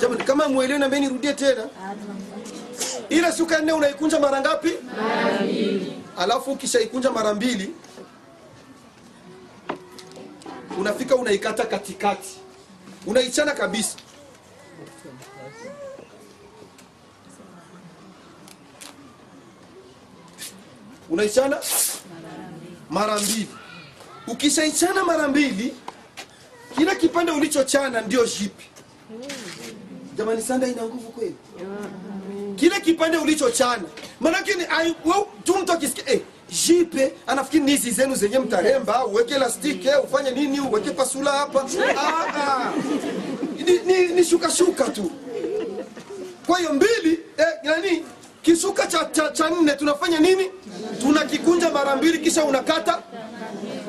Jamani 0.00 0.24
kama 0.24 0.48
mwelewe 0.48 0.78
nambie 0.78 1.00
nirudie 1.00 1.32
tena. 1.32 1.64
Ile 3.08 3.32
shuka 3.32 3.54
ya 3.54 3.60
nne 3.60 3.72
unaikunja 3.72 4.20
mara 4.20 4.40
ngapi? 4.40 4.72
Alafu 6.18 6.52
ukishaikunja 6.52 7.10
mara 7.10 7.34
mbili 7.34 7.70
unafika 10.78 11.16
unaikata 11.16 11.64
katikati. 11.64 12.30
Unaichana 13.06 13.52
kabisa 13.52 13.96
unaichana? 21.12 21.58
Mara 22.90 23.18
mbili. 23.20 23.48
Ukishaichana 24.28 25.04
mara 25.04 25.28
mbili 25.28 25.74
kila 26.76 26.94
kipande 26.94 27.32
ulichochana 27.32 28.00
ndio 28.00 28.26
jipi. 28.26 28.64
Jamani 30.16 30.42
sanda 30.42 30.66
ina 30.66 30.82
nguvu 30.82 31.08
kweli? 31.12 31.34
Kile 32.56 32.80
kipande 32.80 33.16
ulichochana 33.16 33.82
manake 34.20 34.54
ni 34.54 34.64
tu 35.44 35.54
mtu 35.58 35.72
akisikia 35.72 36.10
eh, 36.12 36.20
jipe 36.66 37.12
anafikiri 37.26 37.64
nizi 37.64 37.90
zenu 37.90 38.14
zenye 38.14 38.38
mtaremba 38.38 39.06
uweke 39.06 39.34
elastiki 39.34 39.88
eh, 39.88 40.04
ufanye 40.04 40.30
nini 40.30 40.60
uweke 40.60 40.90
pasula 40.90 41.30
hapa. 41.32 41.66
Ah. 41.98 42.72
Ni, 43.66 43.78
ni, 43.78 44.06
ni 44.06 44.24
shuka 44.24 44.50
shuka 44.50 44.84
tu. 44.88 45.10
Kwa 46.46 46.58
hiyo 46.58 46.72
mbili 46.72 47.20
eh, 47.36 47.46
nani 47.64 48.04
kishuka 48.42 48.86
cha, 48.86 49.04
cha, 49.04 49.30
cha 49.30 49.50
nne 49.50 49.72
tunafanya 49.72 50.20
nini? 50.20 50.50
Tunakikunja 51.00 51.70
mara 51.70 51.96
mbili 51.96 52.18
kisha 52.18 52.44
unakata. 52.44 53.02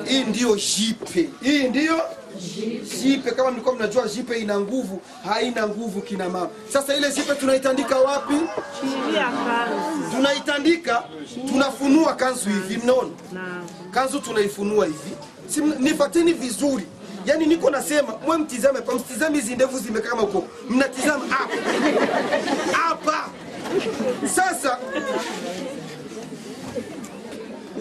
Hii 0.06 0.24
ndiyo 0.24 0.56
jipe. 0.56 1.30
Hii 1.42 1.64
ndiyo 1.64 2.02
jipe. 3.02 3.32
Kama 3.32 3.52
mlikuwa 3.52 3.76
mnajua 3.76 4.08
jipe 4.08 4.40
ina 4.40 4.60
nguvu. 4.60 5.02
Haina 5.30 5.68
nguvu 5.68 6.02
kina 6.02 6.30
mama. 6.30 6.50
Sasa 6.74 6.96
ile 6.96 7.12
jipe 7.12 7.36
tunaitandika 7.36 7.98
wapi? 8.00 8.34
Tunaitandika 10.16 11.04
tunafunua 11.50 12.14
kanzu 12.16 12.50
hivi 12.50 12.78
mnaona? 12.84 13.10
Kanzu 13.92 14.20
tunaifunua 14.20 14.86
hivi. 14.86 15.16
Nifateni 15.80 16.34
vizuri. 16.34 16.84
Yaani 17.26 17.46
niko 17.46 17.70
nasema 17.70 18.14
mwe 18.26 18.38
mtizame 18.38 18.82
pa 18.82 18.94
mtizame 18.96 19.36
hizi 19.36 19.56
ndevu 19.56 19.80
zimekaa 19.80 20.10
kama 20.10 20.22
uko 20.24 20.48
mnatizama 20.70 21.26
hapa. 21.30 21.54
Hapa 22.72 23.30
sasa 24.36 24.78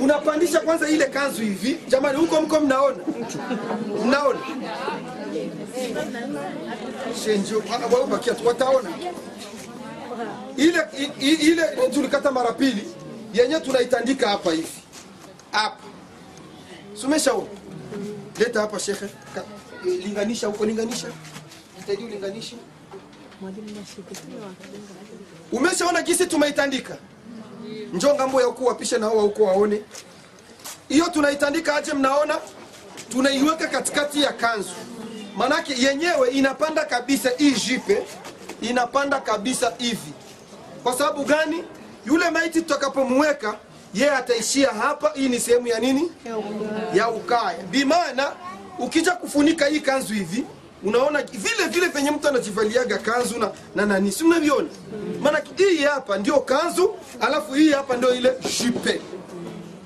unapandisha 0.01 0.61
kwanza 0.61 0.89
ile 0.89 1.05
kanzu 1.07 1.43
hivi. 1.43 1.79
Jamani 1.89 2.19
huko 2.19 2.43
mko 2.43 2.61
mnaona? 2.61 2.97
Mnaona? 4.07 4.41
Shenjo 7.25 7.61
tu 8.35 8.47
wataona? 8.47 8.91
Ile 10.57 10.81
ile 11.21 11.63
tulikata 11.95 12.31
mara 12.33 12.53
pili 12.53 12.89
yenye 13.35 13.61
tunaitandika 13.61 14.29
hapa 14.29 14.53
hivi. 14.53 14.69
Hapa. 15.53 15.83
Sumeshaona 16.95 17.47
leta 18.39 18.61
hapa 18.61 18.79
shekhe. 18.79 19.07
Linganisha 19.85 20.47
huko 20.47 20.65
linganisha? 20.67 21.07
Jitahidi 21.79 22.05
ulinganishe 22.05 22.57
umeshaona 25.53 26.03
jinsi 26.03 26.27
tumeitandika? 26.27 26.97
Njoo 27.93 28.15
ng'ambo 28.15 28.41
ya 28.41 28.47
huko 28.47 28.65
wapishe 28.65 28.99
na 28.99 29.07
hawa 29.07 29.23
huko 29.23 29.43
waone. 29.45 29.83
Hiyo 30.89 31.05
tunaitandika 31.09 31.77
aje 31.77 31.93
mnaona? 31.93 32.39
Tunaiweka 33.09 33.67
katikati 33.67 34.23
ya 34.23 34.33
kanzu. 34.33 34.71
Manake 35.37 35.75
yenyewe 35.79 36.31
inapanda 36.31 36.85
kabisa 36.85 37.31
hii 37.39 37.51
jipe 37.51 38.03
inapanda 38.61 39.21
kabisa 39.21 39.73
hivi. 39.79 40.13
Kwa 40.83 40.93
sababu 40.95 41.25
gani? 41.25 41.65
Yule 42.07 42.31
maiti 42.31 42.61
tutakapomweka 42.63 43.57
yeye 43.95 44.11
ataishia 44.11 44.69
hapa. 44.71 45.13
Hii 45.15 45.29
ni 45.29 45.41
sehemu 45.41 45.67
ya 45.67 45.81
nini? 45.81 46.13
Ya 46.95 47.09
ukaya 47.11 47.59
bimaana 47.59 48.33
ukija 48.79 49.13
kufunika 49.13 49.67
hii 49.67 49.81
kanzu 49.81 50.15
hivi 50.15 50.45
unaona 50.85 51.23
vile 51.23 51.69
vile 51.71 51.87
venye 51.89 52.11
mtu 52.11 52.29
anajivaliaga 52.29 52.99
kanzu 52.99 53.39
na, 53.39 53.51
na 53.75 53.87
nani 53.87 54.13
si 54.13 54.25
unaviona? 54.25 54.69
maana 55.21 55.41
hii 55.57 55.77
hapa 55.85 56.19
ndio 56.19 56.41
kanzu 56.41 56.95
alafu 57.21 57.55
hii 57.55 57.73
hapa 57.73 57.97
ndio 57.97 58.15
ile 58.15 58.33
jipe 58.59 59.01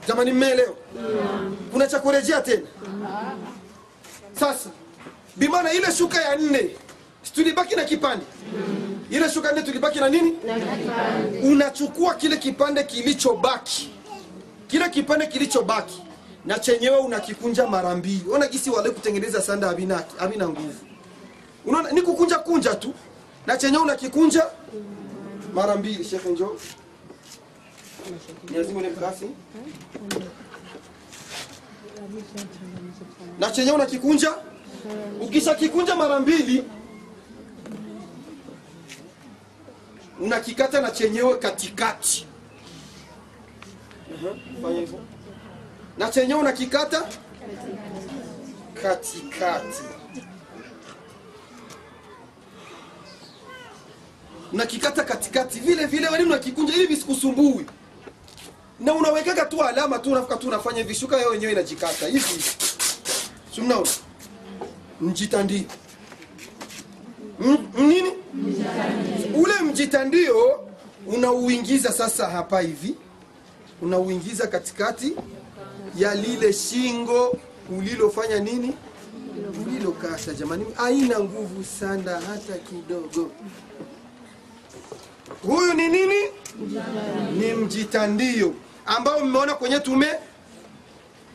jamani 0.09 0.33
mmeelewa? 0.33 0.75
Kuna 1.73 1.87
cha 1.87 1.99
kurejea 1.99 2.41
tena? 2.41 2.67
Sasa 4.41 4.71
Bimana 5.37 5.73
ile 5.73 5.93
shuka 5.93 6.23
ya 6.23 6.37
nne 6.37 6.71
tulibaki 7.35 7.77
na 7.77 7.85
kipande? 7.85 8.25
Ile 9.11 9.31
shuka 9.31 9.53
nne 9.53 9.63
tulibaki 9.63 9.99
na 9.99 10.09
nini? 10.09 10.33
Unachukua 11.45 12.15
kile 12.15 12.37
kipande 12.37 12.85
kilichobaki. 12.85 13.91
Kile 14.69 14.89
kipande 14.89 15.27
kilichobaki 15.27 16.03
na 16.47 16.59
chenyewe 16.59 16.97
unakikunja 16.97 17.67
mara 17.67 17.95
mbili. 17.97 18.25
Ona 18.33 18.47
gisi 18.47 18.71
wale 18.71 18.91
kutengeneza 18.91 19.43
sanda 19.43 19.67
havina 20.19 20.49
nguvu. 20.49 20.75
Unaona 21.65 21.91
ni 21.91 22.03
kukunja 22.03 22.39
kunja 22.39 22.75
tu. 22.75 22.95
Na 23.47 23.57
chenyewe 23.57 23.83
unakikunja 23.83 24.47
mara 25.55 25.77
mbili 25.77 26.05
shekhe 26.05 26.29
njoo 26.29 26.57
mkasi 28.97 29.27
na 33.39 33.51
chenyewe 33.51 33.75
unakikunja. 33.77 34.35
Ukishakikunja 35.21 35.95
mara 35.97 36.21
mbili 36.21 36.65
unakikata 40.21 40.81
na 40.81 40.91
chenyewe 40.91 41.35
katikati. 41.39 42.27
Fanya 44.63 44.81
hivyo 44.81 44.99
na 45.99 46.09
chenyewe 46.11 46.41
unakikata? 46.41 47.09
Katikati. 48.83 49.83
Unakikata 54.53 55.05
katikati. 55.05 55.61
Vile 55.61 55.87
vile 55.87 56.09
wani 56.09 56.25
unakikunja 56.25 56.75
ili 56.75 56.87
visikusumbui. 56.87 57.67
Na 58.81 58.95
unawekaga 58.95 59.45
tu 59.45 59.63
alama 59.63 59.99
tu 59.99 60.13
unafuka 60.13 60.37
tu 60.37 60.49
unafanya 60.49 60.79
hivi. 60.79 60.95
Shuka 60.95 61.17
yao 61.17 61.31
wenyewe 61.31 61.53
inajikata. 61.53 62.07
Hivi. 62.07 62.45
Si 63.55 63.61
mnaona 63.61 63.89
mjitandio 65.01 65.63
nini? 67.79 68.13
Ule 69.35 69.53
mjitandio 69.65 70.61
unauingiza 71.07 71.93
sasa 71.93 72.27
hapa 72.31 72.61
hivi. 72.61 72.95
Unauingiza 73.83 74.47
katikati 74.47 75.13
ya 75.97 76.15
lile 76.15 76.53
shingo 76.53 77.39
ulilofanya 77.79 78.39
nini? 78.41 78.75
Ulilokata 79.67 80.35
jamani 80.35 80.67
haina 80.75 81.21
nguvu 81.21 81.65
sana 81.65 82.21
hata 82.21 82.59
kidogo. 82.59 83.31
Huyu 85.43 85.75
ni 85.75 85.89
nini? 85.89 86.15
Ni 87.39 87.55
mjitandio. 87.55 88.55
Ambao 88.87 89.25
mmeona 89.25 89.55
kwenye 89.55 89.81
tume 89.81 90.09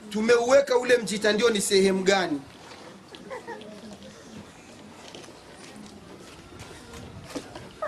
tumeuweka 0.09 0.77
ule 0.77 0.97
mjitandio 0.97 1.49
ni 1.49 1.61
sehemu 1.61 2.03
gani? 2.03 2.41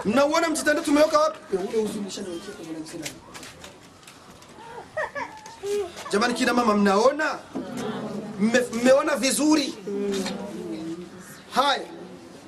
Mnauona 0.06 0.50
mjitandio 0.50 0.84
tumeweka 0.84 1.20
wapi 1.20 1.58
ule 1.58 1.78
uzunisha 1.78 2.22
niwekea 2.22 2.54
kwa 2.56 2.66
mwanamke 2.66 2.98
nani? 2.98 3.14
Jamani 6.12 6.34
kina 6.34 6.54
mama 6.54 6.76
mnaona? 6.76 7.40
Mme- 8.40 8.66
mmeona 8.82 9.16
vizuri. 9.16 9.74
Haya 11.52 11.82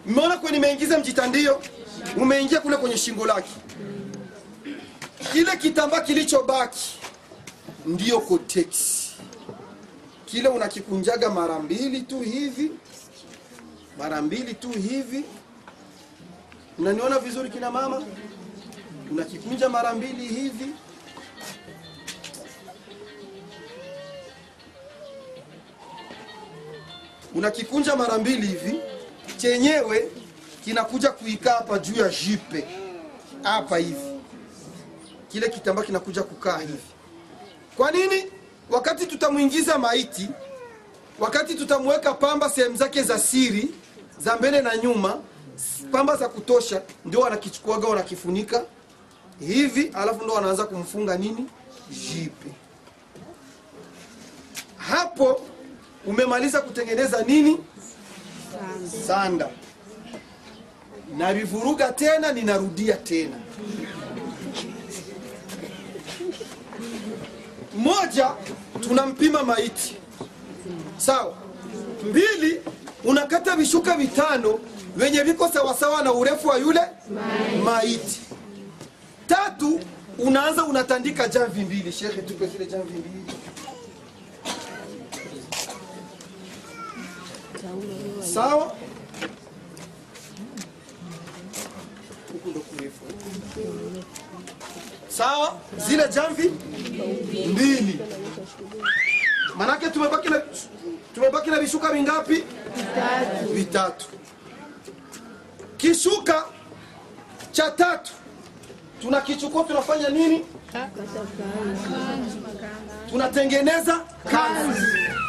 mmeona 0.06 0.38
kwenye 0.38 0.58
nimeingiza 0.58 0.98
mjitandio? 1.00 1.62
Umeingia 2.18 2.62
kule 2.62 2.78
kwenye 2.78 2.98
shingo 2.98 3.26
lake. 3.26 3.50
Kile 5.32 5.58
kitambaa 5.58 6.02
kilichobaki 6.02 7.00
ndiyo 7.86 8.20
koteksi. 8.20 9.06
kile 10.26 10.50
unakikunjaga 10.50 11.30
mara 11.30 11.60
mbili 11.60 12.02
tu 12.02 12.20
hivi 12.20 12.72
mara 14.00 14.22
mbili 14.22 14.54
tu 14.54 14.70
hivi. 14.70 15.24
Unaniona 16.80 17.20
vizuri 17.20 17.50
kina 17.50 17.72
mama? 17.72 18.04
Unakikunja 19.12 19.70
mara 19.70 19.94
mbili 19.94 20.28
hivi 20.28 20.66
unakikunja 27.36 27.96
mara 27.96 28.18
mbili 28.18 28.48
hivi 28.48 28.80
chenyewe 29.38 30.12
kinakuja 30.66 31.12
kuikaa 31.12 31.54
hapa 31.56 31.80
juu 31.80 31.96
ya 32.02 32.10
jipe. 32.10 32.68
Hapa 33.44 33.78
hivi. 33.78 34.20
Kile 35.28 35.50
kitambaa 35.50 35.84
kinakuja 35.84 36.24
kukaa 36.24 36.58
hivi. 36.58 36.78
Kwa 37.78 37.92
nini? 37.92 38.32
Wakati 38.70 39.06
tutamwingiza 39.06 39.78
maiti 39.78 40.30
wakati 41.20 41.56
tutamweka 41.56 42.14
pamba 42.14 42.50
sehemu 42.50 42.76
zake 42.76 43.04
za 43.04 43.20
siri 43.20 43.70
za 44.20 44.38
mbele 44.38 44.62
na 44.62 44.78
nyuma 44.78 45.22
pamba 45.92 46.16
za 46.16 46.30
kutosha 46.30 46.82
ndio 47.06 47.20
wanakichukuaga 47.20 47.88
wanakifunika 47.88 48.66
hivi 49.40 49.92
alafu 49.94 50.24
ndo 50.24 50.34
wanaanza 50.34 50.66
kumfunga 50.66 51.18
nini? 51.18 51.46
Jipe. 51.90 52.52
Hapo 54.78 55.42
umemaliza 56.08 56.62
kutengeneza 56.62 57.22
nini? 57.24 57.58
Sanda. 59.08 59.50
Navivuruga 61.18 61.92
tena 61.92 62.32
ninarudia 62.32 62.96
tena. 62.96 63.38
Moja 67.76 68.32
tunampima 68.82 69.44
maiti. 69.44 69.96
Sawa. 70.98 71.34
Mbili 72.10 72.62
unakata 73.04 73.56
vishuka 73.56 73.98
vitano 73.98 74.60
vyenye 74.96 75.24
viko 75.24 75.48
sawasawa 75.48 76.04
na 76.04 76.14
urefu 76.14 76.48
wa 76.48 76.58
yule 76.58 76.82
maiti. 77.64 78.22
Tatu 79.28 79.80
unaanza 80.20 80.66
unatandika 80.66 81.28
jamvi 81.28 81.62
mbili. 81.62 81.92
Shekhe 81.92 82.22
tupe 82.22 82.48
zile 82.48 82.66
jamvi 82.66 82.94
mbili 82.94 83.34
sawa? 88.34 88.76
Sawa? 95.10 95.58
Zile 95.78 96.08
jamvi? 96.10 96.50
Mbili. 97.48 98.00
Manake 99.56 99.90
tumebaki 99.90 100.30
na 100.30 100.42
tumebaki 101.16 101.50
na 101.52 101.60
vishuka 101.60 101.94
vingapi 101.94 102.44
vitatu. 103.54 104.06
Kishuka 105.78 106.46
cha 107.52 107.72
tatu. 107.72 108.12
Tunakichukua 109.02 109.64
tunafanya 109.64 110.10
nini? 110.10 110.46
Tunatengeneza 113.10 114.02
kanzu 114.32 114.82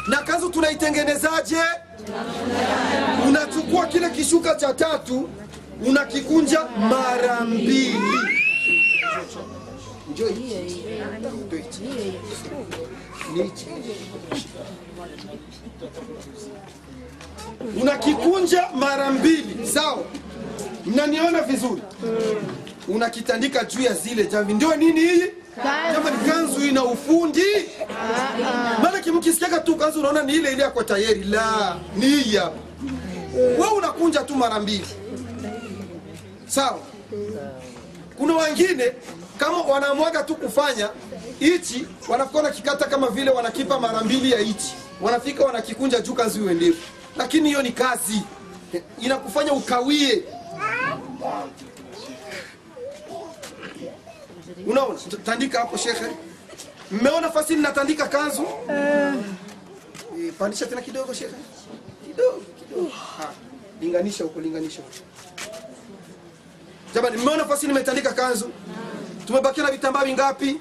na 0.07 0.17
kanzu 0.17 0.49
tunaitengenezaje 0.49 1.61
unachukua 3.27 3.85
kile 3.87 4.09
kishuka 4.09 4.55
cha 4.55 4.73
tatu 4.73 5.29
unakikunja 5.87 6.59
mara 6.89 7.41
mbili. 7.41 7.95
Unakikunja 17.81 18.63
mara 18.75 19.11
mbili. 19.11 19.67
Sawa. 19.67 20.03
Mnaniona 20.85 21.41
vizuri 21.41 21.81
unakitandika 22.87 23.63
juu 23.63 23.81
ya 23.81 23.93
zile 23.93 24.25
jamvi. 24.25 24.53
Ndio 24.53 24.75
nini 24.75 24.99
hii? 25.01 25.23
Jamani 25.93 26.17
kanzu 26.31 26.65
ina 26.65 26.83
ufundi. 26.83 27.43
Maana 28.83 29.13
mkisikiaga 29.13 29.59
tu 29.59 29.75
kanzu 29.75 29.99
unaona 29.99 30.23
ni 30.23 30.33
ile 30.33 30.51
ile 30.53 30.63
yako 30.63 30.83
tayari. 30.83 31.23
La 31.23 31.75
ni 31.95 32.05
hii 32.05 32.35
hapa. 32.37 32.57
Wewe 33.35 33.67
unakunja 33.77 34.23
tu 34.23 34.35
mara 34.35 34.59
mbili. 34.59 34.87
Sawa. 36.47 36.79
Kuna 38.17 38.35
wengine 38.35 38.91
kama 39.37 39.61
wanaamwaga 39.61 40.23
tu 40.23 40.35
kufanya 40.35 40.89
hichi 41.39 41.87
wanafika 42.09 42.37
wanakikata 42.37 42.85
kama 42.85 43.07
vile 43.09 43.31
wanakipa 43.31 43.79
mara 43.79 44.01
mbili 44.01 44.31
ya 44.31 44.39
hichi. 44.39 44.73
Wanafika 45.01 45.45
wanakikunja 45.45 45.99
juu 45.99 46.13
kazi 46.13 46.39
iwe 46.39 46.53
ndefu. 46.53 46.81
Lakini 47.17 47.49
hiyo 47.49 47.61
ni 47.61 47.71
kazi. 47.71 48.21
Inakufanya 49.01 49.53
ukawie 49.53 50.23
unaona 54.67 54.99
tandika 55.25 55.59
hapo 55.59 55.77
shekhe. 55.77 56.05
Mmeona 56.91 57.31
fasi 57.31 57.55
natandika 57.55 58.07
kanzu? 58.07 58.45
Eh, 58.69 60.33
pandisha 60.39 60.65
tena 60.65 60.81
kidogo 60.81 61.13
shekhe. 61.13 61.35
Kidogo 62.07 62.41
kidogo. 62.59 62.89
Ha, 62.89 63.29
linganisha 63.81 64.23
huko 64.23 64.41
linganisha 64.41 64.81
huko. 64.81 64.93
Jamani 66.95 67.17
mmeona 67.17 67.45
fasi 67.45 67.67
nimetandika 67.67 68.13
kanzu? 68.13 68.49
Tumebakia 69.27 69.63
na 69.63 69.71
vitambaa 69.71 70.05
vingapi? 70.05 70.59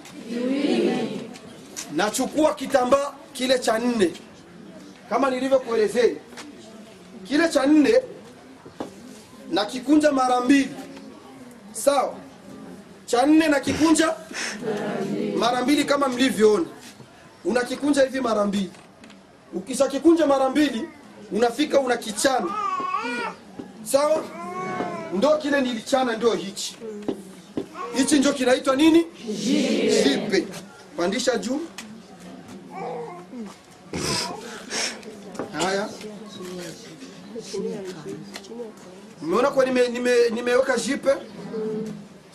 Nachukua 1.93 2.55
kitambaa 2.55 3.13
kile 3.33 3.59
cha 3.59 3.79
nne. 3.79 4.13
Kama 5.09 5.31
nilivyokuelezea 5.31 6.15
kile 7.29 7.49
cha 7.49 7.67
nne 7.67 7.95
na 9.51 9.65
kikunja 9.65 10.13
mara 10.13 10.41
mbili. 10.41 10.71
Sawa 11.73 12.15
cha 13.07 13.27
nne 13.27 13.49
na 13.49 13.61
kikunja 13.61 14.15
mara 15.37 15.63
mbili 15.63 15.85
kama 15.85 16.09
mlivyoona. 16.09 16.67
Unakikunja 17.45 18.03
hivi 18.03 18.21
mara 18.21 18.45
mbili. 18.45 18.71
Ukisha 19.55 19.89
kikunja 19.89 20.27
mara 20.27 20.51
mbili 20.51 20.89
unafika 21.33 21.81
unakichana 21.81 22.55
sawa? 23.83 24.25
Ndo 25.15 25.37
kile 25.39 25.61
nilichana 25.61 26.17
ndio 26.17 26.35
hichi. 26.35 26.77
Hichi 27.97 28.19
ndio 28.19 28.33
kinaitwa 28.33 28.77
nini? 28.77 29.05
Jipe. 30.05 30.47
Pandisha 30.97 31.39
juu. 31.39 31.61
Haya. 35.53 35.89
Mmeona 39.23 39.51
kwa 39.51 39.65
nimeweka 39.65 39.91
nime, 39.93 40.31
nime 40.31 40.53
jipe. 40.85 41.11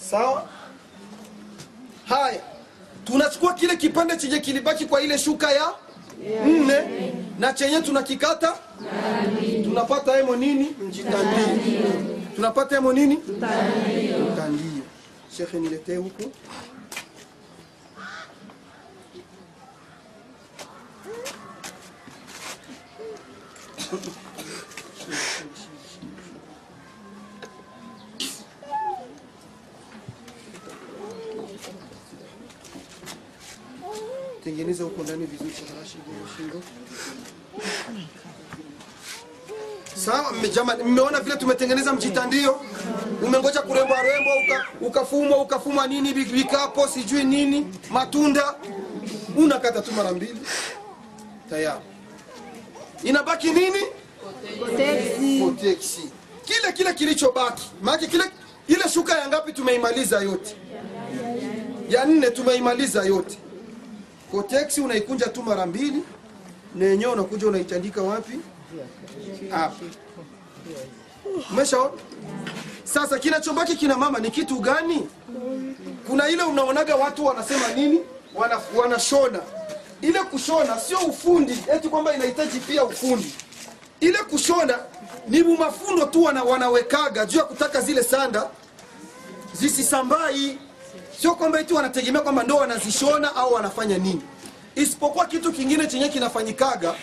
Sawa 0.09 0.49
haya 2.11 2.41
tunachukua 3.05 3.53
kile 3.53 3.75
kipande 3.75 4.17
chenye 4.17 4.39
kilibaki 4.39 4.85
kwa 4.85 5.01
ile 5.01 5.17
shuka 5.17 5.51
ya 5.51 5.73
nne 6.45 6.75
na 7.39 7.53
chenye 7.53 7.81
tunakikata. 7.81 8.53
Tunapata 9.63 10.15
hemo 10.15 10.35
nini? 10.35 10.75
Mjitandio 10.87 11.47
tunapata 12.35 12.75
hemo 12.75 12.93
nini? 12.93 13.15
Mtandio. 13.15 14.83
Shekhe 15.37 15.59
niletee 15.59 15.95
huku 15.95 16.31
tengeneza 34.43 34.83
huko 34.83 35.03
ndani 35.03 35.25
vizuri 35.25 35.53
shingo. 36.37 36.61
Sawa 39.95 40.33
jamani 40.55 40.83
mmeona 40.83 41.19
vile 41.19 41.35
tumetengeneza 41.37 41.93
mjitandio? 41.93 42.61
Umengoja 43.23 43.61
kurembwa 43.61 44.01
rembo 44.01 44.29
uka, 44.45 44.65
ukafumwa 44.87 45.37
ukafumwa 45.41 45.87
nini 45.87 46.13
vikapo 46.13 46.87
sijui 46.87 47.23
nini 47.23 47.67
matunda. 47.89 48.55
Unakata 49.37 49.81
tu 49.81 49.91
mara 49.91 50.11
mbili. 50.11 50.37
Tayari. 51.49 51.81
Inabaki 53.03 53.51
nini? 53.51 53.79
Koteksi. 55.45 56.09
kile 56.45 56.71
kile 56.73 56.93
kilichobaki. 56.93 57.71
Maana 57.81 58.07
kile 58.07 58.23
ile 58.67 58.89
shuka 58.89 59.17
ya 59.19 59.27
ngapi 59.27 59.53
tumeimaliza 59.53 60.19
yote? 60.19 60.55
Ya 61.89 62.05
nne 62.05 62.29
tumeimaliza 62.31 63.03
yote 63.03 63.37
koteksi 64.31 64.81
unaikunja 64.81 65.27
tu 65.27 65.43
mara 65.43 65.65
mbili 65.65 66.03
na 66.75 66.85
yenyewe 66.85 67.11
unakuja 67.13 67.47
unaitandika 67.47 68.01
wapi? 68.01 68.39
Hapa. 69.51 69.75
Umeshaona? 71.51 71.91
Sasa 72.83 73.19
kinachobaki 73.19 73.75
kina 73.75 73.97
mama 73.97 74.19
ni 74.19 74.31
kitu 74.31 74.55
gani? 74.59 75.07
Kuna 76.07 76.29
ile 76.29 76.43
unaonaga 76.43 76.95
watu 76.95 77.25
wanasema 77.25 77.67
nini? 77.67 77.99
Wana, 78.35 78.59
wanashona. 78.75 79.39
Ile 80.01 80.19
kushona 80.19 80.79
sio 80.79 80.99
ufundi 80.99 81.57
eti 81.73 81.89
kwamba 81.89 82.13
inahitaji 82.15 82.59
pia 82.59 82.83
ufundi. 82.83 83.33
Ile 83.99 84.17
kushona 84.17 84.79
ni 85.27 85.43
mumafundo 85.43 86.05
tu 86.05 86.23
wana, 86.23 86.43
wanawekaga 86.43 87.25
juu 87.25 87.37
ya 87.37 87.43
kutaka 87.45 87.81
zile 87.81 88.03
sanda 88.03 88.49
zisisambai 89.53 90.57
sio 91.21 91.35
kwamba 91.35 91.59
eti 91.59 91.73
wanategemea 91.73 92.21
kwamba 92.21 92.43
ndo 92.43 92.55
wanazishona 92.55 93.35
au 93.35 93.53
wanafanya 93.53 93.97
nini. 93.97 94.21
Isipokuwa 94.75 95.25
kitu 95.25 95.51
kingine 95.53 95.87
chenye 95.87 96.09
kinafanyikaga 96.09 96.93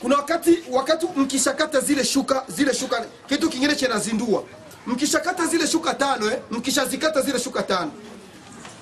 kuna 0.00 0.16
wakati 0.16 0.58
wakati 0.70 1.06
mkishakata 1.16 1.80
zile 1.80 2.04
shuka 2.04 2.44
zile 2.48 2.74
shuka 2.74 3.04
kitu 3.28 3.48
kingine 3.50 3.74
chenazindua. 3.76 4.42
Mkishakata 4.86 5.46
zile 5.46 5.66
shuka 5.66 5.94
tano 5.94 6.26
eh, 6.30 6.38
mkishazikata 6.50 7.20
zile 7.20 7.38
shuka 7.40 7.62
tano. 7.62 7.92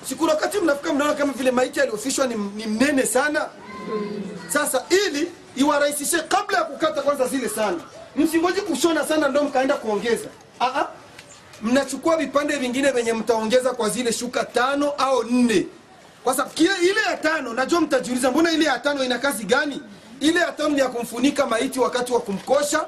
Sikuna 0.09 0.31
wakati 0.33 0.57
mnafika 0.57 0.93
mnaona 0.93 1.13
kama 1.13 1.33
vile 1.33 1.51
maiti 1.51 1.81
aliyofishwa 1.81 2.27
ni, 2.27 2.35
ni 2.35 2.65
mnene 2.67 3.05
sana? 3.05 3.45
Sasa 4.53 4.83
ili 4.89 5.31
iwarahisishe 5.55 6.19
kabla 6.19 6.57
ya 6.57 6.63
kukata 6.63 7.01
kwanza 7.01 7.27
zile 7.27 7.49
sana. 7.49 7.77
Msingoji 8.15 8.61
kushona 8.61 9.05
sana 9.07 9.27
ndo 9.27 9.43
mkaenda 9.43 9.75
kuongeza. 9.75 10.27
Aa, 10.61 10.85
mnachukua 11.61 12.17
vipande 12.17 12.55
vingine 12.55 12.91
vyenye 12.91 13.13
mtaongeza 13.13 13.69
kwa 13.73 13.89
zile 13.89 14.13
shuka 14.13 14.43
tano 14.45 14.89
au 14.91 15.23
nne. 15.23 15.65
Kwa 16.23 16.33
sababu 16.35 16.53
ile 16.61 17.01
ya 17.11 17.17
tano 17.17 17.53
najua 17.53 17.81
mtajiuliza 17.81 18.31
mbona 18.31 18.51
ile 18.51 18.65
ya 18.65 18.79
tano 18.79 19.03
ina 19.03 19.19
kazi 19.19 19.43
gani? 19.43 19.81
Ile 20.19 20.39
ya 20.39 20.51
tano 20.51 20.69
ni 20.69 20.79
ya 20.79 20.87
kumfunika 20.89 21.45
maiti 21.45 21.79
wakati 21.79 22.13
wa 22.13 22.19
kumkosha 22.21 22.85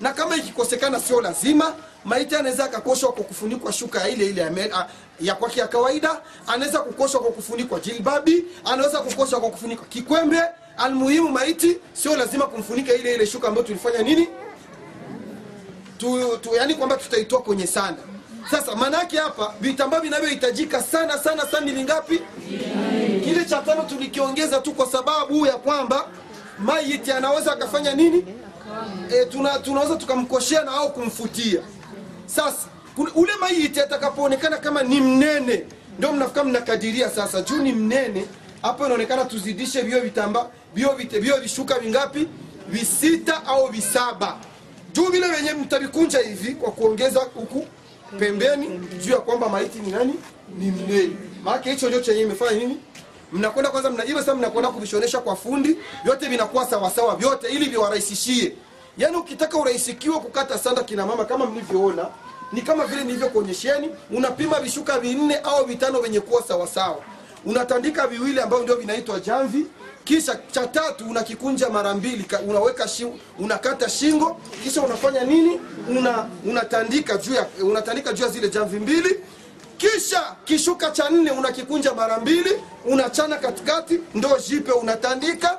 na 0.00 0.12
kama 0.12 0.36
ikikosekana 0.36 1.00
sio 1.00 1.20
lazima. 1.20 1.74
Maiti 2.04 2.36
anaweza 2.36 2.64
akakoshwa 2.64 3.12
kwa 3.12 3.24
kufunikwa 3.24 3.72
shuka 3.72 4.00
ya 4.00 4.08
ile 4.08 4.26
ile 4.26 4.70
ya 5.20 5.34
kwake 5.34 5.60
ya 5.60 5.68
kawaida 5.68 6.20
anaweza 6.46 6.78
kukoshwa 6.78 7.20
kwa 7.20 7.30
kufunikwa 7.30 7.80
jilbabi 7.80 8.44
anaweza 8.64 9.00
kukoshwa 9.00 9.40
kwa 9.40 9.50
kufunikwa 9.50 9.86
kikwembe. 9.86 10.40
Almuhimu 10.76 11.28
maiti 11.28 11.76
sio 11.92 12.16
lazima 12.16 12.46
kumfunika 12.46 12.92
ile 12.94 13.14
ile 13.14 13.26
shuka 13.26 13.48
ambayo 13.48 13.66
tulifanya 13.66 14.02
nini 14.02 14.28
tu, 16.02 16.38
tu, 16.42 16.50
yani 16.56 16.74
kwamba 16.74 16.96
tutaitoa 16.96 17.42
kwenye 17.42 17.66
sanda 17.66 18.02
sasa 18.50 18.76
maanaake 18.76 19.16
hapa 19.18 19.54
vitambaa 19.60 20.00
vinavyohitajika 20.00 20.82
sana 20.82 21.18
sana 21.18 21.46
sana 21.46 21.66
ni 21.66 21.72
vingapi? 21.72 22.20
Kile 23.24 23.44
cha 23.44 23.58
tano 23.62 23.82
tulikiongeza 23.82 24.60
tu 24.60 24.72
kwa 24.72 24.86
sababu 24.86 25.46
ya 25.46 25.52
kwamba 25.52 26.08
maiti 26.58 27.12
anaweza 27.12 27.52
akafanya 27.52 27.94
nini? 27.94 28.24
E, 29.10 29.24
tuna, 29.24 29.58
tunaweza 29.58 29.96
tukamkoshea 29.96 30.64
na 30.64 30.70
au 30.72 30.92
kumfutia. 30.92 31.60
Sasa 32.26 32.56
ule 33.14 33.32
maiti 33.40 33.80
atakapoonekana 33.80 34.56
kama 34.56 34.82
ni 34.82 35.00
mnene 35.00 35.64
ndio 35.98 36.12
mnafika 36.12 36.44
mnakadiria 36.44 37.10
sasa. 37.10 37.42
Juu 37.42 37.62
ni 37.62 37.72
mnene 37.72 38.26
hapo 38.62 38.84
inaonekana 38.86 39.24
tuzidishe 39.24 39.80
vio 39.82 40.00
vitambaa 40.00 40.46
vio 40.74 41.36
vishuka 41.42 41.78
vingapi? 41.78 42.28
Visita 42.68 43.46
au 43.46 43.66
visaba 43.68 44.36
juu 44.92 45.06
vile 45.06 45.26
wenye 45.26 45.52
mtavikunja 45.52 46.18
hivi 46.18 46.54
kwa 46.54 46.70
kuongeza 46.72 47.20
huku 47.20 47.66
pembeni 48.18 48.68
juu 49.04 49.12
ya 49.12 49.18
kwamba 49.18 49.48
maiti 49.48 49.78
ni 49.78 49.90
nani? 49.92 50.14
Ni 50.58 50.70
mnene. 50.70 51.16
Maana 51.44 51.62
hicho 51.62 51.88
ndio 51.88 52.00
chenye 52.00 52.20
imefanya 52.20 52.52
nini? 52.58 52.80
Mnakwenda 53.32 53.70
kwanza 53.70 53.90
mna 53.90 54.06
sasa 54.06 54.34
mnakwenda 54.34 54.70
kuvishonesha 54.70 55.18
kwa 55.18 55.36
fundi 55.36 55.76
vyote 56.04 56.28
vinakuwa 56.28 56.66
sawasawa 56.66 57.16
vyote 57.16 57.48
ili 57.48 57.64
viwarahisishie. 57.68 58.52
Yaani 58.98 59.16
ukitaka 59.16 59.58
urahisikiwe 59.58 60.18
kukata 60.18 60.58
sanda 60.58 60.82
kina 60.82 61.06
mama 61.06 61.24
kama 61.24 61.46
mlivyoona 61.46 62.06
ni 62.52 62.62
kama 62.62 62.86
vile 62.86 63.04
nilivyokuonyesheni 63.04 63.88
unapima 64.10 64.60
vishuka 64.60 64.98
vinne 65.00 65.36
au 65.36 65.64
vitano 65.66 66.00
vyenye 66.00 66.20
kuwa 66.20 66.42
sawasawa 66.42 66.98
unatandika 67.44 68.06
viwili 68.06 68.40
ambavyo 68.40 68.64
ndio 68.64 68.76
vinaitwa 68.76 69.20
jamvi 69.20 69.66
kisha 70.04 70.38
cha 70.52 70.66
tatu 70.66 71.10
unakikunja 71.10 71.68
mara 71.70 71.94
mbili 71.94 72.24
unaweka 72.48 72.88
shingo, 72.88 73.18
unakata 73.38 73.88
shingo 73.88 74.40
kisha 74.64 74.82
unafanya 74.82 75.24
nini? 75.24 75.60
Una 75.98 76.28
unatandika 76.46 77.16
juu 77.16 77.34
ya 77.34 77.46
unatandika 77.62 78.12
juu 78.12 78.22
ya 78.24 78.28
zile 78.30 78.48
jamvi 78.48 78.78
mbili. 78.78 79.20
Kisha 79.76 80.22
kishuka 80.44 80.90
cha 80.90 81.10
nne 81.10 81.30
unakikunja 81.30 81.94
mara 81.94 82.18
mbili 82.20 82.50
unachana 82.84 83.36
katikati 83.36 84.00
ndo 84.14 84.38
jipe 84.48 84.72
unatandika. 84.72 85.58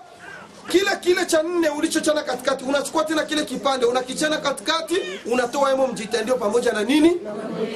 Kile 0.71 0.91
kile 1.01 1.25
cha 1.25 1.43
nne 1.43 1.69
ulichochana 1.69 2.23
katikati 2.23 2.63
unachukua 2.63 3.03
tena 3.05 3.23
kile 3.23 3.45
kipande 3.45 3.85
unakichana 3.85 4.37
katikati 4.37 4.95
unatoa 5.31 5.69
hemo 5.69 5.87
mjitandio 5.87 6.35
pamoja 6.35 6.71
na 6.71 6.83
nini? 6.83 7.11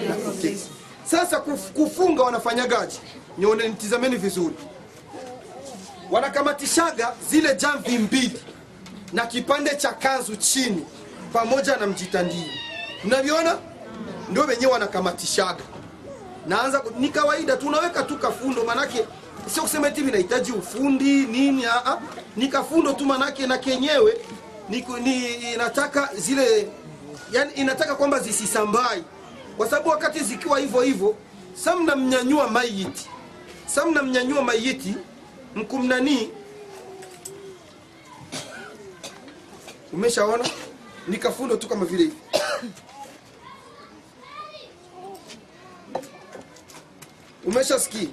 Na 0.09 0.15
sasa 1.05 1.39
kufunga 1.73 2.23
wanafanyagaji 2.23 2.99
nione 3.37 3.67
nitizameni 3.67 4.15
vizuri 4.15 4.55
wanakamatishaga 6.11 7.13
zile 7.29 7.55
jamvi 7.55 7.97
mbili 7.97 8.39
na 9.13 9.25
kipande 9.25 9.75
cha 9.75 9.91
kanzu 9.91 10.35
chini 10.35 10.85
pamoja 11.33 11.77
na 11.77 11.87
mjitandio 11.87 12.43
mnaviona? 13.03 13.57
Ndio 14.31 14.43
wenyewe 14.43 14.71
wanakamatishaga 14.71 15.63
naanza 16.47 16.83
ni 16.99 17.09
kawaida 17.09 17.57
tu 17.57 17.67
unaweka 17.67 18.03
tu 18.03 18.17
kafundo 18.17 18.63
manake 18.63 19.05
sio 19.53 19.63
kusema 19.63 19.87
eti 19.87 20.01
vinahitaji 20.01 20.51
ufundi 20.51 21.25
nini 21.25 21.65
aa, 21.65 21.97
ni 22.35 22.47
kafundo 22.47 22.93
tu 22.93 23.05
manake 23.05 23.47
na 23.47 23.57
kenyewe 23.57 24.17
ni, 24.69 24.85
ni 25.03 25.25
inataka 25.53 26.09
zile 26.15 26.67
yani 27.31 27.51
inataka 27.53 27.95
kwamba 27.95 28.19
zisisambai 28.19 29.03
kwa 29.57 29.69
sababu 29.69 29.89
wakati 29.89 30.19
zikiwa 30.19 30.59
hivyo 30.59 30.81
hivyo 30.81 31.15
sa 31.63 31.75
mnamnyanyua 31.75 32.47
maiti. 32.49 33.09
Sa 33.65 33.85
mnamnyanyua 33.85 34.41
maiti 34.41 34.95
mkumnanii 35.57 36.29
umeshaona? 39.93 40.45
Ni 41.07 41.17
kafundo 41.17 41.57
tu 41.57 41.67
kama 41.67 41.85
vile 41.85 42.03
hivi. 42.03 42.15
Umeshasikia 47.45 48.09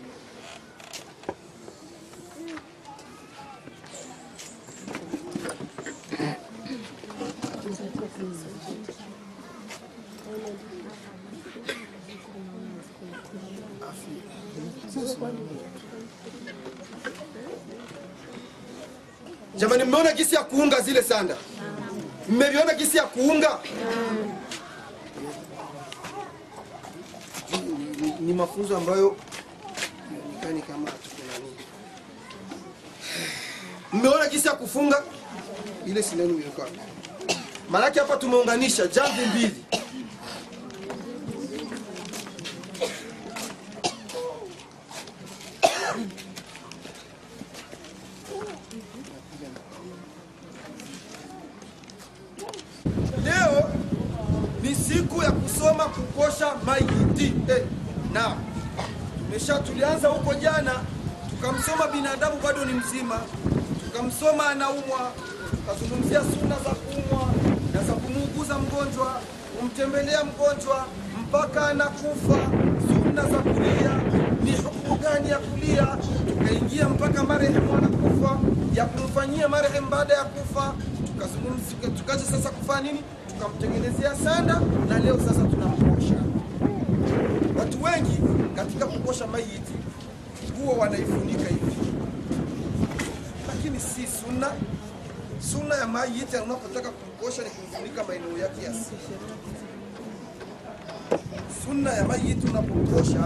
jamani 19.57 19.85
mmeona 19.85 20.13
gisi 20.13 20.35
ya 20.35 20.45
kuunga 20.45 20.81
zile 20.81 21.03
sanda? 21.03 21.37
Mmeviona 22.29 22.75
gisi 22.75 22.97
ya 22.97 23.03
kuunga? 23.03 23.59
Ni, 27.53 28.07
ni, 28.07 28.15
ni 28.21 28.33
mafunzo 28.33 28.77
ambayo 28.77 29.17
yani 30.43 30.63
kama 30.63 30.91
mmeona 33.93 34.27
gisi 34.29 34.49
ya 34.49 34.55
kufunga? 34.55 35.03
Ile 35.87 36.05
ilikuwa. 36.25 36.69
Maanake 37.71 37.99
hapa 38.01 38.17
tumeunganisha 38.17 38.87
jamvi 38.87 39.27
mbili 39.27 39.65
leo 53.25 53.71
ni 54.63 54.75
siku 54.75 55.23
ya 55.23 55.33
kusoma 55.33 55.85
kukosha 55.85 56.55
maiti 56.67 57.33
eh, 57.49 57.63
na 58.13 58.37
tumesha 59.19 59.59
tulianza 59.59 60.09
huko 60.09 60.35
jana 60.35 60.81
tukamsoma 61.31 61.87
binadamu 61.87 62.37
bado 62.43 62.65
ni 62.65 62.73
mzima. 62.95 63.21
Tukamsoma 63.85 64.47
anaumwa. 64.49 65.13
Tukazungumzia 65.51 66.21
suna 66.21 66.57
za 66.65 66.71
kuumwa 66.71 67.29
na 67.75 67.83
za 67.83 67.93
kumuuguza 67.93 68.59
mgonjwa 68.59 69.21
kumtembelea 69.61 70.25
mgonjwa 70.25 70.87
mpaka 71.23 71.69
anakufa. 71.69 72.39
Suna 72.87 73.23
za 73.23 73.39
kulia 73.39 74.01
ni 74.45 74.53
hukumu 74.53 74.97
gani 74.99 75.31
ya 75.31 75.39
kulia? 75.39 75.99
Tukaingia 76.29 76.89
mpaka 76.89 77.25
marehemu 77.25 77.77
anakufa 77.79 78.39
ya 78.75 78.85
kumfanyia 78.87 79.49
marehemu 79.49 79.89
baada 79.91 80.15
ya 80.15 80.25
kufa. 80.25 80.75
Tukazungumzia 81.07 81.89
tukaja 81.99 82.25
sasa 82.25 82.51
kufanya 82.51 82.81
nini? 82.93 83.03
Tukamtengenezea 83.29 84.15
sanda 84.17 84.61
na 84.89 84.99
leo 84.99 85.19
sasa 85.19 85.41
tunamkosha 85.45 86.15
watu 87.59 87.83
wengi 87.83 88.19
katika 88.57 88.87
kukosha 88.87 89.27
maiti 89.27 89.73
huwa 90.61 90.75
wanaifunika 90.77 91.49
hivi 91.49 91.74
sunna. 94.21 94.51
Sunna 95.53 95.75
ya 95.75 95.87
maiti 95.87 96.37
unapotaka 96.37 96.91
kumkosha 96.91 97.43
ni 97.43 97.51
kumfunika 97.51 98.05
maeneo 98.05 98.39
yake 98.39 98.63
ya 98.65 98.73
siri 98.73 98.99
sunna 101.65 101.93
ya 101.93 102.05
maiti 102.05 102.47
unapokosha 102.51 103.19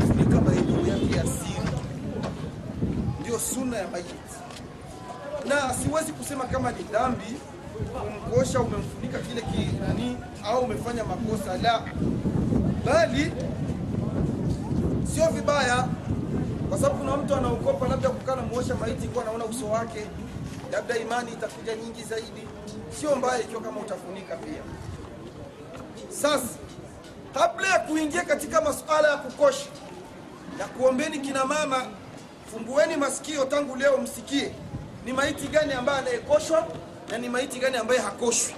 kufunika 0.00 0.40
maeneo 0.40 0.80
yake 0.86 1.16
ya 1.16 1.22
siri 1.22 1.68
ndio 3.20 3.38
sunna 3.38 3.76
ya 3.76 3.88
maiti 3.88 4.14
na 5.48 5.74
siwezi 5.74 6.12
kusema 6.12 6.44
kama 6.44 6.72
ni 6.72 6.82
dhambi 6.82 7.36
kumkosha 7.92 8.60
umemfunika 8.60 9.18
kile 9.18 9.42
kinani 9.42 10.16
au 10.44 10.60
umefanya 10.64 11.04
makosa 11.04 11.56
la. 11.62 11.82
Bali 12.86 13.32
sio 15.14 15.26
vibaya 15.30 15.88
kwa 16.74 16.82
sababu 16.82 16.98
kuna 16.98 17.16
mtu 17.16 17.34
anaogopa 17.34 17.88
labda 17.88 18.08
kukaa 18.10 18.36
namuosha 18.36 18.74
maiti 18.74 19.08
kuwa 19.08 19.24
anaona 19.24 19.44
uso 19.44 19.66
wake 19.66 20.06
labda 20.72 20.96
imani 20.98 21.32
itakuja 21.32 21.76
nyingi 21.76 22.02
zaidi. 22.02 22.48
Sio 23.00 23.16
mbaya 23.16 23.40
ikiwa 23.40 23.62
kama 23.62 23.80
utafunika 23.80 24.36
pia. 24.36 24.62
Sasa 26.08 26.46
kabla 27.34 27.68
ya 27.68 27.78
kuingia 27.78 28.22
katika 28.24 28.60
masuala 28.60 29.08
ya 29.08 29.16
kukosha 29.16 29.66
na 30.58 30.64
kuombeni 30.64 31.18
kina 31.18 31.44
mama 31.44 31.82
fungueni 32.52 32.96
masikio 32.96 33.44
tangu 33.44 33.76
leo 33.76 33.98
msikie 33.98 34.52
ni 35.04 35.12
maiti 35.12 35.48
gani 35.48 35.72
ambaye 35.72 35.98
anayekoshwa 35.98 36.66
na 37.10 37.18
ni 37.18 37.28
maiti 37.28 37.58
gani 37.58 37.76
ambaye 37.76 38.00
hakoshwi. 38.00 38.54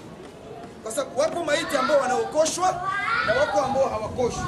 Kwa 0.83 0.93
sababu 0.93 1.21
wapo 1.21 1.45
maiti 1.45 1.77
ambao 1.77 2.01
wanaokoshwa 2.01 2.83
na 3.27 3.35
wako 3.35 3.61
ambao 3.61 3.89
hawakoshwi 3.89 4.43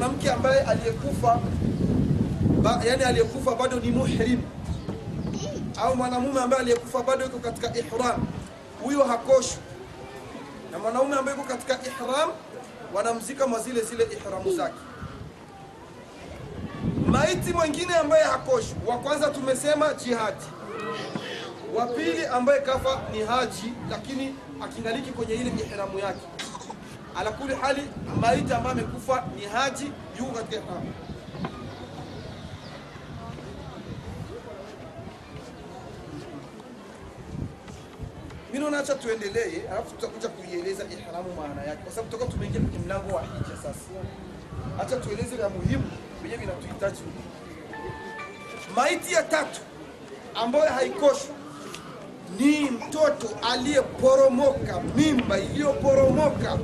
Mwanamke 0.00 0.30
ambaye 0.30 0.60
aliyekufa 0.60 1.38
ba, 2.62 2.82
yani 2.86 3.02
aliyekufa 3.04 3.54
bado 3.54 3.80
ni 3.80 3.90
muhrim 3.90 4.42
au 5.82 5.96
mwanamume 5.96 6.40
ambaye 6.40 6.62
aliyekufa 6.62 7.02
bado 7.02 7.24
yuko 7.24 7.38
katika 7.38 7.76
ihram, 7.78 8.26
huyo 8.82 9.04
hakoshwi. 9.04 9.58
Na 10.72 10.78
mwanaume 10.78 11.16
ambaye 11.16 11.36
yuko 11.36 11.48
katika 11.48 11.78
ihram 11.86 12.30
wanamzika 12.94 13.46
mwa 13.46 13.60
zile 13.60 13.80
zile 13.80 14.04
ihramu 14.12 14.52
zake. 14.56 14.74
Maiti 17.06 17.52
mwingine 17.52 17.94
ambaye 17.94 18.24
hakoshwi, 18.24 18.76
wa 18.86 18.98
kwanza 18.98 19.30
tumesema 19.30 19.94
jihadi, 19.94 20.44
wa 21.74 21.86
pili 21.86 22.26
ambaye 22.26 22.60
kafa 22.60 23.00
ni 23.12 23.20
haji, 23.22 23.72
lakini 23.90 24.34
akingaliki 24.64 25.10
kwenye 25.10 25.34
ile 25.34 25.50
ihramu 25.66 25.98
yake. 25.98 26.26
Ala 27.16 27.30
kuli 27.32 27.54
hali, 27.54 27.82
maiti 28.20 28.52
ambaye 28.54 28.72
amekufa 28.72 29.24
ni 29.36 29.44
haji, 29.46 29.92
yuko 30.18 30.32
katika 30.32 30.56
ihram. 30.56 30.86
Mimi 38.52 38.58
naona 38.64 38.78
acha 38.78 38.94
tuendelee, 38.94 39.62
alafu 39.70 39.90
tutakuja 39.94 40.28
kuieleza 40.28 40.84
ihramu 40.84 41.34
maana 41.34 41.62
yake, 41.62 41.82
kwa 41.82 41.92
sababu 41.92 42.08
tutakuwa 42.10 42.32
tumeingia 42.32 42.60
kwenye 42.60 42.78
mlango 42.78 43.16
wa 43.16 43.22
hija 43.22 43.56
sasa. 43.62 43.90
Acha 44.82 44.96
tueleze 44.96 45.36
vya 45.36 45.48
muhimu 45.48 45.84
venye 46.22 46.36
vinatuhitaji. 46.36 47.00
Maiti 48.76 49.12
ya 49.14 49.22
tatu 49.22 49.60
ambayo 50.34 50.72
haikoshwi 50.72 51.30
ni 52.38 52.70
mtoto 52.70 53.28
aliyeporomoka, 53.52 54.80
mimba 54.96 55.38
iliyoporomoka 55.38 56.58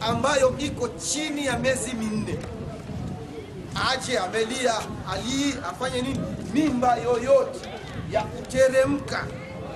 ambayo 0.00 0.54
iko 0.58 0.88
chini 0.88 1.46
ya 1.46 1.58
miezi 1.58 1.92
minne. 1.92 2.38
Aje 3.90 4.18
amelia, 4.18 4.74
alii 5.12 5.54
afanye 5.70 6.02
nini? 6.02 6.20
Mimba 6.54 6.96
yoyote 6.96 7.60
ya 8.10 8.22
kuteremka 8.22 9.26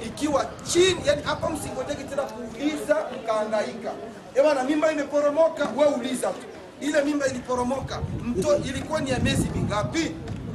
ikiwa 0.06 0.46
chini, 0.72 1.00
yani 1.06 1.22
hapa 1.22 1.50
msingojeki 1.50 2.04
tena 2.04 2.22
kuuliza 2.22 2.96
mkaangaika. 3.22 3.90
Ebana, 4.34 4.64
mimba 4.64 4.92
imeporomoka, 4.92 5.68
we 5.76 5.86
uliza 5.86 6.28
tu, 6.28 6.46
ile 6.80 7.02
mimba 7.04 7.26
iliporomoka, 7.26 8.00
mto 8.24 8.56
ilikuwa 8.56 9.00
ni 9.00 9.10
ya 9.10 9.18
miezi 9.18 9.48
mingapi? 9.54 10.10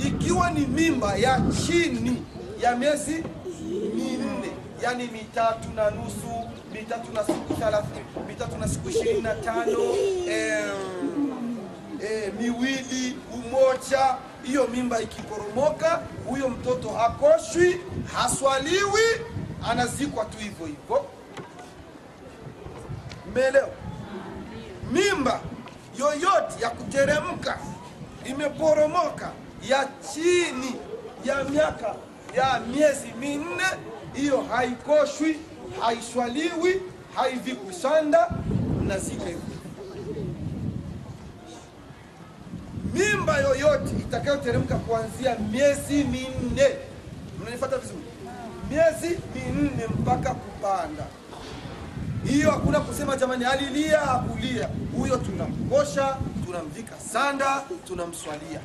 Ikiwa 0.07 0.51
ni 0.51 0.67
mimba 0.67 1.15
ya 1.15 1.41
chini 1.67 2.23
ya 2.61 2.75
miezi 2.75 3.23
yani 4.81 5.07
mitatu 5.07 5.69
na 5.75 5.89
nusu, 5.89 6.49
mitatu 6.73 7.11
na 7.13 7.23
siku 7.23 7.53
thelathini, 7.53 8.05
mitatu 8.27 8.57
na 8.57 8.67
siku 8.67 8.89
ishirini 8.89 9.21
na 9.21 9.35
tano 9.35 9.79
em, 10.27 11.57
e, 12.03 12.31
miwili 12.39 13.17
umoja, 13.33 14.15
hiyo 14.43 14.67
mimba 14.67 15.01
ikiporomoka, 15.01 16.01
huyo 16.27 16.49
mtoto 16.49 16.89
hakoshwi, 16.89 17.81
haswaliwi, 18.13 19.01
anazikwa 19.69 20.25
tu 20.25 20.37
hivyo 20.37 20.65
hivyo. 20.65 21.05
Mmeelewa? 23.31 23.69
Mimba 24.91 25.39
yoyote 25.99 26.61
ya 26.63 26.69
kuteremka 26.69 27.57
imeporomoka 28.25 29.31
ya 29.69 29.87
chini 30.13 30.75
ya 31.25 31.43
miaka 31.43 31.95
ya 32.35 32.59
miezi 32.59 33.07
minne, 33.19 33.63
hiyo 34.13 34.41
haikoshwi, 34.41 35.37
haiswaliwi, 35.81 36.81
haivikwi 37.15 37.73
sanda, 37.73 38.29
mnazika 38.81 39.25
hivyo. 39.25 39.41
mimba 42.93 43.37
yoyote 43.37 43.91
itakayoteremka 43.99 44.75
kuanzia 44.75 45.35
miezi 45.51 46.03
minne, 46.03 46.67
mnanifuata 47.41 47.77
vizuri? 47.77 47.99
Miezi 48.69 49.19
minne 49.35 49.87
mpaka 49.99 50.33
kupanda, 50.33 51.03
hiyo 52.29 52.51
hakuna 52.51 52.79
kusema 52.79 53.15
jamani, 53.17 53.45
alilia 53.45 54.01
akulia, 54.11 54.69
huyo 54.97 55.17
tunamkosha, 55.17 56.17
tunamvika 56.45 56.95
sanda, 57.13 57.63
tunamswalia. 57.87 58.59